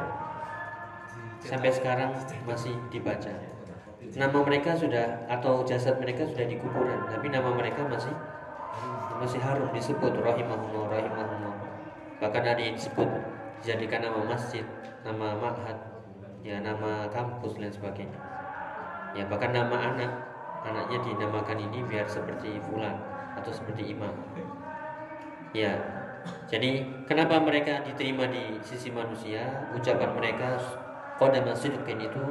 [1.42, 2.12] sampai sekarang
[2.44, 3.32] masih dibaca.
[4.00, 8.12] Nama mereka sudah atau jasad mereka sudah di kuburan, tapi nama mereka masih
[9.20, 11.54] masih harum disebut rahimahullah rahimahullah.
[12.24, 13.08] Bahkan ada yang disebut
[13.60, 14.64] dijadikan nama masjid,
[15.04, 15.76] nama ma'had,
[16.44, 18.20] ya nama kampus dan sebagainya.
[19.18, 20.12] Ya bahkan nama anak
[20.64, 22.96] anaknya dinamakan ini biar seperti fulan
[23.40, 24.12] atau seperti imam.
[25.56, 25.74] Ya.
[26.52, 29.72] Jadi kenapa mereka diterima di sisi manusia?
[29.72, 30.60] Ucapan mereka
[31.16, 32.24] qadama sidqin itu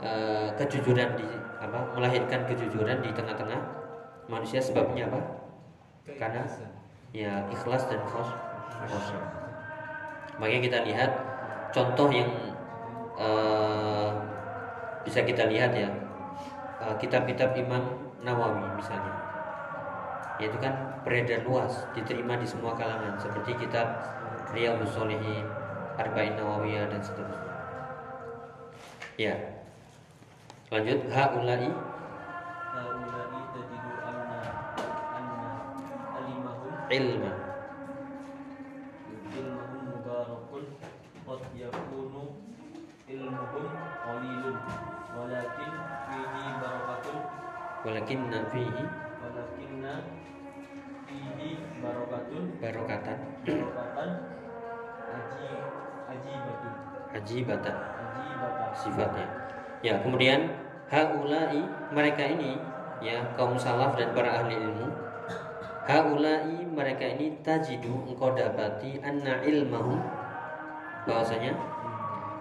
[0.00, 1.28] eh, kejujuran di
[1.60, 3.60] apa melahirkan kejujuran di tengah-tengah
[4.26, 5.20] manusia sebabnya apa?
[6.16, 6.42] Karena
[7.12, 8.40] ya ikhlas dan khos-
[10.40, 11.10] Makanya kita lihat
[11.70, 12.51] contoh yang
[13.18, 14.10] Eh,
[15.04, 15.90] bisa kita lihat ya.
[16.82, 17.84] Eh, kitab-kitab uh, Imam
[18.24, 19.12] Nawawi misalnya.
[20.40, 24.00] Yaitu kan beredar luas diterima di semua kalangan seperti kitab
[24.50, 25.46] Riyadhus Shalihin,
[26.00, 27.52] Arba'in Nawawiyah dan seterusnya.
[29.20, 29.36] Ya.
[30.72, 31.68] Lanjut haulai.
[32.72, 34.40] Haulai tajidu anna
[35.12, 35.52] anna
[36.16, 36.72] alimahum.
[36.88, 37.41] Ilma
[48.02, 48.84] walakinna fihi
[49.22, 49.94] walakinna
[51.06, 52.44] fihi barokatun.
[52.58, 53.18] Barokatan.
[53.46, 54.10] Barokatan.
[55.06, 55.46] Aji
[56.10, 56.72] ajibatun
[57.14, 57.76] ajibatan.
[57.78, 58.70] Ajibatan.
[58.74, 59.26] Sifatnya.
[59.86, 60.50] Ya, kemudian
[60.90, 61.62] haulai
[61.94, 62.58] mereka ini
[62.98, 64.90] ya kaum salaf dan para ahli ilmu
[65.86, 70.02] haulai mereka ini tajidu engkau dapati anna ilmahum
[71.06, 71.54] bahwasanya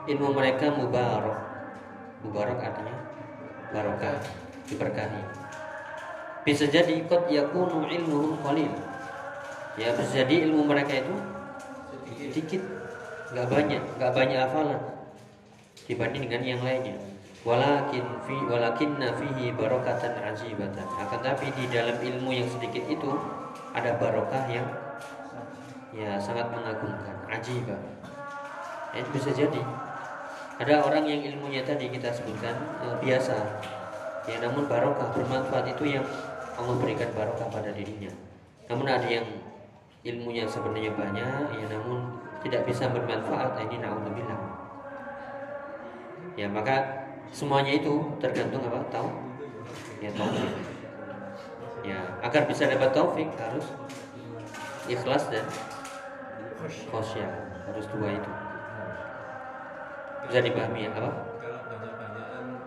[0.09, 1.37] ilmu mereka mubarak.
[2.25, 2.97] Mubarak artinya
[3.69, 4.17] barokah
[4.69, 5.40] diberkahi
[6.41, 8.73] bisa jadi kot yakunu ilmuhum qalil.
[9.79, 11.15] Ya bisa jadi ilmu mereka itu
[12.31, 12.61] sedikit
[13.31, 14.81] nggak banyak nggak banyak hafalan
[15.85, 16.97] dibanding dengan yang lainnya.
[17.41, 20.85] Walakin fi walakinna fihi barokatan ajibatan.
[21.01, 23.09] Akan tapi di dalam ilmu yang sedikit itu
[23.73, 24.67] ada barokah yang
[25.91, 27.81] ya sangat mengagumkan ajibah.
[28.91, 29.61] Ya, itu bisa jadi.
[30.61, 32.53] Ada orang yang ilmunya tadi kita sebutkan
[32.85, 33.35] eh, biasa.
[34.29, 36.05] Ya namun barokah bermanfaat itu yang
[36.61, 38.13] Allah berikan barokah pada dirinya.
[38.69, 39.25] Namun ada yang
[40.05, 44.41] ilmunya sebenarnya banyak ya namun tidak bisa bermanfaat ini naudzubillah.
[46.37, 48.79] Ya maka semuanya itu tergantung apa?
[48.93, 49.09] Tahu
[50.01, 50.53] ya taufik.
[51.81, 53.65] Ya agar bisa dapat taufik harus
[54.85, 55.45] ikhlas dan
[56.89, 57.31] khosyah
[57.69, 58.31] harus dua itu.
[60.29, 61.11] Bisa dipahami ya apa?
[61.41, 61.61] Kalau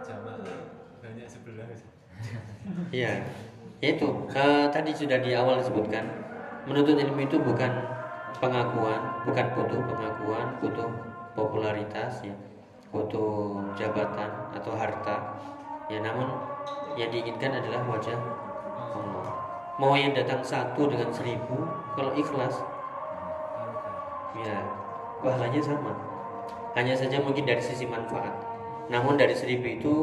[0.03, 0.59] jamaah
[1.01, 1.71] banyak sebelah.
[2.89, 3.29] Iya,
[3.85, 6.09] yaitu eh, tadi sudah di awal disebutkan
[6.65, 7.69] menuntut ilmu itu bukan
[8.41, 10.89] pengakuan, bukan butuh pengakuan, butuh
[11.37, 12.33] popularitas ya,
[12.89, 15.37] butuh jabatan atau harta.
[15.93, 16.33] Ya, namun
[16.97, 18.17] yang diinginkan adalah wajah
[18.97, 19.29] Allah.
[19.77, 22.65] Mau yang datang satu dengan seribu, kalau ikhlas,
[24.41, 24.57] ya
[25.21, 25.93] pahalanya sama.
[26.73, 28.33] Hanya saja mungkin dari sisi manfaat.
[28.89, 29.95] Namun dari seribu itu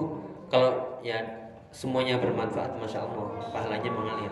[0.47, 1.40] kalau ya
[1.71, 3.25] semuanya bermanfaat, masya Allah,
[3.55, 4.31] pahalanya mengalir.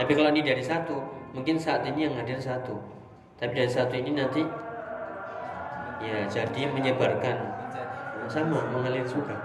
[0.00, 0.96] Tapi kalau ini dari satu,
[1.36, 2.74] mungkin saat ini yang hadir satu.
[3.38, 4.42] Tapi dari satu ini nanti
[6.02, 7.36] ya jadi menyebarkan
[8.26, 9.36] sama mengalir juga.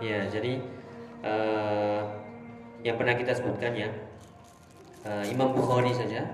[0.00, 0.62] Ya jadi
[1.20, 2.00] eh,
[2.80, 3.88] yang pernah kita sebutkan ya
[5.04, 6.24] eh, Imam Bukhari saja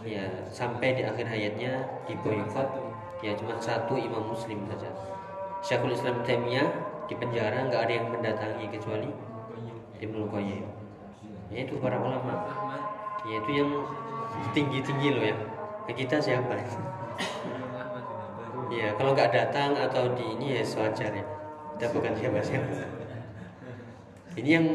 [0.00, 2.68] ya sampai di akhir hayatnya di boykot
[3.20, 4.88] ya cuma satu Imam Muslim saja
[5.60, 6.68] Syekhul Islam Taimiyah
[7.10, 9.10] di penjara nggak ada yang mendatangi kecuali
[9.98, 10.64] Ibnu Qayyim.
[11.50, 12.46] Ya itu para ulama.
[13.26, 13.70] Ya itu yang
[14.54, 15.36] tinggi tinggi loh ya.
[15.90, 16.54] Ya, kita siapa?
[18.70, 21.26] Ya kalau nggak datang atau di ini ya sewajar ya.
[21.74, 23.00] Kita bukan siapa siapa
[24.38, 24.66] ini yang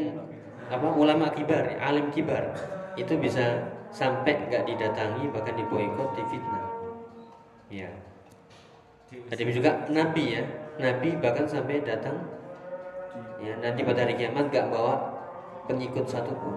[0.68, 2.52] apa ulama kibar alim kibar.
[2.96, 6.64] Itu bisa sampai nggak didatangi bahkan diboikot difitnah
[7.72, 7.88] ya.
[9.06, 10.42] Tadi juga Nabi ya,
[10.76, 12.20] Nabi bahkan sampai datang
[13.40, 15.00] ya nanti pada hari kiamat gak bawa
[15.64, 16.56] pengikut satupun.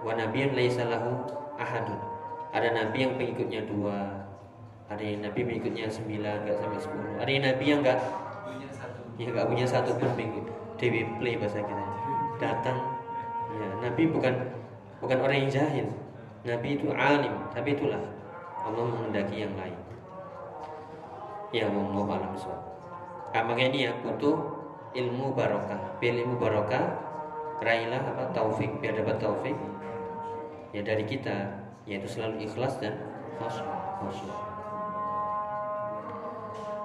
[0.00, 1.26] Wa nabiyyun laisa lahu
[1.58, 1.98] ahadun.
[2.50, 4.26] Ada nabi yang pengikutnya dua,
[4.90, 7.12] ada yang nabi pengikutnya sembilan, gak sampai sepuluh.
[7.22, 7.98] Ada yang nabi yang gak
[9.20, 10.46] ya gak punya satu pun pengikut.
[10.80, 11.86] Dewi play bahasa kita.
[12.40, 12.78] Datang,
[13.52, 14.34] ya nabi bukan
[15.04, 15.86] bukan orang yang jahil.
[16.40, 18.00] Nabi itu alim, tapi itulah
[18.64, 19.76] Allah menghendaki yang lain.
[21.52, 22.32] Ya Allah alam
[23.34, 24.36] makanya ini ya butuh
[24.94, 25.78] ilmu barokah.
[26.02, 26.84] Biar ilmu barokah,
[27.62, 28.70] raihlah apa taufik.
[28.82, 29.54] Biar dapat taufik
[30.74, 31.62] ya dari kita.
[31.86, 32.98] Yaitu selalu ikhlas dan
[33.38, 34.34] khusyuk.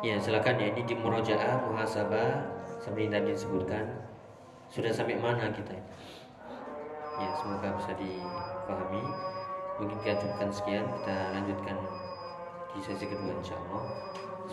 [0.05, 2.53] Ya silakan ya ini di murojaah muhasabah.
[2.77, 3.85] Seperti tadi disebutkan
[4.69, 5.73] sudah sampai mana kita
[7.15, 9.03] ya semoga bisa dipahami.
[9.79, 11.77] Mungkin kita cukupkan sekian kita lanjutkan
[12.75, 13.83] di sesi kedua insyaallah